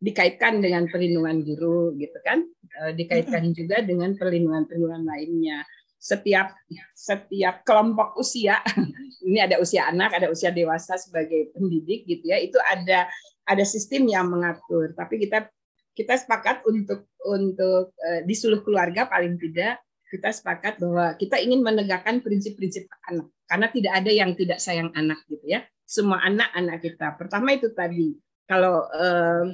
dikaitkan 0.00 0.64
dengan 0.64 0.88
perlindungan 0.88 1.44
guru 1.44 1.92
gitu 1.96 2.16
kan. 2.24 2.44
Dikaitkan 2.92 3.56
juga 3.56 3.80
dengan 3.80 4.12
perlindungan-perlindungan 4.20 5.08
lainnya. 5.08 5.64
Setiap 5.96 6.52
setiap 6.92 7.64
kelompok 7.64 8.12
usia 8.20 8.60
ini 9.28 9.40
ada 9.40 9.56
usia 9.56 9.88
anak 9.88 10.12
ada 10.12 10.28
usia 10.28 10.52
dewasa 10.52 11.00
sebagai 11.00 11.56
pendidik 11.56 12.04
gitu 12.04 12.28
ya 12.28 12.36
itu 12.36 12.60
ada 12.60 13.08
ada 13.48 13.64
sistem 13.64 14.04
yang 14.04 14.28
mengatur. 14.28 14.92
Tapi 14.92 15.24
kita 15.24 15.48
kita 15.96 16.14
sepakat 16.20 16.60
untuk 16.68 17.08
untuk 17.24 17.96
uh, 17.96 18.20
di 18.22 18.34
seluruh 18.36 18.60
keluarga 18.62 19.08
paling 19.08 19.40
tidak 19.40 19.80
kita 20.06 20.30
sepakat 20.30 20.78
bahwa 20.78 21.18
kita 21.18 21.36
ingin 21.42 21.60
menegakkan 21.66 22.22
prinsip-prinsip 22.22 22.86
anak. 23.10 23.26
Karena 23.46 23.66
tidak 23.70 23.92
ada 23.94 24.10
yang 24.10 24.30
tidak 24.34 24.58
sayang 24.62 24.90
anak 24.94 25.22
gitu 25.30 25.42
ya. 25.46 25.66
Semua 25.86 26.22
anak-anak 26.22 26.82
kita. 26.82 27.14
Pertama 27.14 27.54
itu 27.54 27.70
tadi 27.74 28.14
kalau 28.46 28.86
eh, 28.90 29.44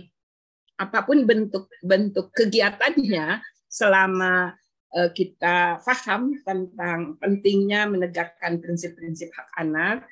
apa 0.80 1.04
pun 1.04 1.24
bentuk 1.24 1.68
bentuk 1.84 2.32
kegiatannya 2.32 3.40
selama 3.68 4.52
eh, 4.96 5.10
kita 5.12 5.80
paham 5.80 6.36
tentang 6.44 7.16
pentingnya 7.20 7.88
menegakkan 7.88 8.60
prinsip-prinsip 8.60 9.28
hak 9.32 9.48
anak 9.60 10.04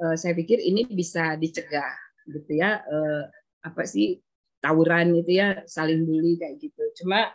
eh, 0.00 0.16
saya 0.16 0.32
pikir 0.36 0.60
ini 0.60 0.88
bisa 0.88 1.36
dicegah 1.36 1.92
gitu 2.28 2.52
ya. 2.56 2.80
Eh, 2.84 3.24
apa 3.64 3.88
sih 3.88 4.20
tawuran 4.64 5.12
itu 5.12 5.44
ya 5.44 5.60
saling 5.68 6.08
bully 6.08 6.40
kayak 6.40 6.56
gitu 6.56 6.80
cuma 7.04 7.28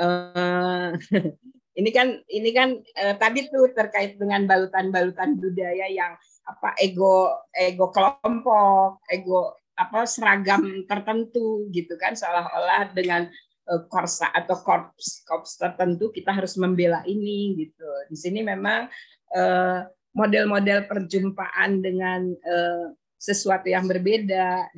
eh, 0.00 0.96
Ini 1.72 1.88
kan 1.88 2.08
ini 2.28 2.50
kan 2.52 2.76
eh, 2.84 3.16
tadi 3.16 3.48
tuh 3.48 3.72
terkait 3.72 4.20
dengan 4.20 4.44
balutan-balutan 4.44 5.40
budaya 5.40 5.88
yang 5.88 6.12
apa 6.44 6.76
ego 6.76 7.32
ego 7.56 7.88
kelompok, 7.88 9.00
ego 9.08 9.56
apa 9.72 10.04
seragam 10.04 10.84
tertentu 10.84 11.64
gitu 11.72 11.96
kan 11.96 12.12
seolah-olah 12.12 12.92
dengan 12.92 13.24
eh, 13.72 13.82
korsa 13.88 14.28
atau 14.36 14.60
korps 14.60 15.24
korps 15.24 15.56
tertentu 15.56 16.12
kita 16.12 16.36
harus 16.36 16.60
membela 16.60 17.00
ini 17.08 17.56
gitu. 17.56 17.88
Di 18.12 18.16
sini 18.20 18.44
memang 18.44 18.92
eh, 19.32 19.80
model-model 20.12 20.92
perjumpaan 20.92 21.80
dengan 21.80 22.36
eh, 22.36 22.86
sesuatu 23.16 23.72
yang 23.72 23.88
berbeda 23.88 24.76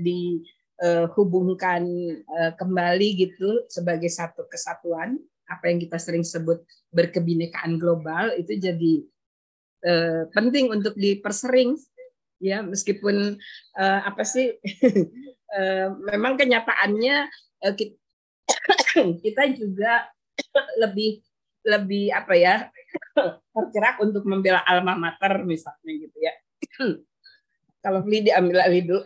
dihubungkan 0.74 1.86
eh, 2.18 2.52
kembali 2.58 3.08
gitu 3.14 3.62
sebagai 3.70 4.10
satu 4.10 4.46
kesatuan 4.50 5.14
apa 5.46 5.70
yang 5.70 5.78
kita 5.78 6.00
sering 6.00 6.26
sebut 6.26 6.64
berkebinekaan 6.90 7.78
global 7.78 8.34
itu 8.34 8.58
jadi 8.58 8.94
eh, 9.86 10.22
penting 10.34 10.72
untuk 10.74 10.96
dipersering 10.98 11.78
ya. 12.42 12.60
Meskipun 12.64 13.38
eh, 13.78 14.00
apa 14.02 14.22
sih 14.26 14.50
eh, 15.58 15.88
memang 16.10 16.34
kenyataannya 16.34 17.16
eh, 17.64 17.74
kita, 17.78 17.96
kita 19.24 19.42
juga 19.54 20.10
lebih 20.82 21.22
lebih 21.64 22.12
apa 22.12 22.34
ya 22.36 22.54
tergerak 23.54 23.96
untuk 24.02 24.26
membela 24.28 24.60
alma 24.66 24.98
mater 24.98 25.46
misalnya 25.46 25.92
gitu 26.02 26.18
ya. 26.18 26.34
Kalau 27.84 28.00
beli 28.00 28.24
diambil 28.24 28.64
alih 28.64 28.82
dulu 28.84 29.04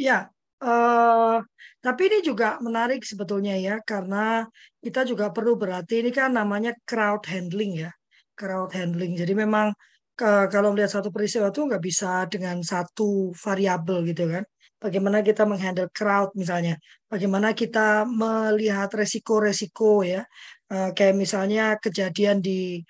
ya 0.00 0.32
uh, 0.64 1.44
tapi 1.80 2.12
ini 2.12 2.18
juga 2.20 2.60
menarik 2.60 3.00
sebetulnya 3.08 3.56
ya, 3.56 3.80
karena 3.80 4.44
kita 4.84 5.08
juga 5.08 5.32
perlu 5.32 5.56
berarti 5.56 6.04
ini 6.04 6.12
kan 6.12 6.36
namanya 6.36 6.76
crowd 6.84 7.24
handling 7.24 7.88
ya, 7.88 7.90
crowd 8.36 8.76
handling. 8.76 9.16
Jadi 9.16 9.32
memang 9.32 9.72
ke, 10.12 10.52
kalau 10.52 10.76
melihat 10.76 11.00
satu 11.00 11.08
peristiwa 11.08 11.48
itu 11.48 11.64
nggak 11.64 11.80
bisa 11.80 12.28
dengan 12.28 12.60
satu 12.60 13.32
variabel 13.32 14.04
gitu 14.12 14.28
kan. 14.28 14.44
Bagaimana 14.76 15.24
kita 15.24 15.48
menghandle 15.48 15.88
crowd 15.92 16.36
misalnya, 16.36 16.76
bagaimana 17.08 17.56
kita 17.56 18.04
melihat 18.04 18.92
resiko-resiko 18.92 20.04
ya, 20.04 20.20
uh, 20.68 20.92
kayak 20.92 21.16
misalnya 21.16 21.80
kejadian 21.80 22.44
di 22.44 22.84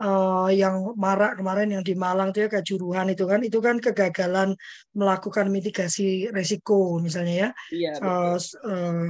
uh, 0.00 0.48
yang 0.52 0.92
marak 0.96 1.40
kemarin 1.40 1.72
yang 1.72 1.84
di 1.84 1.96
Malang 1.96 2.32
itu 2.32 2.44
ya 2.44 2.50
kejuruhan 2.50 3.08
itu 3.12 3.24
kan 3.24 3.40
itu 3.44 3.58
kan 3.62 3.76
kegagalan 3.80 4.52
melakukan 4.92 5.48
mitigasi 5.48 6.28
resiko 6.32 7.00
misalnya 7.00 7.34
ya. 7.34 7.50
Iya, 7.72 7.92
uh, 8.00 8.36
uh, 8.38 9.06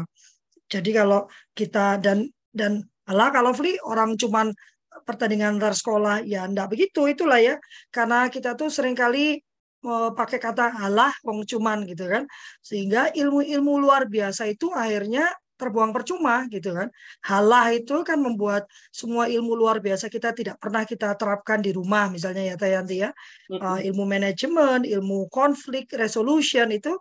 jadi 0.71 0.91
kalau 1.03 1.27
kita 1.55 1.99
dan 2.03 2.31
dan 2.55 2.87
Allah 3.07 3.31
kalau 3.31 3.55
Fli 3.55 3.79
orang 3.87 4.19
cuman 4.19 4.51
pertandingan 5.07 5.61
antar 5.61 5.77
sekolah 5.77 6.25
ya 6.27 6.43
enggak 6.47 6.71
begitu 6.71 7.07
itulah 7.07 7.39
ya. 7.39 7.55
Karena 7.91 8.27
kita 8.27 8.59
tuh 8.59 8.71
sering 8.71 8.99
kali 8.99 9.39
pakai 9.87 10.43
kata 10.43 10.83
Allah 10.83 11.15
wong 11.23 11.47
cuman 11.47 11.87
gitu 11.87 12.11
kan. 12.11 12.27
Sehingga 12.59 13.15
ilmu-ilmu 13.15 13.79
luar 13.79 14.11
biasa 14.11 14.51
itu 14.51 14.75
akhirnya 14.75 15.31
terbuang 15.57 15.91
percuma 15.91 16.45
gitu 16.53 16.77
kan. 16.77 16.89
Halah 17.25 17.73
itu 17.73 18.05
kan 18.05 18.21
membuat 18.21 18.69
semua 18.93 19.27
ilmu 19.27 19.57
luar 19.57 19.81
biasa 19.81 20.13
kita 20.13 20.37
tidak 20.37 20.61
pernah 20.61 20.85
kita 20.85 21.17
terapkan 21.17 21.65
di 21.65 21.73
rumah 21.73 22.13
misalnya 22.13 22.53
ya 22.53 22.57
Tayanti 22.57 22.97
ya. 23.03 23.11
Uh, 23.51 23.81
ilmu 23.81 24.05
manajemen, 24.05 24.85
ilmu 24.85 25.27
konflik 25.33 25.91
resolution 25.97 26.69
itu 26.71 26.93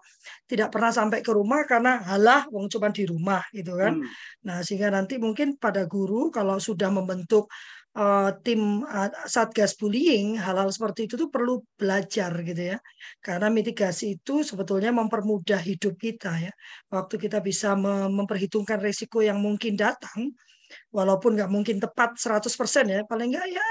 tidak 0.48 0.72
pernah 0.72 0.90
sampai 0.90 1.20
ke 1.22 1.32
rumah 1.36 1.68
karena 1.68 2.02
halah 2.02 2.48
wong 2.50 2.72
cuma 2.72 2.90
di 2.90 3.04
rumah 3.06 3.44
gitu 3.52 3.76
kan. 3.76 4.00
Hmm. 4.00 4.10
Nah, 4.48 4.58
sehingga 4.64 4.90
nanti 4.90 5.20
mungkin 5.20 5.60
pada 5.60 5.84
guru 5.86 6.32
kalau 6.32 6.58
sudah 6.58 6.90
membentuk 6.90 7.52
uh, 7.96 8.30
tim 8.44 8.84
uh, 8.84 9.10
satgas 9.26 9.80
bullying 9.80 10.36
hal-hal 10.36 10.68
seperti 10.70 11.08
itu 11.08 11.16
tuh 11.16 11.32
perlu 11.32 11.64
belajar 11.80 12.32
gitu 12.44 12.76
ya. 12.76 12.78
Karena 13.24 13.48
mitigasi 13.48 14.20
itu 14.20 14.44
sebetulnya 14.44 14.92
mempermudah 14.92 15.60
hidup 15.64 15.96
kita 15.96 16.36
ya. 16.38 16.54
Waktu 16.92 17.16
kita 17.18 17.40
bisa 17.40 17.74
memperhitungkan 18.12 18.84
risiko 18.84 19.24
yang 19.24 19.40
mungkin 19.40 19.80
datang 19.80 20.36
walaupun 20.92 21.38
nggak 21.38 21.52
mungkin 21.52 21.78
tepat 21.78 22.18
100% 22.18 22.90
ya 22.90 23.02
paling 23.06 23.38
nggak 23.38 23.48
ya 23.54 23.66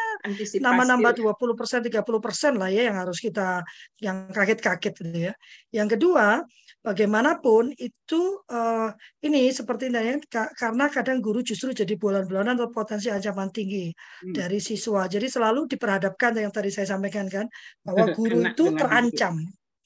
nambah-nambah 0.62 1.12
20 1.20 1.58
persen 1.58 1.80
30 1.84 2.00
persen 2.22 2.52
lah 2.56 2.70
ya 2.72 2.88
yang 2.88 2.96
harus 2.96 3.20
kita 3.20 3.60
yang 4.00 4.30
kaget-kaget 4.32 4.94
gitu 5.04 5.18
ya. 5.30 5.32
Yang 5.74 5.98
kedua 5.98 6.40
bagaimanapun 6.85 7.72
itu 7.80 8.45
uh, 8.53 8.93
ini 9.24 9.49
seperti 9.49 9.89
ini 9.89 10.20
karena 10.28 10.93
kadang 10.93 11.24
guru 11.24 11.41
justru 11.41 11.72
jadi 11.72 11.97
bulan-bulanan 11.97 12.61
atau 12.61 12.68
potensi 12.68 13.09
ancaman 13.09 13.49
tinggi 13.49 13.89
hmm. 13.89 14.37
dari 14.37 14.61
siswa. 14.61 15.09
Jadi 15.09 15.32
selalu 15.32 15.64
diperhadapkan 15.64 16.37
yang 16.37 16.53
tadi 16.53 16.68
saya 16.68 16.93
sampaikan 16.93 17.24
kan 17.32 17.49
bahwa 17.80 18.12
guru 18.18 18.45
itu 18.45 18.76
terancam. 18.76 19.41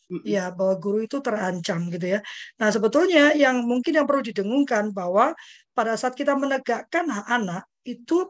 Hmm. 0.09 0.25
Ya, 0.25 0.51
bahwa 0.51 0.75
guru 0.81 1.05
itu 1.05 1.21
terancam 1.23 1.87
gitu 1.93 2.19
ya. 2.19 2.21
Nah, 2.59 2.73
sebetulnya 2.73 3.37
yang 3.37 3.63
mungkin 3.63 3.93
yang 3.93 4.09
perlu 4.09 4.25
didengungkan 4.25 4.91
bahwa 4.91 5.37
pada 5.77 5.95
saat 5.95 6.19
kita 6.19 6.35
menegakkan 6.35 7.07
hak 7.07 7.27
anak 7.29 7.63
itu 7.87 8.27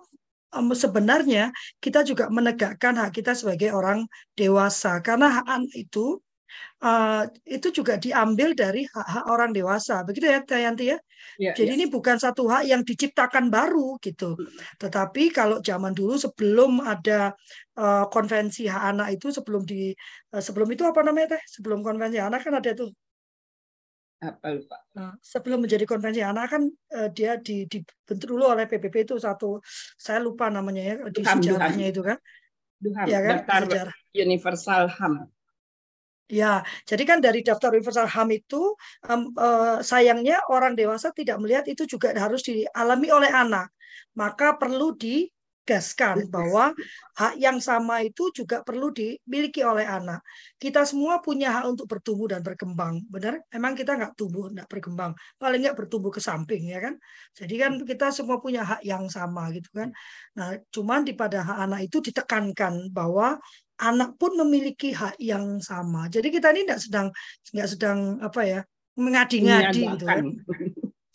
sebenarnya 0.53 1.55
kita 1.79 2.03
juga 2.03 2.27
menegakkan 2.33 2.99
hak 2.99 3.15
kita 3.15 3.33
sebagai 3.37 3.71
orang 3.73 4.09
dewasa 4.35 4.99
karena 5.05 5.41
hak 5.41 5.47
anak 5.47 5.73
itu 5.77 6.19
uh, 6.83 7.25
itu 7.45 7.69
juga 7.71 7.97
diambil 7.97 8.55
dari 8.55 8.87
hak-hak 8.87 9.25
orang 9.29 9.51
dewasa. 9.51 10.03
Begitu 10.03 10.27
ya, 10.31 10.41
Tayanti 10.45 10.85
ya? 10.95 10.99
ya 11.39 11.53
Jadi 11.55 11.73
ya. 11.73 11.77
ini 11.79 11.85
bukan 11.87 12.17
satu 12.17 12.47
hak 12.47 12.65
yang 12.67 12.83
diciptakan 12.83 13.51
baru 13.51 13.97
gitu. 13.99 14.35
Hmm. 14.35 14.47
Tetapi 14.79 15.35
kalau 15.35 15.59
zaman 15.63 15.93
dulu 15.93 16.15
sebelum 16.17 16.85
ada 16.85 17.35
uh, 17.79 18.07
konvensi 18.09 18.67
hak 18.67 18.83
anak 18.95 19.09
itu 19.19 19.33
sebelum 19.35 19.63
di 19.67 19.93
uh, 20.35 20.43
sebelum 20.43 20.69
itu 20.73 20.83
apa 20.87 21.01
namanya 21.03 21.39
teh? 21.39 21.43
Sebelum 21.47 21.81
konvensi 21.81 22.19
anak 22.19 22.45
kan 22.45 22.59
ada 22.59 22.73
tuh 22.75 22.91
apa 24.19 24.51
lupa. 24.51 24.77
Sebelum 25.23 25.63
menjadi 25.63 25.87
konvensi 25.87 26.23
anak 26.27 26.51
kan 26.51 26.63
uh, 26.67 27.09
dia 27.15 27.39
di, 27.39 27.71
dibentuk 27.71 28.27
dulu 28.27 28.51
oleh 28.51 28.67
PBB 28.67 29.07
itu 29.07 29.15
satu 29.15 29.63
saya 29.95 30.19
lupa 30.19 30.51
namanya 30.51 30.83
ya 30.83 30.95
di 31.07 31.23
Duham, 31.23 31.39
sejarahnya 31.39 31.87
Duham. 31.87 31.95
itu 31.95 32.03
kan. 32.03 32.19
Duham, 32.79 33.07
ya 33.07 33.19
kan? 33.23 33.37
Sejarah. 33.47 33.97
Universal 34.15 34.83
HAM. 34.91 35.15
Ya, 36.29 36.61
jadi 36.85 37.09
kan 37.09 37.19
dari 37.25 37.41
daftar 37.41 37.73
universal 37.73 38.05
HAM 38.05 38.29
itu 38.37 38.77
um, 39.09 39.33
uh, 39.33 39.81
sayangnya 39.81 40.45
orang 40.53 40.77
dewasa 40.77 41.09
tidak 41.17 41.41
melihat 41.41 41.65
itu 41.65 41.89
juga 41.89 42.13
harus 42.13 42.45
dialami 42.45 43.09
oleh 43.09 43.33
anak. 43.33 43.73
Maka 44.13 44.61
perlu 44.61 44.93
digaskan 44.93 46.29
bahwa 46.29 46.77
hak 47.17 47.41
yang 47.41 47.65
sama 47.65 48.05
itu 48.05 48.29
juga 48.37 48.61
perlu 48.61 48.93
dimiliki 48.93 49.65
oleh 49.65 49.89
anak. 49.89 50.21
Kita 50.61 50.85
semua 50.85 51.25
punya 51.25 51.49
hak 51.49 51.65
untuk 51.65 51.89
bertumbuh 51.89 52.29
dan 52.29 52.45
berkembang. 52.45 53.09
Benar? 53.09 53.41
Emang 53.49 53.73
kita 53.73 53.97
nggak 53.97 54.13
tumbuh, 54.13 54.53
nggak 54.53 54.69
berkembang. 54.69 55.17
Paling 55.41 55.65
nggak 55.65 55.81
bertumbuh 55.81 56.13
ke 56.13 56.21
samping, 56.21 56.69
ya 56.69 56.85
kan? 56.85 57.01
Jadi 57.33 57.55
kan 57.57 57.73
kita 57.89 58.13
semua 58.13 58.37
punya 58.37 58.69
hak 58.69 58.85
yang 58.85 59.09
sama 59.09 59.49
gitu 59.57 59.73
kan. 59.73 59.97
Nah, 60.37 60.61
cuman 60.69 61.09
di 61.09 61.17
pada 61.17 61.41
hak 61.41 61.59
anak 61.73 61.81
itu 61.89 62.05
ditekankan 62.05 62.93
bahwa 62.93 63.41
anak 63.79 64.19
pun 64.19 64.35
memiliki 64.35 64.91
hak 64.91 65.17
yang 65.23 65.63
sama. 65.63 66.11
Jadi 66.11 66.29
kita 66.35 66.51
ini 66.55 66.67
tidak 66.67 66.81
sedang 66.83 67.07
nggak 67.55 67.69
sedang 67.71 67.99
apa 68.19 68.41
ya 68.43 68.61
mengadi-ngadi 68.99 69.83
gitu 69.95 70.05
kan. 70.05 70.25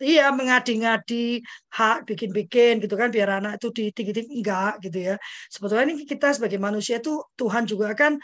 Iya, 0.04 0.36
mengadi-ngadi 0.36 1.40
hak 1.72 2.04
bikin-bikin 2.04 2.84
gitu 2.84 3.00
kan 3.00 3.08
biar 3.08 3.40
anak 3.40 3.56
itu 3.56 3.72
ditinggi-tinggi 3.72 4.36
enggak 4.44 4.84
gitu 4.84 5.00
ya. 5.00 5.16
Sebetulnya 5.48 5.84
ini 5.88 6.04
kita 6.04 6.36
sebagai 6.36 6.60
manusia 6.60 7.00
itu 7.00 7.24
Tuhan 7.40 7.64
juga 7.64 7.96
kan 7.96 8.20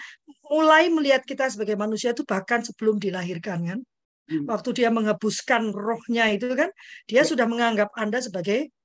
mulai 0.52 0.92
melihat 0.92 1.24
kita 1.24 1.48
sebagai 1.48 1.80
manusia 1.80 2.12
itu 2.12 2.28
bahkan 2.28 2.60
sebelum 2.68 3.00
dilahirkan 3.00 3.60
kan. 3.64 3.80
Hmm. 4.28 4.46
Waktu 4.46 4.70
dia 4.76 4.90
menghembuskan 4.92 5.72
rohnya 5.72 6.28
itu 6.36 6.52
kan 6.52 6.68
dia 7.08 7.22
ya. 7.22 7.24
sudah 7.24 7.48
menganggap 7.48 7.96
Anda 7.96 8.20
sebagai 8.20 8.76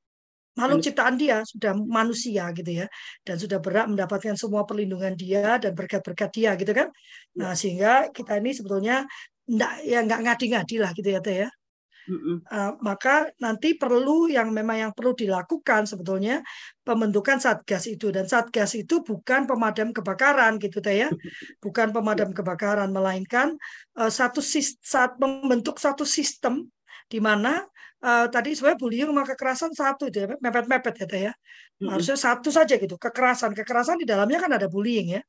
makhluk 0.55 0.81
ciptaan 0.87 1.15
dia 1.19 1.43
sudah 1.43 1.75
manusia 1.75 2.51
gitu 2.55 2.71
ya 2.85 2.87
dan 3.27 3.37
sudah 3.39 3.59
berat 3.59 3.91
mendapatkan 3.91 4.39
semua 4.39 4.63
perlindungan 4.63 5.15
dia 5.19 5.59
dan 5.59 5.75
berkat-berkat 5.75 6.31
dia 6.31 6.51
gitu 6.55 6.73
kan. 6.73 6.89
Ya. 7.35 7.39
nah 7.39 7.53
sehingga 7.59 7.93
kita 8.15 8.39
ini 8.39 8.51
sebetulnya 8.55 9.03
enggak 9.51 9.73
ya 9.85 9.99
nggak 10.07 10.21
ngadi-ngadi 10.25 10.77
lah 10.81 10.91
gitu 10.95 11.09
ya 11.11 11.21
teh 11.21 11.37
ya. 11.47 11.51
Uh, 12.05 12.77
maka 12.85 13.33
nanti 13.41 13.81
perlu 13.81 14.29
yang 14.29 14.53
memang 14.53 14.77
yang 14.77 14.93
perlu 14.93 15.17
dilakukan 15.17 15.89
sebetulnya 15.89 16.45
pembentukan 16.85 17.41
satgas 17.41 17.89
itu. 17.89 18.13
Dan 18.13 18.29
satgas 18.29 18.77
itu 18.77 19.01
bukan 19.01 19.49
pemadam 19.49 19.89
kebakaran 19.89 20.61
gitu 20.61 20.85
teh 20.85 21.09
ya. 21.09 21.09
Bukan 21.65 21.97
pemadam 21.97 22.37
kebakaran 22.37 22.93
melainkan 22.93 23.57
uh, 23.97 24.13
satu 24.13 24.45
saat 24.85 25.17
membentuk 25.17 25.81
satu 25.81 26.05
sistem 26.05 26.69
di 27.09 27.25
mana 27.25 27.65
uh, 28.05 28.27
tadi 28.29 28.53
sebenarnya 28.53 28.81
bullying 28.81 29.09
sama 29.09 29.25
kekerasan 29.25 29.73
satu 29.73 30.03
itu 30.13 30.19
ya, 30.23 30.27
mepet-mepet 30.37 30.95
ya, 31.01 31.07
ya. 31.09 31.33
Mm-hmm. 31.33 31.89
Harusnya 31.89 32.17
satu 32.21 32.49
saja 32.53 32.75
gitu. 32.77 33.01
Kekerasan, 33.01 33.57
kekerasan 33.57 33.97
di 33.99 34.07
dalamnya 34.07 34.39
kan 34.39 34.53
ada 34.53 34.69
bullying 34.69 35.19
ya. 35.19 35.23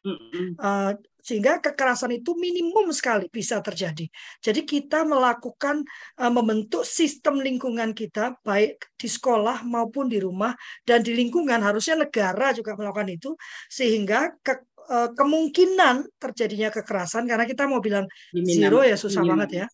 Uh, 0.00 0.96
sehingga 1.20 1.60
kekerasan 1.60 2.16
itu 2.16 2.32
minimum 2.32 2.88
sekali 2.96 3.28
bisa 3.28 3.60
terjadi. 3.60 4.08
Jadi 4.40 4.64
kita 4.64 5.04
melakukan 5.04 5.84
uh, 6.16 6.32
membentuk 6.32 6.88
sistem 6.88 7.36
lingkungan 7.44 7.92
kita 7.92 8.40
baik 8.40 8.80
di 8.96 9.04
sekolah 9.04 9.60
maupun 9.68 10.08
di 10.08 10.16
rumah 10.16 10.56
dan 10.88 11.04
di 11.04 11.12
lingkungan 11.12 11.60
harusnya 11.60 12.00
negara 12.00 12.56
juga 12.56 12.72
melakukan 12.80 13.12
itu 13.12 13.36
sehingga 13.68 14.32
ke, 14.40 14.64
uh, 14.88 15.12
kemungkinan 15.12 16.08
terjadinya 16.16 16.72
kekerasan 16.72 17.28
karena 17.28 17.44
kita 17.44 17.68
mau 17.68 17.84
bilang 17.84 18.08
zero 18.32 18.80
ya 18.80 18.96
susah 18.96 19.20
banget 19.20 19.64
ya 19.64 19.66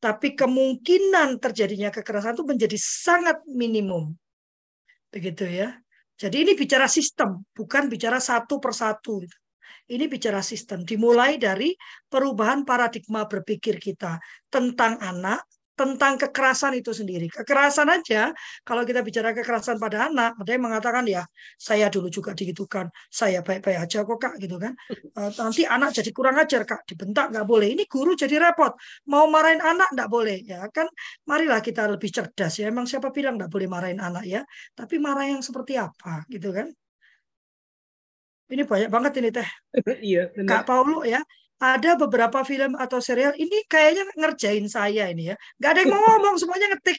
tapi 0.00 0.32
kemungkinan 0.32 1.36
terjadinya 1.36 1.92
kekerasan 1.92 2.32
itu 2.32 2.44
menjadi 2.48 2.78
sangat 2.80 3.44
minimum. 3.44 4.16
Begitu 5.12 5.44
ya. 5.44 5.76
Jadi 6.16 6.48
ini 6.48 6.52
bicara 6.56 6.88
sistem, 6.88 7.44
bukan 7.52 7.92
bicara 7.92 8.16
satu 8.16 8.56
persatu. 8.56 9.20
Ini 9.90 10.04
bicara 10.08 10.40
sistem. 10.40 10.84
Dimulai 10.84 11.36
dari 11.36 11.76
perubahan 12.08 12.64
paradigma 12.64 13.28
berpikir 13.28 13.76
kita 13.76 14.16
tentang 14.48 14.96
anak, 15.00 15.44
tentang 15.74 16.20
kekerasan 16.20 16.76
itu 16.76 16.92
sendiri. 16.92 17.26
Kekerasan 17.32 17.88
aja, 17.88 18.30
kalau 18.66 18.84
kita 18.84 19.00
bicara 19.00 19.32
kekerasan 19.32 19.80
pada 19.80 20.12
anak, 20.12 20.36
ada 20.36 20.50
yang 20.52 20.64
mengatakan 20.68 21.04
ya, 21.08 21.24
saya 21.56 21.88
dulu 21.88 22.12
juga 22.12 22.36
digitukan, 22.36 22.92
saya 23.08 23.40
baik-baik 23.40 23.88
aja 23.88 24.04
kok 24.04 24.18
kak, 24.20 24.34
gitu 24.36 24.60
kan. 24.60 24.76
Eh, 24.92 25.30
nanti 25.40 25.64
anak 25.64 25.96
jadi 25.96 26.10
kurang 26.12 26.36
ajar 26.36 26.62
kak, 26.68 26.84
dibentak 26.84 27.32
nggak 27.32 27.46
boleh. 27.48 27.72
Ini 27.72 27.84
guru 27.88 28.12
jadi 28.12 28.36
repot, 28.38 28.76
mau 29.08 29.24
marahin 29.32 29.64
anak 29.64 29.88
nggak 29.96 30.08
boleh, 30.12 30.38
ya 30.44 30.68
kan. 30.68 30.86
Marilah 31.24 31.64
kita 31.64 31.88
lebih 31.88 32.12
cerdas 32.12 32.60
ya. 32.60 32.68
Emang 32.68 32.84
siapa 32.84 33.08
bilang 33.08 33.40
nggak 33.40 33.50
boleh 33.50 33.66
marahin 33.66 34.00
anak 34.04 34.24
ya? 34.28 34.44
Tapi 34.76 35.00
marah 35.00 35.26
yang 35.26 35.40
seperti 35.40 35.80
apa, 35.80 36.28
gitu 36.28 36.52
kan? 36.52 36.68
Ini 38.50 38.66
banyak 38.66 38.90
banget 38.90 39.12
ini 39.22 39.30
teh. 39.30 39.48
Iya, 40.10 40.34
Kak 40.34 40.66
Paulo 40.66 41.06
ya, 41.06 41.22
ada 41.60 41.92
beberapa 42.00 42.40
film 42.40 42.72
atau 42.74 43.04
serial 43.04 43.36
ini 43.36 43.68
kayaknya 43.68 44.08
ngerjain 44.16 44.64
saya 44.64 45.12
ini 45.12 45.30
ya. 45.30 45.36
Gak 45.60 45.70
ada 45.76 45.80
yang 45.84 45.92
mau 45.92 46.00
ngomong, 46.00 46.34
semuanya 46.40 46.72
ngetik. 46.72 46.98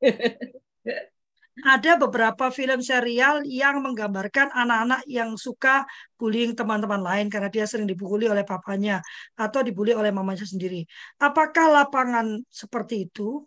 Ada 1.56 1.96
beberapa 1.96 2.52
film 2.52 2.84
serial 2.84 3.40
yang 3.48 3.80
menggambarkan 3.80 4.52
anak-anak 4.52 5.08
yang 5.08 5.40
suka 5.40 5.88
bullying 6.20 6.52
teman-teman 6.52 7.00
lain 7.00 7.32
karena 7.32 7.48
dia 7.48 7.64
sering 7.64 7.88
dibully 7.88 8.28
oleh 8.28 8.44
papanya 8.44 9.00
atau 9.40 9.64
dibully 9.64 9.96
oleh 9.96 10.12
mamanya 10.12 10.44
sendiri. 10.44 10.84
Apakah 11.16 11.72
lapangan 11.72 12.44
seperti 12.52 13.08
itu? 13.08 13.40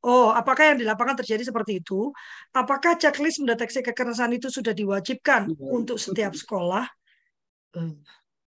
Oh, 0.00 0.32
apakah 0.32 0.72
yang 0.72 0.80
di 0.80 0.88
lapangan 0.88 1.20
terjadi 1.20 1.52
seperti 1.52 1.84
itu? 1.84 2.08
Apakah 2.56 2.96
checklist 2.96 3.44
mendeteksi 3.44 3.84
kekerasan 3.84 4.32
itu 4.32 4.48
sudah 4.48 4.72
diwajibkan 4.72 5.52
iya. 5.52 5.68
untuk 5.68 6.00
setiap 6.00 6.32
sekolah? 6.32 6.88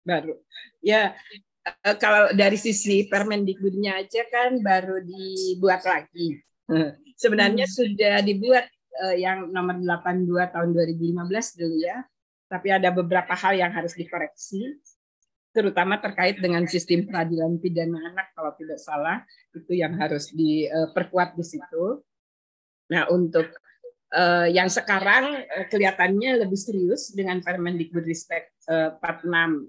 Baru. 0.08 0.39
Ya 0.80 1.12
eh, 1.68 1.95
kalau 1.99 2.32
dari 2.32 2.55
sisi 2.55 3.12
Permendikbudnya 3.12 3.99
aja 3.99 4.24
kan 4.32 4.64
baru 4.64 5.03
dibuat 5.03 5.84
lagi. 5.84 6.39
Sebenarnya 7.20 7.68
hmm. 7.68 7.76
sudah 7.76 8.16
dibuat 8.24 8.72
eh, 9.03 9.16
yang 9.20 9.51
nomor 9.51 9.84
82 9.84 10.55
tahun 10.55 10.70
2015 10.72 11.60
dulu 11.60 11.78
ya. 11.84 11.99
Tapi 12.47 12.72
ada 12.72 12.95
beberapa 12.95 13.36
hal 13.36 13.60
yang 13.60 13.76
harus 13.76 13.91
dikoreksi 13.99 14.80
terutama 15.58 15.97
terkait 15.97 16.38
dengan 16.38 16.70
sistem 16.70 17.10
peradilan 17.10 17.58
pidana 17.58 18.14
anak 18.14 18.30
kalau 18.38 18.53
tidak 18.62 18.78
salah 18.78 19.26
itu 19.58 19.74
yang 19.74 19.97
harus 19.97 20.30
diperkuat 20.30 21.34
di 21.34 21.41
situ. 21.41 22.05
Nah 22.93 23.10
untuk 23.10 23.49
uh, 24.14 24.45
yang 24.45 24.70
sekarang 24.70 25.41
uh, 25.41 25.66
kelihatannya 25.66 26.45
lebih 26.45 26.62
serius 26.62 27.10
dengan 27.10 27.41
Permendikbud 27.41 28.05
Respect 28.05 28.53
uh, 28.70 29.01
46 29.01 29.66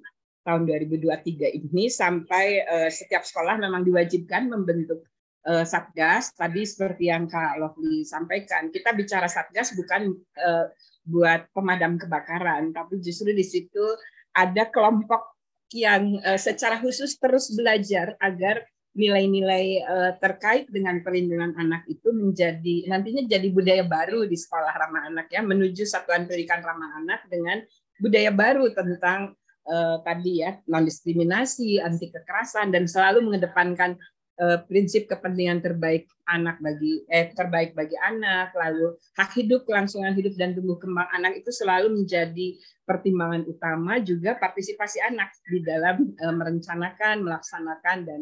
tahun 0.49 0.65
2023 0.65 1.61
ini 1.61 1.93
sampai 1.93 2.65
uh, 2.65 2.89
setiap 2.89 3.21
sekolah 3.21 3.61
memang 3.61 3.85
diwajibkan 3.85 4.49
membentuk 4.49 5.05
uh, 5.45 5.69
satgas. 5.69 6.33
Tadi 6.33 6.65
seperti 6.65 7.13
yang 7.13 7.29
Kak 7.29 7.61
Lovely 7.61 8.09
sampaikan, 8.09 8.73
kita 8.73 8.97
bicara 8.97 9.29
satgas 9.29 9.77
bukan 9.77 10.09
uh, 10.41 10.73
buat 11.05 11.53
pemadam 11.53 12.01
kebakaran, 12.01 12.73
tapi 12.73 12.97
justru 13.05 13.37
di 13.37 13.45
situ 13.45 13.85
ada 14.33 14.65
kelompok 14.73 15.37
yang 15.77 16.17
uh, 16.25 16.41
secara 16.41 16.81
khusus 16.81 17.21
terus 17.21 17.53
belajar 17.53 18.17
agar 18.17 18.65
nilai-nilai 18.99 19.85
uh, 19.87 20.13
terkait 20.19 20.67
dengan 20.73 20.99
perlindungan 21.07 21.55
anak 21.55 21.87
itu 21.87 22.11
menjadi 22.11 22.91
nantinya 22.91 23.31
jadi 23.31 23.47
budaya 23.53 23.85
baru 23.87 24.27
di 24.27 24.35
sekolah 24.35 24.75
ramah 24.75 25.07
anak 25.07 25.31
ya 25.31 25.45
menuju 25.45 25.87
satuan 25.87 26.27
pendidikan 26.27 26.65
ramah 26.67 26.99
anak 26.99 27.23
dengan 27.31 27.63
budaya 28.03 28.35
baru 28.35 28.75
tentang 28.75 29.38
uh, 29.69 30.01
tadi 30.03 30.43
ya 30.43 30.57
non 30.67 30.83
diskriminasi, 30.89 31.79
anti 31.79 32.09
kekerasan 32.09 32.73
dan 32.73 32.89
selalu 32.89 33.29
mengedepankan 33.29 33.95
uh, 34.41 34.59
prinsip 34.65 35.07
kepentingan 35.07 35.61
terbaik 35.61 36.09
anak 36.29 36.59
bagi 36.63 37.05
eh 37.13 37.31
terbaik 37.35 37.77
bagi 37.77 37.95
anak 38.01 38.55
lalu 38.57 38.97
hak 39.19 39.31
hidup 39.37 39.69
kelangsungan 39.69 40.17
hidup 40.17 40.35
dan 40.41 40.57
tumbuh 40.57 40.81
kembang 40.81 41.09
anak 41.13 41.41
itu 41.41 41.51
selalu 41.53 41.93
menjadi 41.93 42.57
pertimbangan 42.89 43.45
utama 43.45 44.01
juga 44.01 44.37
partisipasi 44.41 45.05
anak 45.05 45.35
di 45.45 45.61
dalam 45.61 46.15
uh, 46.17 46.35
merencanakan 46.35 47.25
melaksanakan 47.27 47.99
dan 48.07 48.21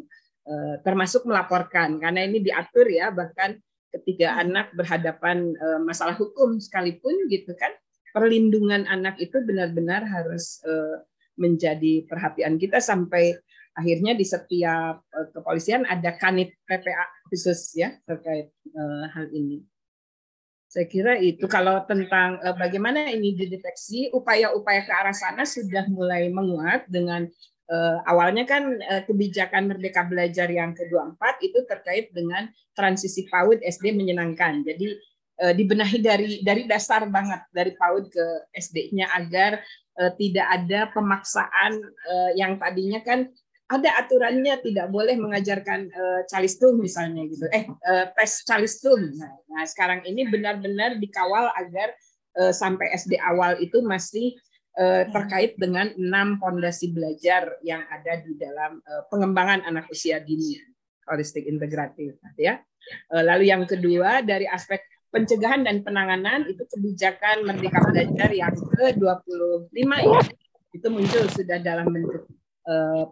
uh, 0.50 0.74
termasuk 0.82 1.22
melaporkan 1.28 2.02
karena 2.02 2.26
ini 2.26 2.42
diatur 2.42 2.88
ya 2.90 3.14
bahkan 3.14 3.58
ketika 3.94 4.34
hmm. 4.34 4.40
anak 4.48 4.66
berhadapan 4.74 5.54
uh, 5.56 5.80
masalah 5.80 6.16
hukum 6.16 6.58
sekalipun 6.60 7.14
gitu 7.30 7.54
kan 7.56 7.72
perlindungan 8.12 8.88
anak 8.88 9.20
itu 9.20 9.36
benar-benar 9.44 10.04
harus 10.04 10.60
uh, 10.64 11.04
menjadi 11.36 12.04
perhatian 12.08 12.56
kita 12.56 12.80
sampai 12.82 13.36
akhirnya 13.76 14.16
di 14.16 14.24
setiap 14.24 15.04
uh, 15.04 15.26
kepolisian 15.36 15.84
ada 15.84 16.16
kanit 16.16 16.56
PPA 16.64 17.06
khusus 17.28 17.76
ya 17.76 17.92
terkait 18.08 18.52
uh, 18.72 19.04
hal 19.12 19.28
ini. 19.32 19.60
Saya 20.66 20.88
kira 20.90 21.16
itu 21.16 21.46
kalau 21.48 21.84
tentang 21.88 22.36
uh, 22.42 22.56
bagaimana 22.56 23.08
ini 23.08 23.32
dideteksi, 23.32 24.12
upaya-upaya 24.12 24.84
ke 24.84 24.92
arah 24.92 25.14
sana 25.14 25.46
sudah 25.46 25.86
mulai 25.88 26.28
menguat 26.28 26.84
dengan 26.90 27.24
uh, 27.70 27.98
awalnya 28.06 28.44
kan 28.44 28.76
uh, 28.82 29.02
kebijakan 29.06 29.70
Merdeka 29.70 30.04
Belajar 30.04 30.50
yang 30.50 30.74
ke-24 30.74 31.22
itu 31.42 31.58
terkait 31.64 32.10
dengan 32.12 32.50
transisi 32.74 33.24
PAUD 33.30 33.62
SD 33.62 33.94
menyenangkan. 33.94 34.66
Jadi 34.66 34.98
uh, 35.42 35.54
dibenahi 35.54 35.98
dari 36.02 36.30
dari 36.42 36.66
dasar 36.66 37.06
banget 37.08 37.46
dari 37.50 37.72
PAUD 37.74 38.04
ke 38.10 38.26
SD-nya 38.56 39.10
agar 39.14 39.62
tidak 40.20 40.46
ada 40.46 40.92
pemaksaan 40.92 41.72
uh, 41.82 42.30
yang 42.36 42.60
tadinya 42.60 43.00
kan 43.00 43.32
ada 43.66 43.98
aturannya 43.98 44.62
tidak 44.62 44.86
boleh 44.94 45.18
mengajarkan 45.18 45.90
uh, 45.90 46.20
calistung 46.30 46.78
misalnya 46.78 47.26
gitu. 47.26 47.50
Eh 47.50 47.66
uh, 47.66 48.06
tes 48.14 48.46
calistung 48.46 49.10
nah, 49.18 49.32
nah 49.50 49.64
sekarang 49.66 50.06
ini 50.06 50.28
benar-benar 50.30 51.02
dikawal 51.02 51.50
agar 51.58 51.90
uh, 52.38 52.54
sampai 52.54 52.94
SD 52.94 53.18
awal 53.18 53.58
itu 53.58 53.82
masih 53.82 54.38
uh, 54.78 55.08
terkait 55.10 55.58
dengan 55.58 55.90
enam 55.98 56.38
pondasi 56.38 56.94
belajar 56.94 57.58
yang 57.66 57.82
ada 57.90 58.22
di 58.22 58.38
dalam 58.38 58.78
uh, 58.86 59.02
pengembangan 59.10 59.66
anak 59.66 59.90
usia 59.90 60.22
dini 60.22 60.62
holistik 61.10 61.46
integratif 61.50 62.14
ya. 62.38 62.62
Uh, 63.10 63.22
lalu 63.26 63.50
yang 63.50 63.66
kedua 63.66 64.22
dari 64.22 64.46
aspek 64.46 64.78
pencegahan 65.10 65.62
dan 65.64 65.80
penanganan 65.86 66.44
itu 66.50 66.62
kebijakan 66.66 67.46
Merdeka 67.46 67.80
Belajar 67.82 68.30
yang 68.32 68.54
ke-25 68.54 69.78
ya 69.86 70.22
itu 70.76 70.86
muncul 70.92 71.24
sudah 71.32 71.58
dalam 71.62 71.88
bentuk 71.88 72.28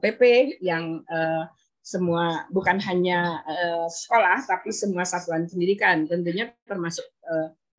PP 0.02 0.20
eh, 0.26 0.46
yang 0.58 1.00
uh, 1.06 1.46
semua 1.78 2.44
bukan 2.50 2.82
hanya 2.82 3.40
uh, 3.46 3.86
sekolah 3.86 4.42
tapi 4.44 4.74
semua 4.74 5.06
satuan 5.06 5.46
pendidikan 5.46 6.04
tentunya 6.10 6.50
termasuk 6.66 7.06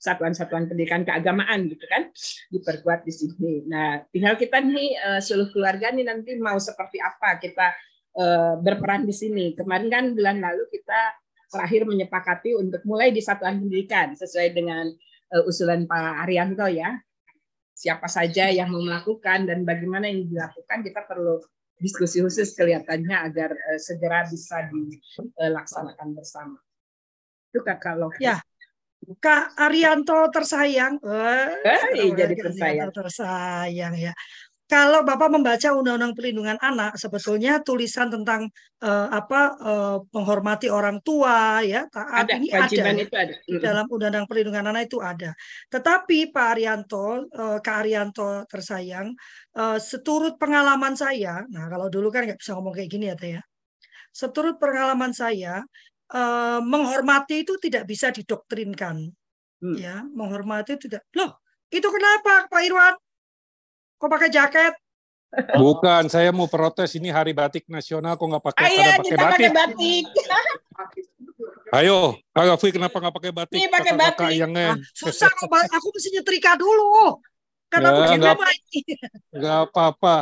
satuan-satuan 0.05 0.69
pendidikan 0.69 1.01
keagamaan 1.01 1.65
gitu 1.65 1.85
kan 1.89 2.13
diperkuat 2.53 3.01
di 3.07 3.13
sini. 3.15 3.53
Nah, 3.65 4.05
tinggal 4.13 4.37
kita 4.37 4.61
nih 4.61 4.93
uh, 5.01 5.19
seluruh 5.23 5.49
keluarga 5.49 5.89
nih 5.89 6.05
nanti 6.05 6.37
mau 6.37 6.61
seperti 6.61 7.01
apa 7.01 7.41
kita 7.41 7.73
uh, 8.21 8.53
berperan 8.61 9.09
di 9.09 9.15
sini. 9.15 9.57
Kemarin 9.57 9.89
kan 9.89 10.05
bulan 10.13 10.37
lalu 10.43 10.69
kita 10.69 11.24
terakhir 11.51 11.85
menyepakati 11.85 12.57
untuk 12.57 12.81
mulai 12.85 13.13
di 13.13 13.21
satuan 13.21 13.61
pendidikan 13.61 14.13
sesuai 14.17 14.53
dengan 14.53 14.85
uh, 15.35 15.43
usulan 15.49 15.85
Pak 15.85 16.25
Arianto 16.27 16.67
ya. 16.69 16.97
Siapa 17.75 18.07
saja 18.07 18.47
yang 18.47 18.71
mau 18.71 18.79
melakukan 18.79 19.45
dan 19.45 19.67
bagaimana 19.67 20.07
yang 20.07 20.31
dilakukan 20.31 20.79
kita 20.79 21.03
perlu 21.03 21.43
diskusi 21.75 22.23
khusus 22.23 22.55
kelihatannya 22.55 23.15
agar 23.31 23.51
uh, 23.51 23.79
segera 23.79 24.23
bisa 24.25 24.65
dilaksanakan 24.71 26.07
bersama. 26.15 26.57
Itu 27.51 27.61
Kakak 27.63 27.95
Lofi. 27.99 28.23
Ya, 28.23 28.39
Kak 29.19 29.59
Arianto 29.59 30.17
tersayang. 30.31 30.97
Eh, 31.03 32.11
jadi 32.15 32.33
tersayang. 32.33 32.89
Tersayang 32.89 33.93
ya 33.95 34.13
kalau 34.65 35.05
Bapak 35.05 35.29
membaca 35.29 35.77
Undang-Undang 35.77 36.17
Perlindungan 36.17 36.57
Anak, 36.57 36.97
sebetulnya 36.97 37.61
tulisan 37.61 38.09
tentang 38.09 38.49
uh, 38.81 39.07
apa 39.13 39.41
uh, 39.61 39.97
menghormati 40.09 40.73
orang 40.73 41.05
tua, 41.05 41.61
ya 41.61 41.85
taat 41.93 42.25
ada, 42.25 42.33
ini 42.41 42.49
ada, 42.49 42.89
itu 42.97 43.13
ada 43.13 43.33
dalam 43.61 43.85
Undang-Undang 43.85 44.25
Perlindungan 44.25 44.65
Anak 44.73 44.89
itu 44.89 44.97
ada. 45.05 45.37
Tetapi 45.69 46.33
Pak 46.33 46.47
Arianto, 46.57 47.29
uh, 47.29 47.61
Kak 47.61 47.85
Arianto 47.85 48.41
tersayang, 48.49 49.13
uh, 49.53 49.77
seturut 49.77 50.41
pengalaman 50.41 50.97
saya, 50.97 51.45
nah 51.53 51.69
kalau 51.69 51.85
dulu 51.85 52.09
kan 52.09 52.25
nggak 52.25 52.41
bisa 52.41 52.57
ngomong 52.57 52.73
kayak 52.73 52.89
gini 52.89 53.13
ya 53.13 53.15
Teh 53.15 53.31
ya. 53.37 53.43
Seturut 54.09 54.57
pengalaman 54.57 55.13
saya, 55.13 55.61
uh, 56.09 56.57
menghormati 56.65 57.45
itu 57.45 57.53
tidak 57.61 57.85
bisa 57.85 58.09
didoktrinkan, 58.09 59.13
hmm. 59.61 59.77
ya 59.77 60.01
menghormati 60.09 60.73
itu 60.73 60.89
tidak. 60.89 61.05
Loh, 61.13 61.37
itu 61.69 61.85
kenapa 61.85 62.49
Pak 62.49 62.61
Irwan? 62.65 62.97
Kok 64.05 64.13
pakai 64.21 64.29
jaket? 64.29 64.73
Bukan, 65.57 66.13
saya 66.13 66.29
mau 66.29 66.45
protes 66.45 66.93
ini 66.93 67.09
hari 67.09 67.33
batik 67.33 67.65
nasional 67.65 68.13
kok 68.13 68.29
nggak 68.29 68.45
pakai 68.53 68.63
Ayo, 68.69 68.77
pada 68.77 69.01
pakai 69.01 69.17
batik. 69.17 69.49
batik. 69.49 70.05
Ayo, 71.73 72.13
Kak 72.29 72.45
Gafi 72.53 72.69
kenapa 72.69 73.01
nggak 73.01 73.15
pakai 73.17 73.31
batik? 73.33 73.57
Ini 73.57 73.67
pakai 73.73 73.93
batik. 73.97 74.29
Yang 74.29 74.53
ah, 74.61 74.77
susah 74.93 75.25
aku 75.73 75.89
mesti 75.89 76.13
nyetrika 76.13 76.53
dulu. 76.53 77.17
Karena 77.65 77.89
ya, 77.89 77.97
begini 77.97 78.21
nggak, 78.21 78.37
nggak 79.41 79.57
apa-apa. 79.73 80.17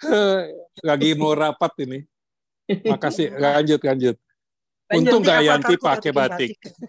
Lagi 0.88 1.12
mau 1.12 1.36
rapat 1.36 1.84
ini. 1.84 2.00
Makasih, 2.88 3.36
lanjut 3.36 3.80
lanjut. 3.84 4.16
Untung 4.88 5.20
nggak 5.20 5.52
Yanti 5.52 5.74
pakai 5.76 6.16
batik. 6.16 6.56
batik. 6.56 6.80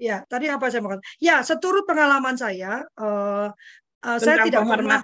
ya, 0.00 0.26
tadi 0.26 0.50
apa 0.50 0.66
saya 0.72 0.82
mau 0.82 0.96
Ya, 1.22 1.44
seturut 1.46 1.86
pengalaman 1.86 2.34
saya, 2.34 2.82
uh, 2.98 3.52
uh, 4.04 4.18
saya 4.20 4.44
tidak 4.44 4.62
pernah 4.68 5.00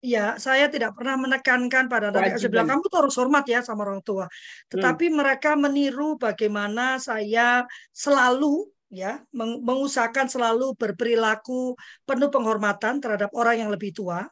Ya, 0.00 0.40
saya 0.40 0.72
tidak 0.72 0.96
pernah 0.96 1.20
menekankan 1.20 1.84
pada 1.92 2.08
anak 2.08 2.40
saya 2.40 2.48
bilang 2.48 2.72
kamu 2.72 2.88
tuh 2.88 3.04
harus 3.04 3.16
hormat 3.20 3.44
ya 3.44 3.60
sama 3.60 3.84
orang 3.84 4.00
tua. 4.00 4.24
Hmm. 4.24 4.32
Tetapi 4.72 5.12
hmm. 5.12 5.16
mereka 5.20 5.50
meniru 5.60 6.16
bagaimana 6.16 6.96
saya 6.96 7.68
selalu 7.92 8.64
ya 8.88 9.20
mengusahakan 9.36 10.26
selalu 10.26 10.72
berperilaku 10.74 11.76
penuh 12.08 12.32
penghormatan 12.32 12.98
terhadap 12.98 13.30
orang 13.36 13.60
yang 13.60 13.70
lebih 13.70 13.92
tua 13.92 14.24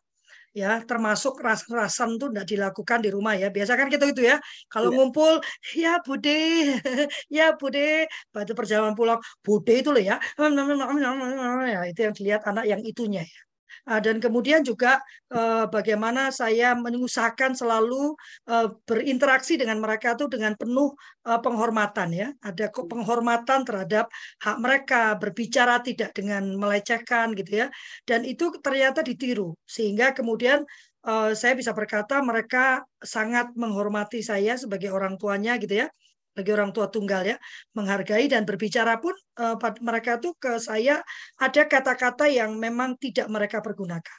ya 0.50 0.82
termasuk 0.82 1.38
ras-rasan 1.38 2.18
tuh 2.18 2.34
tidak 2.34 2.46
dilakukan 2.50 2.98
di 2.98 3.14
rumah 3.14 3.38
ya 3.38 3.46
biasa 3.54 3.78
kan 3.78 3.86
kita 3.86 4.10
gitu 4.10 4.26
ya 4.26 4.42
kalau 4.66 4.90
ya. 4.90 4.94
ngumpul 4.98 5.38
ya 5.78 6.02
bude 6.02 6.40
ya 7.30 7.54
bude 7.54 8.10
pada 8.34 8.52
perjalanan 8.58 8.98
pulang 8.98 9.22
bude 9.46 9.74
itu 9.78 9.94
loh 9.94 10.02
ya 10.02 10.18
ya 11.78 11.80
itu 11.86 12.00
yang 12.02 12.14
dilihat 12.16 12.42
anak 12.50 12.66
yang 12.66 12.82
itunya 12.82 13.22
ya 13.22 13.40
dan 13.96 14.20
kemudian 14.20 14.60
juga 14.60 15.00
eh, 15.32 15.64
bagaimana 15.64 16.28
saya 16.28 16.76
mengusahakan 16.76 17.56
selalu 17.56 18.12
eh, 18.44 18.68
berinteraksi 18.84 19.56
dengan 19.56 19.80
mereka 19.80 20.12
itu 20.12 20.28
dengan 20.28 20.52
penuh 20.60 20.92
eh, 21.24 21.40
penghormatan 21.40 22.08
ya. 22.12 22.28
Ada 22.44 22.68
penghormatan 22.68 23.64
terhadap 23.64 24.12
hak 24.44 24.56
mereka 24.60 25.16
berbicara 25.16 25.80
tidak 25.80 26.12
dengan 26.12 26.52
melecehkan 26.60 27.32
gitu 27.32 27.64
ya. 27.64 27.66
Dan 28.04 28.28
itu 28.28 28.52
ternyata 28.60 29.00
ditiru. 29.00 29.56
Sehingga 29.64 30.12
kemudian 30.12 30.68
saya 31.08 31.56
bisa 31.56 31.72
berkata 31.72 32.20
mereka 32.20 32.84
sangat 33.00 33.54
menghormati 33.56 34.20
saya 34.20 34.60
sebagai 34.60 34.92
orang 34.92 35.16
tuanya 35.16 35.56
gitu 35.56 35.80
ya 35.80 35.88
bagi 36.38 36.54
orang 36.54 36.70
tua 36.70 36.86
tunggal 36.86 37.26
ya 37.26 37.36
menghargai 37.74 38.30
dan 38.30 38.46
berbicara 38.46 39.02
pun 39.02 39.10
uh, 39.42 39.58
mereka 39.82 40.22
tuh 40.22 40.38
ke 40.38 40.62
saya 40.62 41.02
ada 41.34 41.62
kata-kata 41.66 42.30
yang 42.30 42.54
memang 42.54 42.94
tidak 43.02 43.26
mereka 43.26 43.58
pergunakan. 43.58 44.18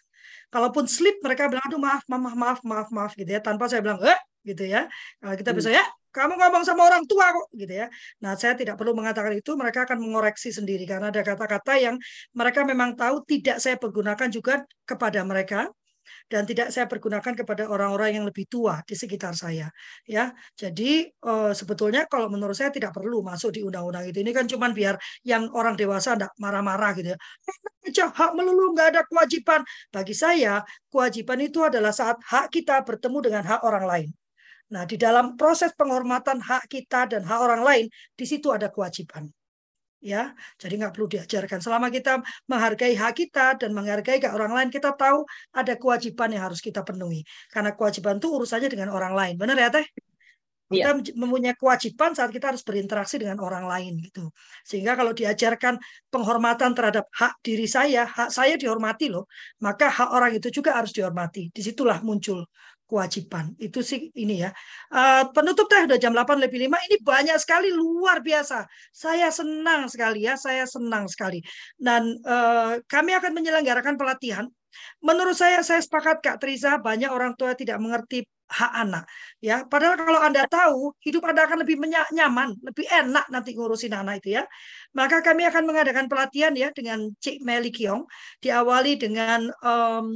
Kalaupun 0.52 0.84
slip 0.92 1.24
mereka 1.24 1.48
bilang 1.48 1.64
aduh 1.64 1.80
maaf 1.80 2.04
maaf 2.12 2.36
maaf 2.36 2.60
maaf 2.68 2.90
maaf 2.92 3.12
gitu 3.16 3.32
ya 3.32 3.40
tanpa 3.40 3.72
saya 3.72 3.80
bilang 3.80 4.04
eh 4.04 4.20
gitu 4.44 4.68
ya. 4.68 4.92
Nah, 5.24 5.40
kita 5.40 5.56
bisa 5.56 5.72
hmm. 5.72 5.80
ya 5.80 5.86
kamu 6.10 6.42
ngomong 6.42 6.64
sama 6.66 6.90
orang 6.90 7.06
tua 7.06 7.30
kok 7.30 7.48
gitu 7.54 7.74
ya. 7.86 7.88
Nah, 8.26 8.34
saya 8.34 8.58
tidak 8.58 8.82
perlu 8.82 8.98
mengatakan 8.98 9.30
itu, 9.38 9.54
mereka 9.54 9.86
akan 9.86 10.02
mengoreksi 10.02 10.50
sendiri 10.50 10.90
karena 10.90 11.14
ada 11.14 11.22
kata-kata 11.22 11.78
yang 11.78 11.96
mereka 12.34 12.66
memang 12.66 12.98
tahu 12.98 13.22
tidak 13.30 13.62
saya 13.62 13.78
pergunakan 13.78 14.28
juga 14.34 14.66
kepada 14.90 15.22
mereka 15.22 15.70
dan 16.28 16.44
tidak 16.46 16.70
saya 16.74 16.86
pergunakan 16.86 17.34
kepada 17.34 17.66
orang-orang 17.68 18.22
yang 18.22 18.26
lebih 18.28 18.46
tua 18.50 18.82
di 18.86 18.96
sekitar 18.98 19.34
saya 19.34 19.68
ya. 20.06 20.32
Jadi 20.54 21.10
uh, 21.26 21.52
sebetulnya 21.56 22.06
kalau 22.12 22.28
menurut 22.28 22.54
saya 22.54 22.70
tidak 22.70 22.94
perlu 22.94 23.24
masuk 23.26 23.56
di 23.56 23.62
undang-undang 23.66 24.06
itu. 24.10 24.22
Ini 24.22 24.32
kan 24.36 24.46
cuma 24.46 24.70
biar 24.70 24.96
yang 25.26 25.50
orang 25.56 25.74
dewasa 25.80 26.14
tidak 26.18 26.32
marah-marah 26.38 26.92
gitu 26.98 27.16
ya. 27.16 27.20
Aja 27.90 28.06
hak 28.14 28.32
melulu 28.38 28.76
nggak 28.76 28.88
ada 28.98 29.02
kewajiban. 29.08 29.62
Bagi 29.90 30.14
saya 30.14 30.62
kewajiban 30.92 31.40
itu 31.42 31.64
adalah 31.66 31.96
saat 31.96 32.20
hak 32.22 32.54
kita 32.54 32.84
bertemu 32.86 33.18
dengan 33.32 33.44
hak 33.48 33.62
orang 33.66 33.86
lain. 33.88 34.10
Nah, 34.70 34.86
di 34.86 35.02
dalam 35.02 35.34
proses 35.34 35.74
penghormatan 35.74 36.38
hak 36.46 36.70
kita 36.70 37.10
dan 37.10 37.26
hak 37.26 37.40
orang 37.42 37.62
lain, 37.66 37.86
di 38.14 38.26
situ 38.30 38.54
ada 38.54 38.70
kewajiban 38.70 39.26
ya 40.00 40.32
jadi 40.56 40.74
nggak 40.80 40.94
perlu 40.96 41.08
diajarkan. 41.12 41.60
Selama 41.60 41.92
kita 41.92 42.24
menghargai 42.48 42.96
hak 42.96 43.14
kita 43.16 43.60
dan 43.60 43.76
menghargai 43.76 44.18
ke 44.24 44.28
orang 44.32 44.56
lain 44.56 44.70
kita 44.72 44.96
tahu 44.96 45.28
ada 45.52 45.76
kewajiban 45.76 46.32
yang 46.32 46.44
harus 46.48 46.64
kita 46.64 46.82
penuhi. 46.84 47.24
Karena 47.52 47.76
kewajiban 47.76 48.18
itu 48.18 48.28
urusannya 48.32 48.70
dengan 48.72 48.90
orang 48.96 49.14
lain. 49.14 49.34
Benar 49.36 49.58
ya 49.60 49.70
teh? 49.70 49.86
Kita 50.70 51.02
ya. 51.02 51.18
mempunyai 51.18 51.58
kewajiban 51.58 52.14
saat 52.14 52.30
kita 52.30 52.54
harus 52.54 52.62
berinteraksi 52.62 53.18
dengan 53.18 53.42
orang 53.42 53.66
lain 53.66 53.98
gitu. 54.06 54.30
Sehingga 54.62 54.94
kalau 54.94 55.18
diajarkan 55.18 55.82
penghormatan 56.14 56.78
terhadap 56.78 57.10
hak 57.10 57.42
diri 57.42 57.66
saya 57.66 58.06
hak 58.06 58.30
saya 58.30 58.54
dihormati 58.54 59.10
loh 59.10 59.26
maka 59.66 59.90
hak 59.90 60.10
orang 60.14 60.32
itu 60.38 60.54
juga 60.54 60.78
harus 60.78 60.94
dihormati. 60.94 61.50
Di 61.50 61.62
situlah 61.66 62.06
muncul 62.06 62.46
kewajiban. 62.90 63.54
Itu 63.62 63.86
sih 63.86 64.10
ini 64.18 64.42
ya. 64.42 64.50
Uh, 64.90 65.30
penutup 65.30 65.70
teh 65.70 65.86
udah 65.86 66.02
jam 66.02 66.12
8 66.18 66.42
lebih 66.42 66.66
5. 66.66 66.74
Ini 66.90 66.98
banyak 67.06 67.38
sekali 67.38 67.70
luar 67.70 68.26
biasa. 68.26 68.66
Saya 68.90 69.30
senang 69.30 69.86
sekali 69.86 70.26
ya, 70.26 70.34
saya 70.34 70.66
senang 70.66 71.06
sekali. 71.06 71.40
Dan 71.78 72.18
uh, 72.26 72.82
kami 72.90 73.14
akan 73.14 73.32
menyelenggarakan 73.38 73.96
pelatihan. 73.96 74.50
Menurut 75.06 75.38
saya 75.38 75.62
saya 75.62 75.80
sepakat 75.86 76.26
Kak 76.26 76.38
Triza 76.42 76.82
banyak 76.82 77.10
orang 77.14 77.38
tua 77.38 77.54
tidak 77.54 77.78
mengerti 77.78 78.26
hak 78.50 78.74
anak 78.74 79.06
ya 79.38 79.62
padahal 79.70 79.94
kalau 79.94 80.20
anda 80.26 80.42
tahu 80.50 80.98
hidup 81.06 81.22
anda 81.30 81.46
akan 81.46 81.62
lebih 81.62 81.78
nyaman 82.10 82.58
lebih 82.66 82.82
enak 82.90 83.30
nanti 83.30 83.54
ngurusin 83.54 83.94
anak 83.94 84.26
itu 84.26 84.42
ya 84.42 84.44
maka 84.98 85.22
kami 85.22 85.46
akan 85.46 85.70
mengadakan 85.70 86.10
pelatihan 86.10 86.58
ya 86.58 86.74
dengan 86.74 87.14
Cik 87.22 87.46
Meli 87.46 87.70
Kiong 87.70 88.10
diawali 88.42 88.98
dengan 88.98 89.54
um, 89.62 90.10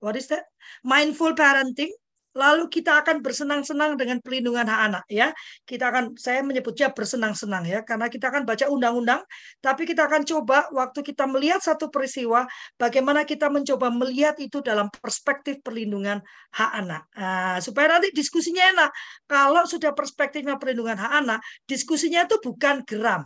what 0.00 0.16
is 0.16 0.32
that 0.32 0.48
mindful 0.80 1.36
parenting 1.36 1.92
lalu 2.34 2.66
kita 2.66 3.00
akan 3.00 3.22
bersenang-senang 3.22 3.94
dengan 3.94 4.18
pelindungan 4.18 4.66
hak 4.66 4.80
anak 4.90 5.04
ya. 5.06 5.30
Kita 5.62 5.90
akan 5.90 6.18
saya 6.18 6.42
menyebutnya 6.42 6.90
bersenang-senang 6.90 7.64
ya 7.64 7.80
karena 7.86 8.10
kita 8.10 8.28
akan 8.28 8.42
baca 8.42 8.66
undang-undang 8.68 9.22
tapi 9.62 9.86
kita 9.86 10.10
akan 10.10 10.26
coba 10.26 10.66
waktu 10.74 11.00
kita 11.06 11.24
melihat 11.30 11.62
satu 11.62 11.88
peristiwa 11.88 12.44
bagaimana 12.74 13.22
kita 13.22 13.46
mencoba 13.48 13.88
melihat 13.94 14.34
itu 14.42 14.58
dalam 14.60 14.90
perspektif 14.90 15.62
perlindungan 15.62 16.20
hak 16.52 16.70
anak. 16.74 17.02
Nah, 17.14 17.58
supaya 17.62 17.98
nanti 17.98 18.10
diskusinya 18.10 18.62
enak. 18.74 18.90
Kalau 19.30 19.62
sudah 19.64 19.94
perspektifnya 19.94 20.58
perlindungan 20.58 20.98
hak 20.98 21.12
anak, 21.22 21.40
diskusinya 21.70 22.26
itu 22.26 22.36
bukan 22.42 22.82
geram. 22.82 23.22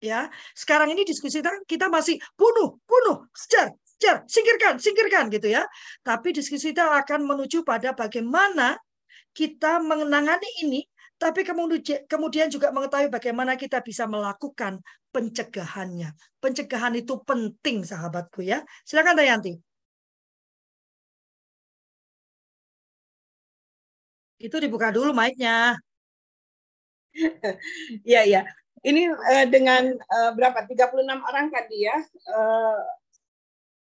Ya, 0.00 0.32
sekarang 0.56 0.96
ini 0.96 1.04
diskusi 1.04 1.44
kita, 1.44 1.52
kita 1.68 1.92
masih 1.92 2.16
bunuh, 2.32 2.80
bunuh, 2.88 3.28
sejar, 3.36 3.68
kejar, 4.00 4.24
singkirkan, 4.24 4.80
singkirkan 4.80 5.28
gitu 5.28 5.52
ya. 5.52 5.68
Tapi 6.00 6.32
diskusi 6.32 6.72
kita 6.72 6.88
akan 7.04 7.20
menuju 7.28 7.60
pada 7.68 7.92
bagaimana 7.92 8.80
kita 9.36 9.76
mengenangani 9.84 10.48
ini, 10.64 10.80
tapi 11.20 11.44
kemudian 12.08 12.48
juga 12.48 12.72
mengetahui 12.72 13.12
bagaimana 13.12 13.60
kita 13.60 13.84
bisa 13.84 14.08
melakukan 14.08 14.80
pencegahannya. 15.12 16.16
Pencegahan 16.40 16.96
itu 16.96 17.20
penting, 17.28 17.84
sahabatku 17.84 18.40
ya. 18.40 18.64
Silakan 18.88 19.20
Dayanti. 19.20 19.52
Itu 24.40 24.56
dibuka 24.56 24.88
dulu 24.88 25.12
mic-nya. 25.12 25.76
Iya, 28.08 28.20
iya. 28.32 28.40
Ini 28.80 29.12
uh, 29.12 29.46
dengan 29.52 29.92
uh, 29.92 30.30
berapa? 30.32 30.64
36 30.64 31.04
orang 31.04 31.52
tadi 31.52 31.84
ya. 31.84 32.00
Uh, 32.32 32.80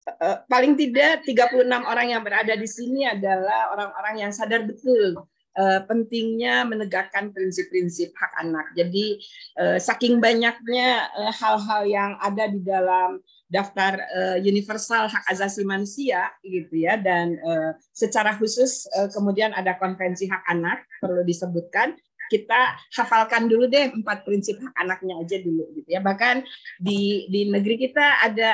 Eh, 0.08 0.38
paling 0.47 0.80
tidak 0.80 1.28
36 1.28 1.68
orang 1.84 2.08
yang 2.16 2.24
berada 2.24 2.55
di 2.55 2.64
sini 2.64 3.03
adalah 3.03 3.76
orang-orang 3.76 4.24
yang 4.24 4.32
sadar 4.32 4.64
betul 4.64 5.20
uh, 5.60 5.80
pentingnya 5.84 6.64
menegakkan 6.64 7.36
prinsip-prinsip 7.36 8.16
hak 8.16 8.32
anak. 8.39 8.72
Jadi 8.80 9.20
uh, 9.60 9.76
saking 9.76 10.24
banyaknya 10.24 11.12
hal-hal 11.36 11.84
uh, 11.84 11.91
yang 11.91 12.16
ada 12.24 12.47
di 12.47 12.64
dalam 12.64 13.20
daftar 13.51 13.99
uh, 13.99 14.38
universal 14.39 15.12
hak 15.12 15.28
asasi 15.28 15.68
manusia 15.68 16.32
gitu 16.39 16.88
ya 16.88 16.95
dan 16.95 17.36
uh, 17.43 17.76
secara 17.91 18.32
khusus 18.39 18.88
uh, 18.95 19.12
kemudian 19.12 19.51
ada 19.51 19.76
konvensi 19.76 20.32
hak 20.32 20.43
anak 20.47 20.88
perlu 21.03 21.24
disebutkan 21.28 21.95
kita 22.28 22.76
hafalkan 22.91 23.47
dulu 23.47 23.72
deh 23.72 23.88
empat 23.88 24.28
prinsip 24.28 24.60
hak 24.60 24.76
anaknya 24.76 25.16
aja 25.24 25.39
dulu 25.39 25.64
gitu 25.80 25.88
ya 25.88 26.03
bahkan 26.03 26.43
di 26.76 27.24
di 27.32 27.47
negeri 27.47 27.88
kita 27.88 28.20
ada 28.20 28.51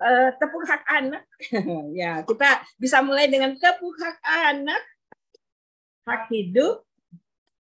uh, 0.00 0.30
tepuk 0.36 0.64
hak 0.68 0.82
anak. 0.88 1.22
ya, 2.00 2.22
kita 2.24 2.64
bisa 2.80 3.00
mulai 3.00 3.28
dengan 3.28 3.56
tepuk 3.56 3.94
hak 3.96 4.18
anak, 4.24 4.82
hak 6.08 6.28
hidup, 6.32 6.84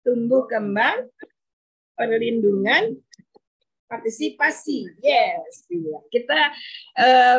tumbuh 0.05 0.45
kembang, 0.49 1.09
perlindungan, 1.97 2.97
partisipasi. 3.89 4.87
Yes, 5.01 5.65
iya. 5.69 5.97
kita 6.13 6.39
uh, 7.01 7.37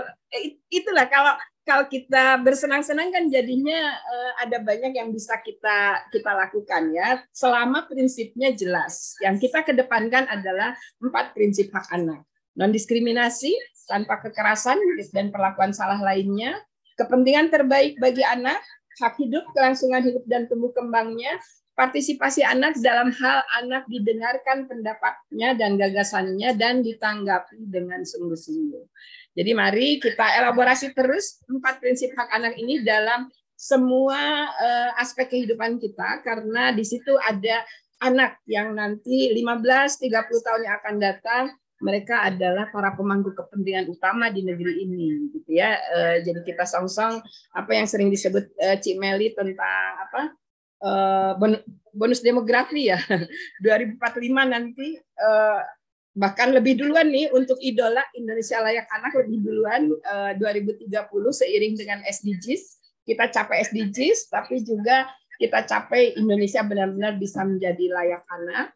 itulah 0.69 1.07
kalau 1.07 1.35
kalau 1.61 1.87
kita 1.87 2.41
bersenang-senang 2.43 3.15
kan 3.15 3.31
jadinya 3.31 3.95
uh, 3.95 4.33
ada 4.43 4.59
banyak 4.59 4.91
yang 4.91 5.15
bisa 5.15 5.39
kita 5.39 6.03
kita 6.11 6.35
lakukan 6.35 6.91
ya 6.91 7.23
selama 7.31 7.87
prinsipnya 7.87 8.51
jelas. 8.51 9.15
Yang 9.23 9.47
kita 9.49 9.63
kedepankan 9.63 10.27
adalah 10.27 10.75
empat 10.99 11.31
prinsip 11.37 11.71
hak 11.71 11.87
anak 11.95 12.27
non 12.59 12.75
diskriminasi 12.75 13.55
tanpa 13.91 14.23
kekerasan 14.23 14.79
dan 15.11 15.35
perlakuan 15.35 15.75
salah 15.75 15.99
lainnya, 15.99 16.55
kepentingan 16.95 17.51
terbaik 17.51 17.99
bagi 17.99 18.23
anak, 18.23 18.63
hak 19.03 19.19
hidup, 19.19 19.43
kelangsungan 19.51 20.07
hidup 20.07 20.23
dan 20.31 20.47
tumbuh 20.47 20.71
kembangnya, 20.71 21.43
partisipasi 21.75 22.45
anak 22.45 22.77
dalam 22.85 23.09
hal 23.09 23.41
anak 23.57 23.89
didengarkan 23.89 24.69
pendapatnya 24.69 25.57
dan 25.57 25.81
gagasannya 25.81 26.53
dan 26.55 26.85
ditanggapi 26.85 27.57
dengan 27.67 28.05
sungguh-sungguh. 28.05 28.85
Jadi 29.33 29.51
mari 29.57 29.97
kita 29.97 30.45
elaborasi 30.45 30.93
terus 30.93 31.41
empat 31.49 31.81
prinsip 31.81 32.13
hak 32.13 32.29
anak 32.37 32.55
ini 32.61 32.85
dalam 32.85 33.33
semua 33.57 34.49
uh, 34.53 34.91
aspek 35.01 35.33
kehidupan 35.33 35.81
kita 35.81 36.21
karena 36.25 36.73
di 36.73 36.85
situ 36.85 37.17
ada 37.21 37.65
anak 38.01 38.41
yang 38.49 38.73
nanti 38.73 39.33
15 39.37 40.01
30 40.01 40.47
tahun 40.47 40.61
yang 40.65 40.77
akan 40.81 40.97
datang 40.97 41.45
mereka 41.81 42.29
adalah 42.29 42.69
para 42.69 42.93
pemangku 42.93 43.33
kepentingan 43.33 43.89
utama 43.89 44.29
di 44.29 44.45
negeri 44.45 44.85
ini 44.85 45.33
gitu 45.33 45.51
ya. 45.57 45.77
Uh, 45.93 46.17
jadi 46.25 46.41
kita 46.45 46.65
song-song 46.69 47.25
apa 47.57 47.71
yang 47.73 47.89
sering 47.89 48.13
disebut 48.13 48.53
uh, 48.61 48.77
Cik 48.77 48.97
Meli 49.01 49.33
tentang 49.33 49.91
apa 50.09 50.23
uh, 50.85 51.33
bonus 51.97 52.21
demografi 52.21 52.93
ya. 52.93 53.01
2045 53.65 53.97
nanti 54.49 54.97
uh, 55.21 55.61
bahkan 56.15 56.51
lebih 56.51 56.77
duluan 56.77 57.07
nih 57.09 57.31
untuk 57.31 57.57
idola 57.63 58.03
Indonesia 58.19 58.59
layak 58.61 58.87
anak 58.91 59.13
lebih 59.15 59.47
duluan 59.47 59.95
uh, 60.11 60.35
2030 60.37 60.91
seiring 61.33 61.75
dengan 61.79 61.99
SDGs 62.03 62.63
kita 63.07 63.31
capai 63.31 63.63
SDGs 63.63 64.27
tapi 64.27 64.59
juga 64.61 65.07
kita 65.39 65.65
capai 65.65 66.19
Indonesia 66.19 66.61
benar-benar 66.67 67.17
bisa 67.17 67.47
menjadi 67.47 67.87
layak 67.95 68.27
anak 68.27 68.75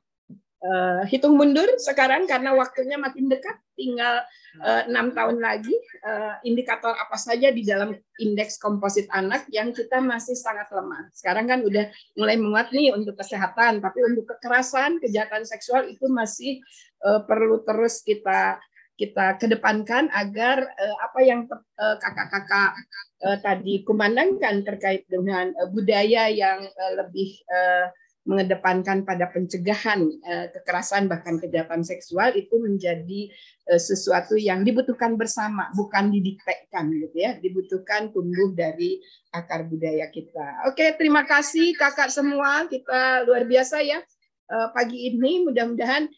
uh, 0.65 1.03
hitung 1.07 1.37
mundur 1.37 1.69
sekarang 1.77 2.25
karena 2.25 2.57
waktunya 2.57 2.97
makin 2.97 3.29
dekat, 3.29 3.61
tinggal 3.75 4.23
eh, 4.63 4.83
enam 4.87 5.11
uh, 5.11 5.15
tahun 5.19 5.43
lagi. 5.43 5.75
Uh, 6.05 6.37
indikator 6.45 6.93
apa 6.95 7.17
saja 7.17 7.49
di 7.51 7.65
dalam 7.65 7.97
indeks 8.21 8.61
komposit 8.61 9.09
anak 9.11 9.49
yang 9.51 9.73
kita 9.73 9.99
masih 9.99 10.37
sangat 10.37 10.69
lemah. 10.71 11.09
Sekarang 11.17 11.49
kan 11.49 11.65
udah 11.65 11.89
mulai 12.15 12.37
menguat 12.37 12.71
nih 12.71 12.93
untuk 12.95 13.17
kesehatan, 13.19 13.81
tapi 13.83 14.05
untuk 14.05 14.31
kekerasan, 14.37 15.01
kejahatan 15.01 15.43
seksual 15.49 15.89
itu 15.89 16.07
masih 16.13 16.61
uh, 17.03 17.25
perlu 17.25 17.65
terus 17.67 18.05
kita 18.05 18.61
kita 18.95 19.43
kedepankan 19.43 20.07
agar 20.15 20.63
uh, 20.63 20.97
apa 21.03 21.19
yang 21.27 21.51
kakak-kakak 21.75 22.79
uh, 23.27 23.39
tadi 23.43 23.83
kumandangkan 23.83 24.63
terkait 24.63 25.03
dengan 25.11 25.51
uh, 25.59 25.67
budaya 25.67 26.31
yang 26.31 26.63
uh, 26.63 26.93
lebih 27.03 27.43
uh, 27.51 27.91
mengedepankan 28.25 29.05
pada 29.05 29.29
pencegahan 29.29 30.01
uh, 30.01 30.47
kekerasan 30.57 31.13
bahkan 31.13 31.37
kejahatan 31.37 31.85
seksual 31.85 32.33
itu 32.33 32.57
menjadi 32.57 33.29
uh, 33.69 33.81
sesuatu 33.81 34.35
yang 34.41 34.65
dibutuhkan 34.65 35.21
bersama 35.21 35.69
bukan 35.77 36.09
didiktekan 36.09 36.89
gitu 36.89 37.17
ya. 37.21 37.37
Dibutuhkan 37.37 38.11
tumbuh 38.17 38.57
dari 38.57 39.01
akar 39.29 39.69
budaya 39.69 40.09
kita. 40.09 40.73
Oke 40.73 40.97
terima 40.97 41.29
kasih 41.29 41.77
kakak 41.77 42.09
semua. 42.09 42.65
Kita 42.65 43.29
luar 43.29 43.45
biasa 43.45 43.85
ya 43.85 44.01
uh, 44.49 44.69
pagi 44.73 45.13
ini. 45.13 45.45
Mudah-mudahan 45.45 46.09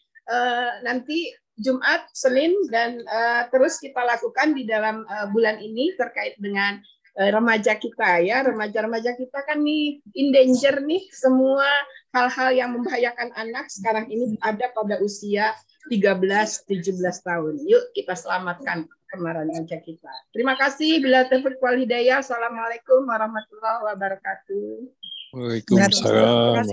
nanti 0.83 1.31
Jumat 1.55 2.03
Senin 2.11 2.51
dan 2.67 2.99
terus 3.47 3.79
kita 3.79 4.03
lakukan 4.03 4.51
di 4.51 4.67
dalam 4.67 5.07
bulan 5.31 5.55
ini 5.55 5.95
terkait 5.95 6.35
dengan 6.35 6.75
eh, 6.75 6.96
remaja 7.17 7.73
kita 7.73 8.21
ya, 8.21 8.45
remaja-remaja 8.45 9.17
kita 9.17 9.41
kan 9.41 9.57
nih 9.65 9.97
in 10.13 10.29
danger 10.29 10.85
nih 10.85 11.01
semua 11.09 11.65
hal-hal 12.13 12.53
yang 12.53 12.69
membahayakan 12.77 13.33
anak 13.33 13.65
sekarang 13.73 14.05
ini 14.05 14.37
ada 14.45 14.69
pada 14.69 15.01
usia 15.01 15.57
13 15.89 16.69
17 16.69 16.93
tahun. 17.25 17.53
Yuk 17.65 17.83
kita 17.97 18.13
selamatkan 18.13 18.85
kemarin 19.09 19.49
aja 19.49 19.81
kita. 19.81 20.13
Terima 20.29 20.53
kasih 20.59 21.01
bila 21.01 21.25
taufiq 21.25 21.57
wal 21.57 21.79
hidayah. 21.79 22.21
Assalamualaikum 22.21 23.07
warahmatullahi 23.07 23.81
wabarakatuh. 23.93 25.06
Waalaikumsalam 25.37 26.65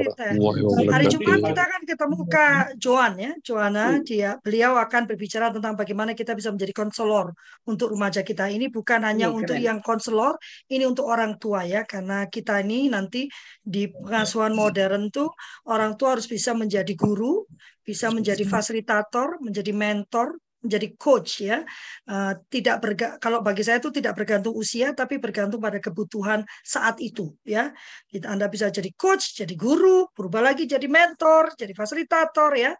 Hari 0.88 1.06
Jumat 1.12 1.40
kita 1.44 1.62
akan 1.68 1.82
ketemu 1.84 2.18
Kak 2.24 2.64
Joan 2.80 3.12
ya, 3.20 3.32
Joana 3.44 4.00
dia 4.00 4.40
beliau 4.40 4.80
akan 4.80 5.04
berbicara 5.04 5.52
tentang 5.52 5.76
bagaimana 5.76 6.16
kita 6.16 6.32
bisa 6.32 6.48
menjadi 6.48 6.72
konselor 6.72 7.36
untuk 7.68 7.92
remaja 7.92 8.24
kita. 8.24 8.48
Ini 8.48 8.72
bukan 8.72 9.04
hanya 9.04 9.28
Ini 9.28 9.36
untuk 9.36 9.56
keren. 9.60 9.68
yang 9.68 9.78
konselor, 9.84 10.40
ini 10.72 10.88
untuk 10.88 11.04
orang 11.04 11.36
tua 11.36 11.68
ya, 11.68 11.84
karena 11.84 12.24
kita 12.32 12.64
ini 12.64 12.88
nanti 12.88 13.28
di 13.60 13.92
pengasuhan 13.92 14.56
modern 14.56 15.12
tuh 15.12 15.28
orang 15.68 16.00
tua 16.00 16.16
harus 16.16 16.24
bisa 16.24 16.56
menjadi 16.56 16.96
guru, 16.96 17.44
bisa 17.84 18.08
menjadi 18.08 18.48
fasilitator, 18.48 19.44
menjadi 19.44 19.76
mentor, 19.76 20.40
menjadi 20.64 20.88
coach 20.96 21.44
ya. 21.44 21.60
Eh, 22.08 22.32
tidak 22.48 22.76
berga 22.80 23.06
kalau 23.20 23.44
bagi 23.44 23.60
saya 23.60 23.78
itu 23.78 23.92
tidak 23.92 24.16
bergantung 24.16 24.56
usia 24.56 24.96
tapi 24.96 25.20
bergantung 25.20 25.60
pada 25.60 25.76
kebutuhan 25.76 26.42
saat 26.64 26.96
itu 27.04 27.36
ya. 27.44 27.70
Kita 28.08 28.32
Anda 28.32 28.48
bisa 28.48 28.72
jadi 28.72 28.88
coach, 28.96 29.36
jadi 29.36 29.52
guru, 29.54 30.08
berubah 30.16 30.40
lagi 30.40 30.64
jadi 30.64 30.88
mentor, 30.88 31.52
jadi 31.54 31.76
fasilitator 31.76 32.50
ya. 32.56 32.72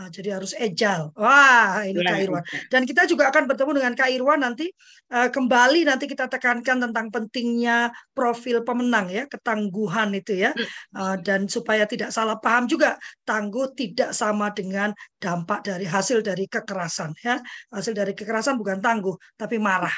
Ah, 0.00 0.08
jadi 0.08 0.38
harus 0.38 0.56
agile. 0.56 1.12
Wah, 1.12 1.84
ini 1.84 2.00
Kak 2.00 2.18
Irwan. 2.24 2.44
Dan 2.72 2.88
kita 2.88 3.04
juga 3.04 3.28
akan 3.28 3.44
bertemu 3.50 3.70
dengan 3.84 3.92
Kak 3.92 4.08
Irwan 4.08 4.40
nanti 4.40 4.72
eh, 5.12 5.28
kembali 5.28 5.84
nanti 5.84 6.08
kita 6.08 6.24
tekankan 6.24 6.88
tentang 6.88 7.12
pentingnya 7.12 7.92
profil 8.16 8.64
pemenang 8.64 9.12
ya, 9.12 9.28
ketangguhan 9.28 10.16
itu 10.16 10.40
ya. 10.40 10.56
Eh, 10.96 11.16
dan 11.20 11.44
supaya 11.52 11.84
tidak 11.84 12.16
salah 12.16 12.40
paham 12.40 12.64
juga, 12.64 12.96
tangguh 13.28 13.76
tidak 13.76 14.16
sama 14.16 14.48
dengan 14.56 14.90
dampak 15.20 15.68
dari 15.68 15.84
hasil 15.84 16.24
dari 16.24 16.48
kekerasan 16.48 17.12
ya. 17.20 17.29
Hasil 17.74 17.94
dari 17.94 18.12
kekerasan 18.18 18.58
bukan 18.60 18.78
tangguh 18.82 19.14
tapi 19.38 19.56
marah. 19.62 19.94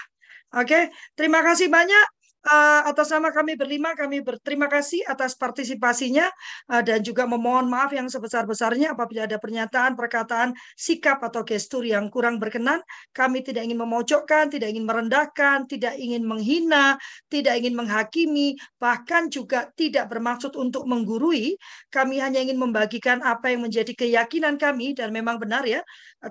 Oke, 0.53 0.93
terima 1.16 1.41
kasih 1.41 1.72
banyak. 1.72 2.12
Eh, 2.43 2.80
atas 2.90 3.14
nama 3.14 3.30
kami 3.30 3.55
berlima, 3.55 3.95
kami 3.95 4.18
berterima 4.18 4.66
kasih 4.66 5.07
atas 5.07 5.38
partisipasinya 5.38 6.26
eh, 6.74 6.82
dan 6.82 6.99
juga 6.99 7.22
memohon 7.22 7.70
maaf 7.70 7.95
yang 7.95 8.11
sebesar-besarnya 8.11 8.99
apabila 8.99 9.30
ada 9.30 9.38
pernyataan, 9.38 9.95
perkataan, 9.95 10.51
sikap 10.74 11.22
atau 11.22 11.47
gestur 11.47 11.86
yang 11.86 12.11
kurang 12.11 12.43
berkenan. 12.43 12.82
Kami 13.14 13.47
tidak 13.47 13.62
ingin 13.70 13.78
memojokkan, 13.78 14.51
tidak 14.51 14.74
ingin 14.74 14.82
merendahkan, 14.82 15.70
tidak 15.70 15.95
ingin 15.95 16.26
menghina, 16.26 16.99
tidak 17.30 17.62
ingin 17.62 17.78
menghakimi, 17.78 18.59
bahkan 18.82 19.30
juga 19.30 19.70
tidak 19.78 20.11
bermaksud 20.11 20.59
untuk 20.59 20.82
menggurui. 20.90 21.55
Kami 21.95 22.18
hanya 22.18 22.43
ingin 22.43 22.59
membagikan 22.59 23.22
apa 23.22 23.55
yang 23.55 23.62
menjadi 23.70 23.95
keyakinan 23.95 24.59
kami 24.59 24.99
dan 24.99 25.14
memang 25.14 25.38
benar 25.38 25.62
ya. 25.62 25.78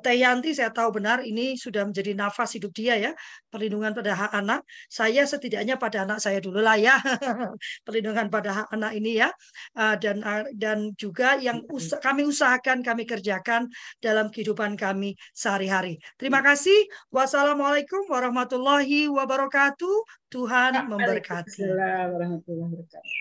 Teh 0.03 0.19
Yanti 0.19 0.51
saya 0.51 0.75
tahu 0.75 0.99
benar 0.99 1.23
ini 1.23 1.55
sudah 1.55 1.87
menjadi 1.87 2.11
nafas 2.19 2.55
hidup 2.59 2.75
dia 2.75 2.99
ya, 2.99 3.11
perlindungan 3.47 3.95
pada 3.95 4.11
hak 4.11 4.31
anak. 4.35 4.59
Saya 4.91 5.23
setidaknya 5.23 5.79
pada 5.79 6.00
anak 6.03 6.19
saya 6.19 6.41
dulu 6.41 6.59
lah 6.59 6.77
ya, 6.77 6.97
perlindungan 7.85 8.27
pada 8.27 8.63
hak 8.63 8.67
anak 8.73 8.91
ini 8.97 9.21
ya. 9.21 9.29
Uh, 9.77 9.95
dan 9.97 10.21
uh, 10.25 10.43
dan 10.57 10.91
juga 10.97 11.37
yang 11.37 11.63
us 11.69 11.93
kami 12.01 12.25
usahakan 12.25 12.81
kami 12.81 13.05
kerjakan 13.05 13.69
dalam 14.01 14.33
kehidupan 14.33 14.75
kami 14.75 15.13
sehari-hari. 15.31 16.01
Terima 16.17 16.41
kasih. 16.41 16.89
Wassalamualaikum 17.13 18.09
warahmatullahi 18.09 19.07
wabarakatuh. 19.11 20.25
Tuhan 20.31 20.87
memberkati. 20.87 21.59
Waalaikumsalam 21.59 22.05
warahmatullahi 22.15 22.71
wabarakatuh. 22.71 23.13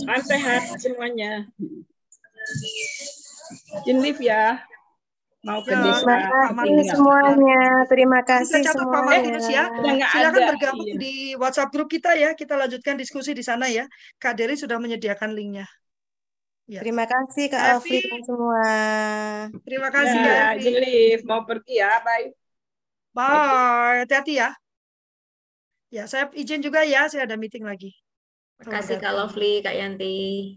Salam 0.00 0.22
sehat 0.24 0.62
semuanya. 0.80 1.44
Live 3.84 4.20
ya. 4.20 4.64
Mau 5.44 5.60
ke 5.60 5.76
Ya, 5.76 5.80
desa. 5.84 6.00
Terima 6.00 6.16
Terima 6.24 6.56
kasih 6.56 6.64
tinggal. 6.64 6.96
semuanya. 6.96 7.60
Terima 7.92 8.18
Bisa 8.18 8.30
kasih 8.32 8.60
catat 8.64 8.64
Pak 8.64 8.80
semuanya. 8.80 9.04
Martinus 9.04 9.46
ya. 9.52 9.64
Udah 9.68 9.92
nggak 9.92 10.10
Silakan 10.10 10.40
ada. 10.40 10.48
bergabung 10.56 10.88
Iya. 10.88 10.96
di 10.96 11.12
WhatsApp 11.36 11.70
grup 11.70 11.88
kita 11.92 12.10
ya. 12.16 12.30
Kita 12.32 12.54
lanjutkan 12.56 12.94
diskusi 12.96 13.30
di 13.36 13.44
sana 13.44 13.68
ya. 13.68 13.84
Kak 14.16 14.32
Dery 14.34 14.56
sudah 14.56 14.80
menyediakan 14.80 15.36
linknya. 15.36 15.68
Ya. 16.64 16.80
Terima 16.80 17.04
kasih 17.04 17.52
Kak. 17.52 17.60
Alfri 17.76 18.00
dan 18.00 18.20
semua. 18.24 18.64
Terima 19.68 19.88
kasih 19.92 20.16
Kak 20.16 20.32
Ya, 20.32 20.46
izin 20.56 20.76
live. 20.80 21.22
Mau 21.28 21.44
pergi 21.44 21.74
ya. 21.76 21.92
Bye. 22.00 22.32
Bye. 23.12 24.08
Hati-hati 24.08 24.40
ya. 24.40 24.48
Ya, 25.92 26.08
saya 26.08 26.32
izin 26.32 26.64
juga 26.64 26.88
ya. 26.88 27.04
Saya 27.12 27.28
ada 27.28 27.36
meeting 27.36 27.68
lagi. 27.68 27.92
Terima 28.56 28.80
kasih 28.80 28.96
Kak 28.96 29.12
Lovely, 29.12 29.60
Kak 29.60 29.76
Yanti. 29.76 30.56